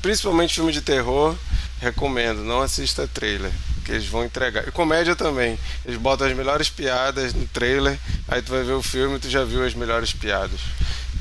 Principalmente 0.00 0.54
filme 0.54 0.72
de 0.72 0.80
terror, 0.80 1.36
recomendo, 1.80 2.42
não 2.44 2.62
assista 2.62 3.08
trailer, 3.08 3.50
que 3.84 3.90
eles 3.90 4.06
vão 4.06 4.24
entregar. 4.24 4.68
E 4.68 4.70
comédia 4.70 5.16
também, 5.16 5.58
eles 5.84 5.98
botam 5.98 6.28
as 6.28 6.36
melhores 6.36 6.70
piadas 6.70 7.34
no 7.34 7.46
trailer, 7.48 7.98
aí 8.28 8.40
tu 8.40 8.52
vai 8.52 8.62
ver 8.62 8.72
o 8.74 8.82
filme 8.82 9.16
e 9.16 9.18
tu 9.18 9.28
já 9.28 9.44
viu 9.44 9.64
as 9.64 9.74
melhores 9.74 10.12
piadas. 10.12 10.60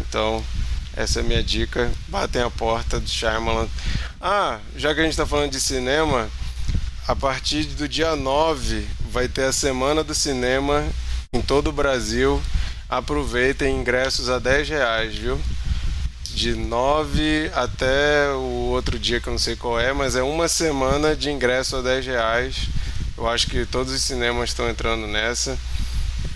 Então, 0.01 0.43
essa 0.95 1.19
é 1.19 1.21
a 1.21 1.25
minha 1.25 1.43
dica. 1.43 1.91
Batem 2.07 2.41
a 2.41 2.49
porta 2.49 2.99
do 2.99 3.09
Shyamalan. 3.09 3.67
Ah, 4.19 4.59
já 4.75 4.93
que 4.93 4.99
a 4.99 5.03
gente 5.03 5.13
está 5.13 5.25
falando 5.25 5.51
de 5.51 5.59
cinema, 5.59 6.29
a 7.07 7.15
partir 7.15 7.63
do 7.63 7.87
dia 7.87 8.15
9 8.15 8.85
vai 9.09 9.27
ter 9.27 9.45
a 9.45 9.51
Semana 9.51 10.03
do 10.03 10.13
Cinema 10.13 10.85
em 11.33 11.41
todo 11.41 11.67
o 11.67 11.73
Brasil. 11.73 12.41
Aproveitem 12.87 13.79
ingressos 13.79 14.29
a 14.29 14.39
10 14.39 14.69
reais, 14.69 15.15
viu? 15.15 15.39
De 16.25 16.53
9 16.55 17.51
até 17.53 18.29
o 18.31 18.69
outro 18.71 18.99
dia 18.99 19.19
que 19.19 19.27
eu 19.27 19.31
não 19.31 19.39
sei 19.39 19.55
qual 19.55 19.79
é, 19.79 19.91
mas 19.93 20.15
é 20.15 20.21
uma 20.21 20.47
semana 20.47 21.15
de 21.15 21.29
ingresso 21.31 21.77
a 21.77 21.81
10 21.81 22.05
reais. 22.05 22.55
Eu 23.17 23.27
acho 23.27 23.47
que 23.47 23.65
todos 23.65 23.91
os 23.91 24.01
cinemas 24.01 24.49
estão 24.49 24.69
entrando 24.69 25.07
nessa. 25.07 25.57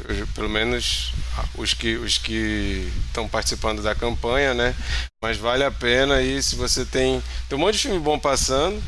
Eu, 0.08 0.28
pelo 0.28 0.50
menos 0.50 1.14
os 1.56 1.74
que 1.74 1.96
os 1.96 2.18
que 2.18 2.92
estão 3.08 3.28
participando 3.28 3.82
da 3.82 3.96
campanha, 3.96 4.54
né? 4.54 4.76
Mas 5.22 5.38
vale 5.38 5.64
a 5.64 5.72
pena 5.72 6.16
aí 6.16 6.42
se 6.42 6.56
você 6.56 6.86
tem 6.86 7.22
tem 7.50 7.58
um 7.58 7.62
monte 7.62 7.76
de 7.76 7.82
filme 7.82 8.00
bom 8.00 8.20
passando. 8.20 8.82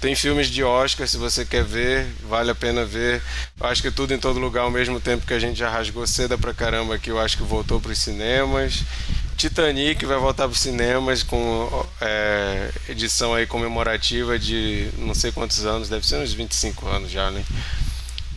Tem 0.00 0.14
filmes 0.14 0.46
de 0.46 0.62
Oscar, 0.62 1.08
se 1.08 1.16
você 1.16 1.44
quer 1.44 1.64
ver, 1.64 2.06
vale 2.28 2.52
a 2.52 2.54
pena 2.54 2.84
ver. 2.84 3.20
Acho 3.60 3.82
que 3.82 3.90
tudo 3.90 4.14
em 4.14 4.18
todo 4.18 4.38
lugar 4.38 4.62
ao 4.62 4.70
mesmo 4.70 5.00
tempo 5.00 5.26
que 5.26 5.34
a 5.34 5.40
gente 5.40 5.58
já 5.58 5.68
rasgou 5.68 6.06
seda 6.06 6.38
pra 6.38 6.54
caramba 6.54 6.94
aqui, 6.94 7.10
eu 7.10 7.18
acho 7.18 7.36
que 7.36 7.42
voltou 7.42 7.80
para 7.80 7.90
os 7.90 7.98
cinemas. 7.98 8.84
Titanic 9.36 10.04
vai 10.04 10.18
voltar 10.18 10.44
para 10.44 10.52
os 10.52 10.60
cinemas 10.60 11.24
com 11.24 11.86
é, 12.00 12.70
edição 12.88 13.34
aí 13.34 13.46
comemorativa 13.46 14.38
de 14.38 14.88
não 14.98 15.14
sei 15.14 15.32
quantos 15.32 15.64
anos, 15.64 15.88
deve 15.88 16.06
ser 16.06 16.16
uns 16.16 16.32
25 16.32 16.88
anos 16.88 17.10
já, 17.10 17.30
né? 17.30 17.44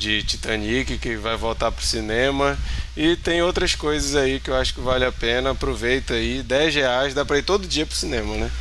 De 0.01 0.23
Titanic 0.23 0.97
que 0.97 1.15
vai 1.15 1.37
voltar 1.37 1.71
pro 1.71 1.85
cinema 1.85 2.57
e 2.97 3.15
tem 3.15 3.43
outras 3.43 3.75
coisas 3.75 4.15
aí 4.15 4.39
que 4.39 4.49
eu 4.49 4.55
acho 4.55 4.73
que 4.73 4.81
vale 4.81 5.05
a 5.05 5.11
pena. 5.11 5.51
Aproveita 5.51 6.15
aí, 6.15 6.41
10 6.41 6.73
reais, 6.73 7.13
dá 7.13 7.23
para 7.23 7.37
ir 7.37 7.43
todo 7.43 7.67
dia 7.67 7.85
pro 7.85 7.95
cinema, 7.95 8.35
né? 8.35 8.51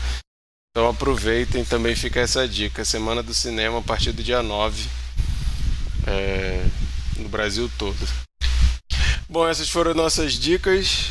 Então 0.71 0.91
aproveitem, 0.91 1.65
também 1.65 1.97
fica 1.97 2.21
essa 2.21 2.47
dica. 2.47 2.85
Semana 2.85 3.23
do 3.23 3.33
cinema 3.33 3.79
a 3.79 3.83
partir 3.83 4.13
do 4.13 4.23
dia 4.23 4.43
9 4.43 4.87
é, 6.07 6.63
no 7.17 7.29
Brasil 7.31 7.71
todo. 7.79 7.97
Bom, 9.27 9.49
essas 9.49 9.71
foram 9.71 9.95
nossas 9.95 10.35
dicas. 10.35 11.07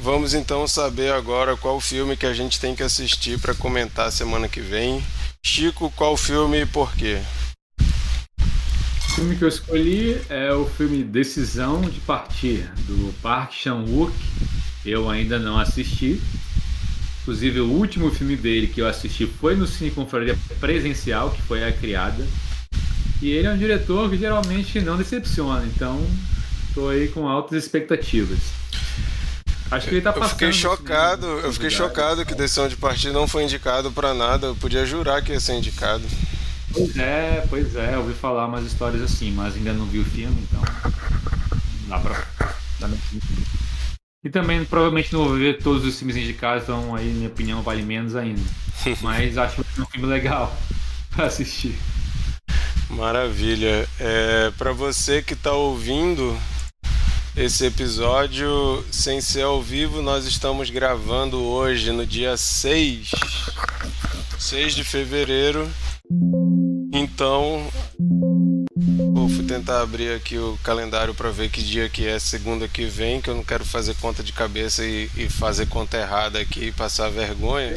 Vamos 0.00 0.34
então 0.34 0.66
saber 0.66 1.12
agora 1.12 1.56
qual 1.56 1.80
filme 1.80 2.16
que 2.16 2.26
a 2.26 2.34
gente 2.34 2.58
tem 2.58 2.74
que 2.74 2.82
assistir 2.82 3.38
para 3.38 3.54
comentar 3.54 4.10
semana 4.10 4.48
que 4.48 4.60
vem. 4.60 5.00
Chico, 5.46 5.92
qual 5.94 6.16
filme 6.16 6.62
e 6.62 6.66
por 6.66 6.92
quê? 6.96 7.22
O 9.14 9.18
filme 9.18 9.36
que 9.36 9.44
eu 9.44 9.48
escolhi 9.48 10.20
é 10.28 10.52
o 10.52 10.66
filme 10.66 11.04
Decisão 11.04 11.80
de 11.82 12.00
Partir, 12.00 12.68
do 12.78 13.14
Park 13.22 13.52
Chan-wook. 13.52 14.12
Eu 14.84 15.08
ainda 15.08 15.38
não 15.38 15.56
assisti. 15.56 16.20
Inclusive, 17.22 17.60
o 17.60 17.70
último 17.70 18.10
filme 18.10 18.34
dele 18.34 18.66
que 18.66 18.82
eu 18.82 18.88
assisti 18.88 19.24
foi 19.24 19.54
no 19.54 19.68
Cine 19.68 19.92
Confraria 19.92 20.36
presencial, 20.58 21.30
que 21.30 21.40
foi 21.42 21.62
A 21.62 21.70
Criada. 21.70 22.26
E 23.22 23.30
ele 23.30 23.46
é 23.46 23.52
um 23.52 23.56
diretor 23.56 24.10
que 24.10 24.18
geralmente 24.18 24.80
não 24.80 24.96
decepciona, 24.96 25.64
então 25.64 26.04
estou 26.66 26.88
aí 26.88 27.06
com 27.06 27.28
altas 27.28 27.62
expectativas. 27.62 28.40
Acho 29.70 29.86
que 29.86 29.94
ele 29.94 30.02
tá 30.02 30.12
passando. 30.12 30.24
Eu 30.24 30.30
fiquei 30.30 30.52
chocado, 30.52 31.26
eu 31.26 31.52
fiquei 31.52 31.70
chocado 31.70 32.26
que 32.26 32.34
Decisão 32.34 32.66
de 32.66 32.76
Partir 32.76 33.12
não 33.12 33.28
foi 33.28 33.44
indicado 33.44 33.92
para 33.92 34.12
nada. 34.12 34.48
Eu 34.48 34.56
podia 34.56 34.84
jurar 34.84 35.22
que 35.22 35.30
ia 35.30 35.38
ser 35.38 35.54
indicado. 35.54 36.02
Pois 36.74 36.96
é, 36.96 37.46
pois 37.48 37.76
é, 37.76 37.96
ouvi 37.96 38.12
falar 38.14 38.46
umas 38.46 38.64
histórias 38.64 39.00
assim, 39.00 39.30
mas 39.30 39.54
ainda 39.54 39.72
não 39.72 39.86
vi 39.86 40.00
o 40.00 40.04
filme, 40.04 40.36
então. 40.42 40.60
Dá 41.88 42.00
pra. 42.00 42.26
Dá 42.80 42.88
e 44.24 44.30
também 44.30 44.64
provavelmente 44.64 45.12
não 45.12 45.24
vou 45.24 45.36
ver 45.36 45.58
todos 45.58 45.84
os 45.84 45.98
filmes 45.98 46.16
indicados, 46.16 46.64
então 46.64 46.96
aí, 46.96 47.04
minha 47.12 47.28
opinião, 47.28 47.62
vale 47.62 47.82
menos 47.82 48.16
ainda. 48.16 48.40
Mas 49.02 49.36
acho 49.36 49.62
que 49.62 49.80
é 49.80 49.82
um 49.82 49.86
filme 49.86 50.06
legal 50.06 50.56
pra 51.14 51.26
assistir. 51.26 51.78
Maravilha. 52.88 53.86
É, 54.00 54.50
para 54.56 54.72
você 54.72 55.22
que 55.22 55.34
está 55.34 55.52
ouvindo 55.52 56.34
esse 57.36 57.66
episódio 57.66 58.82
sem 58.90 59.20
ser 59.20 59.42
ao 59.42 59.62
vivo, 59.62 60.00
nós 60.00 60.24
estamos 60.24 60.70
gravando 60.70 61.42
hoje 61.42 61.92
no 61.92 62.06
dia 62.06 62.34
6, 62.34 63.10
6 64.38 64.74
de 64.74 64.84
fevereiro 64.84 65.70
então, 66.92 67.66
vou 69.12 69.28
tentar 69.46 69.82
abrir 69.82 70.12
aqui 70.12 70.36
o 70.36 70.58
calendário 70.62 71.14
para 71.14 71.30
ver 71.30 71.48
que 71.48 71.62
dia 71.62 71.88
que 71.88 72.06
é 72.06 72.18
segunda 72.18 72.66
que 72.66 72.86
vem, 72.86 73.20
que 73.20 73.30
eu 73.30 73.34
não 73.34 73.44
quero 73.44 73.64
fazer 73.64 73.94
conta 73.96 74.22
de 74.22 74.32
cabeça 74.32 74.84
e, 74.84 75.08
e 75.16 75.28
fazer 75.28 75.66
conta 75.66 75.96
errada 75.96 76.40
aqui 76.40 76.66
e 76.66 76.72
passar 76.72 77.08
vergonha. 77.08 77.72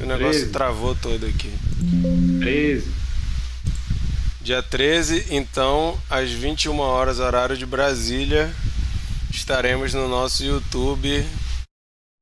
O 0.00 0.04
negócio 0.04 0.40
13. 0.40 0.50
travou 0.50 0.94
todo 0.94 1.26
aqui. 1.26 1.52
13. 2.40 2.90
Dia 4.42 4.62
13, 4.62 5.26
então, 5.30 5.98
às 6.08 6.30
21 6.30 6.78
horas, 6.78 7.18
horário 7.18 7.56
de 7.56 7.66
Brasília, 7.66 8.52
estaremos 9.30 9.92
no 9.94 10.08
nosso 10.08 10.42
YouTube 10.42 11.24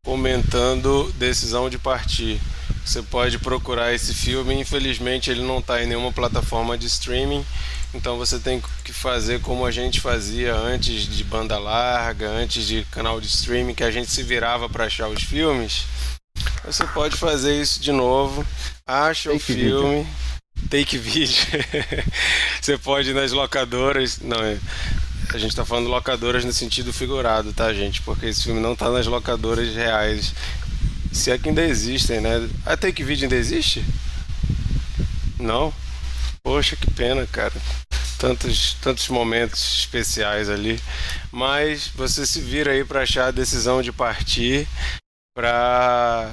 comentando 0.05 1.13
Decisão 1.17 1.71
de 1.71 1.79
Partir. 1.79 2.41
Você 2.89 3.03
pode 3.03 3.39
procurar 3.39 3.93
esse 3.93 4.15
filme. 4.15 4.59
Infelizmente, 4.59 5.31
ele 5.31 5.43
não 5.43 5.59
está 5.59 5.83
em 5.83 5.87
nenhuma 5.87 6.11
plataforma 6.11 6.79
de 6.79 6.87
streaming. 6.87 7.45
Então 7.93 8.17
você 8.17 8.39
tem 8.39 8.63
que 8.83 8.95
fazer 8.95 9.43
como 9.43 9.67
a 9.67 9.71
gente 9.71 10.01
fazia 10.01 10.55
antes 10.55 11.03
de 11.03 11.23
banda 11.23 11.59
larga, 11.59 12.31
antes 12.31 12.67
de 12.67 12.87
canal 12.91 13.21
de 13.21 13.27
streaming, 13.27 13.75
que 13.75 13.85
a 13.85 13.91
gente 13.91 14.11
se 14.11 14.23
virava 14.23 14.71
para 14.71 14.87
achar 14.87 15.07
os 15.07 15.23
filmes. 15.23 15.85
Você 16.65 16.87
pode 16.87 17.15
fazer 17.15 17.61
isso 17.61 17.79
de 17.79 17.93
novo. 17.93 18.47
Acha 18.87 19.33
take 19.33 19.37
o 19.37 19.55
filme. 19.55 19.97
Video. 19.99 20.71
Take 20.71 20.97
vídeo. 20.99 21.47
você 22.59 22.79
pode 22.79 23.11
ir 23.11 23.15
nas 23.15 23.33
locadoras. 23.33 24.19
Não, 24.21 24.43
é, 24.43 24.57
a 25.35 25.37
gente 25.37 25.51
está 25.51 25.65
falando 25.65 25.91
locadoras 25.91 26.43
no 26.43 26.55
sentido 26.55 26.91
figurado, 26.91 27.53
tá, 27.53 27.71
gente? 27.75 28.01
Porque 28.01 28.25
esse 28.25 28.45
filme 28.45 28.61
não 28.61 28.73
está 28.73 28.89
nas 28.91 29.07
locadoras 29.07 29.75
reais. 29.75 30.33
Se 31.13 31.31
é 31.31 31.39
que 31.39 31.49
ainda 31.49 31.63
existem, 31.63 32.21
né? 32.21 32.49
A 32.65 32.77
Take 32.77 33.03
Video 33.03 33.25
ainda 33.25 33.37
existe? 33.37 33.85
Não? 35.39 35.73
Poxa, 36.43 36.77
que 36.77 36.91
pena, 36.91 37.27
cara. 37.27 37.55
Tantos, 38.19 38.75
tantos 38.81 39.09
momentos 39.09 39.79
especiais 39.79 40.49
ali. 40.49 40.81
Mas 41.31 41.89
você 41.95 42.27
se 42.27 42.41
vira 42.41 42.73
aí 42.73 42.85
para 42.85 43.03
achar 43.03 43.27
a 43.27 43.33
decisão 43.33 43.83
de 43.83 43.93
partir 43.93 44.67
para 45.35 46.33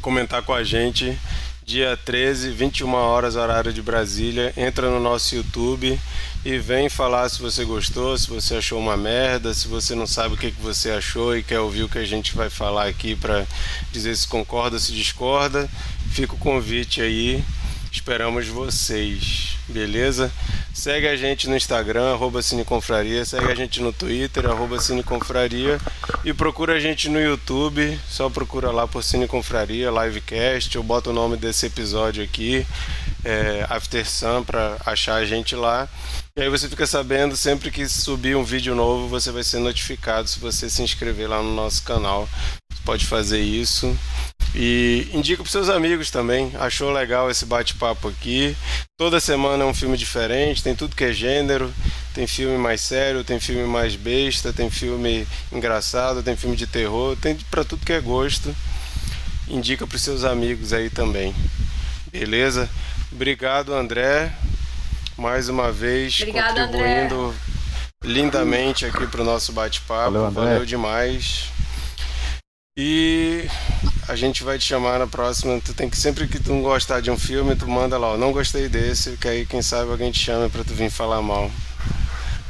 comentar 0.00 0.42
com 0.42 0.52
a 0.52 0.62
gente 0.62 1.18
dia 1.66 1.98
13, 2.04 2.50
21 2.50 2.94
horas 2.94 3.34
horário 3.34 3.72
de 3.72 3.82
Brasília. 3.82 4.52
Entra 4.56 4.88
no 4.88 5.00
nosso 5.00 5.34
YouTube 5.34 5.98
e 6.46 6.60
vem 6.60 6.88
falar 6.88 7.28
se 7.28 7.42
você 7.42 7.64
gostou, 7.64 8.16
se 8.16 8.28
você 8.28 8.54
achou 8.54 8.78
uma 8.78 8.96
merda, 8.96 9.52
se 9.52 9.66
você 9.66 9.96
não 9.96 10.06
sabe 10.06 10.36
o 10.36 10.38
que, 10.38 10.52
que 10.52 10.62
você 10.62 10.92
achou 10.92 11.36
e 11.36 11.42
quer 11.42 11.58
ouvir 11.58 11.82
o 11.82 11.88
que 11.88 11.98
a 11.98 12.04
gente 12.04 12.36
vai 12.36 12.48
falar 12.48 12.86
aqui 12.86 13.16
para 13.16 13.44
dizer 13.90 14.16
se 14.16 14.28
concorda, 14.28 14.78
se 14.78 14.92
discorda. 14.92 15.68
Fica 16.12 16.34
o 16.34 16.38
convite 16.38 17.02
aí. 17.02 17.42
Esperamos 17.90 18.46
vocês, 18.46 19.56
beleza? 19.66 20.30
Segue 20.72 21.08
a 21.08 21.16
gente 21.16 21.48
no 21.48 21.56
Instagram, 21.56 22.12
arroba 22.12 22.40
Cineconfraria, 22.40 23.24
segue 23.24 23.50
a 23.50 23.54
gente 23.56 23.82
no 23.82 23.92
Twitter, 23.92 24.46
arroba 24.46 24.78
Cineconfraria 24.78 25.80
e 26.24 26.32
procura 26.32 26.74
a 26.74 26.78
gente 26.78 27.08
no 27.08 27.20
YouTube, 27.20 27.98
só 28.08 28.30
procura 28.30 28.70
lá 28.70 28.86
por 28.86 29.02
Cineconfraria, 29.02 29.90
Livecast, 29.90 30.76
eu 30.76 30.82
boto 30.84 31.10
o 31.10 31.12
nome 31.12 31.36
desse 31.36 31.66
episódio 31.66 32.22
aqui, 32.22 32.64
é, 33.24 33.66
After 33.68 34.08
Sun, 34.08 34.44
para 34.44 34.76
achar 34.86 35.16
a 35.16 35.24
gente 35.24 35.56
lá. 35.56 35.88
E 36.38 36.42
aí 36.42 36.50
você 36.50 36.68
fica 36.68 36.86
sabendo 36.86 37.34
sempre 37.34 37.70
que 37.70 37.88
subir 37.88 38.36
um 38.36 38.44
vídeo 38.44 38.74
novo, 38.74 39.08
você 39.08 39.32
vai 39.32 39.42
ser 39.42 39.58
notificado 39.58 40.28
se 40.28 40.38
você 40.38 40.68
se 40.68 40.82
inscrever 40.82 41.26
lá 41.26 41.42
no 41.42 41.54
nosso 41.54 41.82
canal. 41.82 42.28
Você 42.70 42.82
pode 42.84 43.06
fazer 43.06 43.40
isso. 43.40 43.98
E 44.54 45.08
indica 45.14 45.42
para 45.42 45.50
seus 45.50 45.70
amigos 45.70 46.10
também. 46.10 46.52
Achou 46.56 46.92
legal 46.92 47.30
esse 47.30 47.46
bate-papo 47.46 48.08
aqui? 48.08 48.54
Toda 48.98 49.18
semana 49.18 49.64
é 49.64 49.66
um 49.66 49.72
filme 49.72 49.96
diferente, 49.96 50.62
tem 50.62 50.76
tudo 50.76 50.94
que 50.94 51.04
é 51.04 51.12
gênero. 51.12 51.72
Tem 52.12 52.26
filme 52.26 52.58
mais 52.58 52.82
sério, 52.82 53.24
tem 53.24 53.40
filme 53.40 53.66
mais 53.66 53.96
besta, 53.96 54.52
tem 54.52 54.68
filme 54.68 55.26
engraçado, 55.50 56.22
tem 56.22 56.36
filme 56.36 56.54
de 56.54 56.66
terror, 56.66 57.16
tem 57.16 57.34
para 57.50 57.64
tudo 57.64 57.86
que 57.86 57.94
é 57.94 58.00
gosto. 58.00 58.54
Indica 59.48 59.86
para 59.86 59.96
seus 59.96 60.22
amigos 60.22 60.74
aí 60.74 60.90
também. 60.90 61.34
Beleza? 62.12 62.68
Obrigado, 63.10 63.72
André. 63.72 64.30
Mais 65.16 65.48
uma 65.48 65.72
vez 65.72 66.18
Obrigada, 66.20 66.66
contribuindo 66.66 67.14
André. 67.26 67.36
lindamente 68.04 68.84
aqui 68.84 69.06
para 69.06 69.22
o 69.22 69.24
nosso 69.24 69.52
bate-papo. 69.52 70.12
Valeu. 70.12 70.30
Valeu 70.30 70.66
demais. 70.66 71.50
E 72.78 73.46
a 74.06 74.14
gente 74.14 74.44
vai 74.44 74.58
te 74.58 74.66
chamar 74.66 74.98
na 74.98 75.06
próxima. 75.06 75.58
Tu 75.64 75.72
tem 75.72 75.88
que 75.88 75.96
sempre 75.96 76.28
que 76.28 76.38
tu 76.38 76.50
não 76.52 76.62
gostar 76.62 77.00
de 77.00 77.10
um 77.10 77.18
filme, 77.18 77.56
tu 77.56 77.66
manda 77.66 77.96
lá, 77.96 78.08
ó, 78.12 78.16
não 78.18 78.32
gostei 78.32 78.68
desse, 78.68 79.16
que 79.16 79.26
aí 79.26 79.46
quem 79.46 79.62
sabe 79.62 79.90
alguém 79.90 80.10
te 80.12 80.18
chama 80.20 80.50
pra 80.50 80.62
tu 80.62 80.74
vir 80.74 80.90
falar 80.90 81.22
mal. 81.22 81.50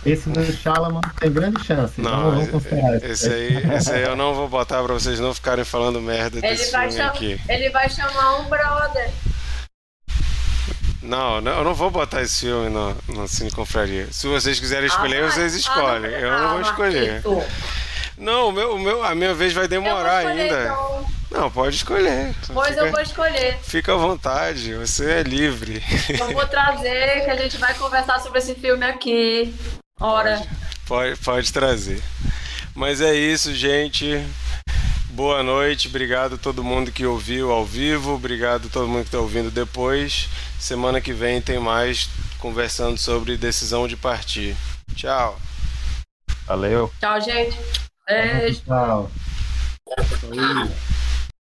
Esse 0.05 0.29
do 0.29 0.41
Shalaman 0.53 1.01
tem 1.19 1.33
grande 1.33 1.65
chance, 1.65 1.95
então 2.01 2.31
não 2.33 2.45
vamos 2.47 2.65
esse 3.03 3.29
aí, 3.29 3.57
esse 3.75 3.91
aí 3.91 4.03
eu 4.05 4.15
não 4.15 4.35
vou 4.37 4.49
botar 4.49 4.81
pra 4.85 4.95
vocês 4.95 5.19
não 5.19 5.35
ficarem 5.35 5.65
falando 5.65 6.01
merda 6.01 6.39
Ele 6.39 6.47
desse 6.49 6.71
vai, 6.71 6.89
filme 6.89 7.03
cham- 7.05 7.09
aqui. 7.13 7.41
ele 7.49 7.71
vai 7.71 7.91
chamar 7.91 8.37
um 8.39 8.45
brother. 8.45 9.11
Não, 11.03 11.41
não, 11.41 11.59
eu 11.59 11.65
não 11.65 11.75
vou 11.75 11.91
botar 11.91 12.23
esse 12.23 12.41
filme 12.47 12.69
no, 12.69 12.97
no 13.09 13.29
Cine 13.29 13.51
Confraria. 13.51 14.09
Se 14.11 14.27
vocês 14.27 14.59
quiserem 14.59 14.87
escolher, 14.87 15.25
Ah, 15.25 15.31
vocês 15.31 15.55
ah, 15.55 15.59
escolhem. 15.59 16.11
Eu 16.11 16.31
não 16.31 16.49
vou 16.49 16.59
ah, 16.59 16.63
escolher. 16.63 17.23
Marquito. 17.23 17.45
Não, 18.19 18.49
o 18.49 18.53
meu, 18.53 18.75
o 18.75 18.79
meu, 18.79 19.05
a 19.05 19.15
minha 19.15 19.35
vez 19.35 19.53
vai 19.53 19.69
demorar 19.69 20.25
escolher, 20.25 20.43
ainda. 20.43 20.63
então. 20.63 21.07
Não, 21.31 21.51
pode 21.51 21.77
escolher. 21.77 22.35
Pois 22.53 22.69
fica, 22.69 22.81
eu 22.81 22.91
vou 22.91 23.01
escolher. 23.01 23.59
fica 23.63 23.93
à 23.93 23.97
vontade, 23.97 24.75
você 24.75 25.11
é 25.11 25.23
livre. 25.23 25.83
Eu 26.09 26.33
vou 26.33 26.47
trazer 26.47 27.25
que 27.25 27.31
a 27.31 27.37
gente 27.37 27.59
vai 27.59 27.75
conversar 27.75 28.21
sobre 28.21 28.39
esse 28.39 28.55
filme 28.55 28.85
aqui. 28.87 29.55
Ora, 30.01 30.43
Pode, 30.87 31.17
pode 31.19 31.53
trazer. 31.53 32.01
Mas 32.75 33.01
é 33.01 33.15
isso, 33.15 33.53
gente. 33.55 34.25
Boa 35.11 35.43
noite, 35.43 35.89
obrigado 35.89 36.35
a 36.35 36.39
todo 36.39 36.65
mundo 36.65 36.93
que 36.93 37.07
ouviu 37.07 37.51
ao 37.51 37.65
vivo, 37.65 38.15
obrigado 38.15 38.67
a 38.67 38.71
todo 38.71 38.89
mundo 38.89 39.03
que 39.03 39.09
está 39.09 39.19
ouvindo 39.19 39.51
depois. 39.51 40.29
Semana 40.59 41.01
que 41.01 41.13
vem 41.13 41.41
tem 41.41 41.59
mais 41.59 42.09
conversando 42.39 42.99
sobre 42.99 43.37
decisão 43.37 43.89
de 43.89 43.97
partir. 43.97 44.57
Tchau. 44.95 45.39
Valeu. 46.47 46.93
tchau, 47.01 47.21
gente. 47.21 47.57
Beijo. 48.07 48.63
Tchau. 48.63 49.11
Valeu. 50.23 50.71